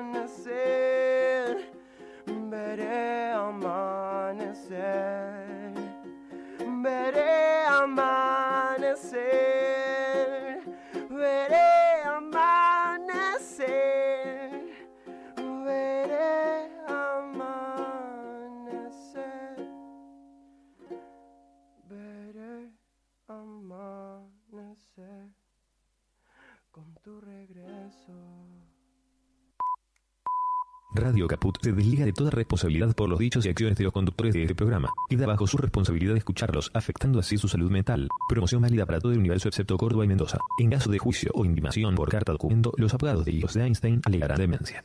Radio 31.02 31.26
Caput 31.26 31.58
se 31.60 31.72
desliga 31.72 32.04
de 32.04 32.12
toda 32.12 32.30
responsabilidad 32.30 32.94
por 32.94 33.08
los 33.08 33.18
dichos 33.18 33.44
y 33.44 33.48
acciones 33.48 33.76
de 33.76 33.82
los 33.84 33.92
conductores 33.92 34.34
de 34.34 34.42
este 34.42 34.54
programa. 34.54 34.88
Queda 35.10 35.26
bajo 35.26 35.48
su 35.48 35.56
responsabilidad 35.56 36.16
escucharlos, 36.16 36.70
afectando 36.74 37.18
así 37.18 37.36
su 37.36 37.48
salud 37.48 37.70
mental. 37.72 38.08
Promoción 38.28 38.62
válida 38.62 38.86
para 38.86 39.00
todo 39.00 39.10
el 39.10 39.18
universo 39.18 39.48
excepto 39.48 39.76
Córdoba 39.76 40.04
y 40.04 40.08
Mendoza. 40.08 40.38
En 40.58 40.70
caso 40.70 40.90
de 40.90 40.98
juicio 40.98 41.32
o 41.34 41.44
intimación 41.44 41.96
por 41.96 42.08
carta 42.08 42.30
documento, 42.30 42.72
los 42.76 42.94
abogados 42.94 43.24
de 43.24 43.32
hijos 43.32 43.54
de 43.54 43.64
Einstein 43.64 44.00
alegarán 44.04 44.38
demencia. 44.38 44.84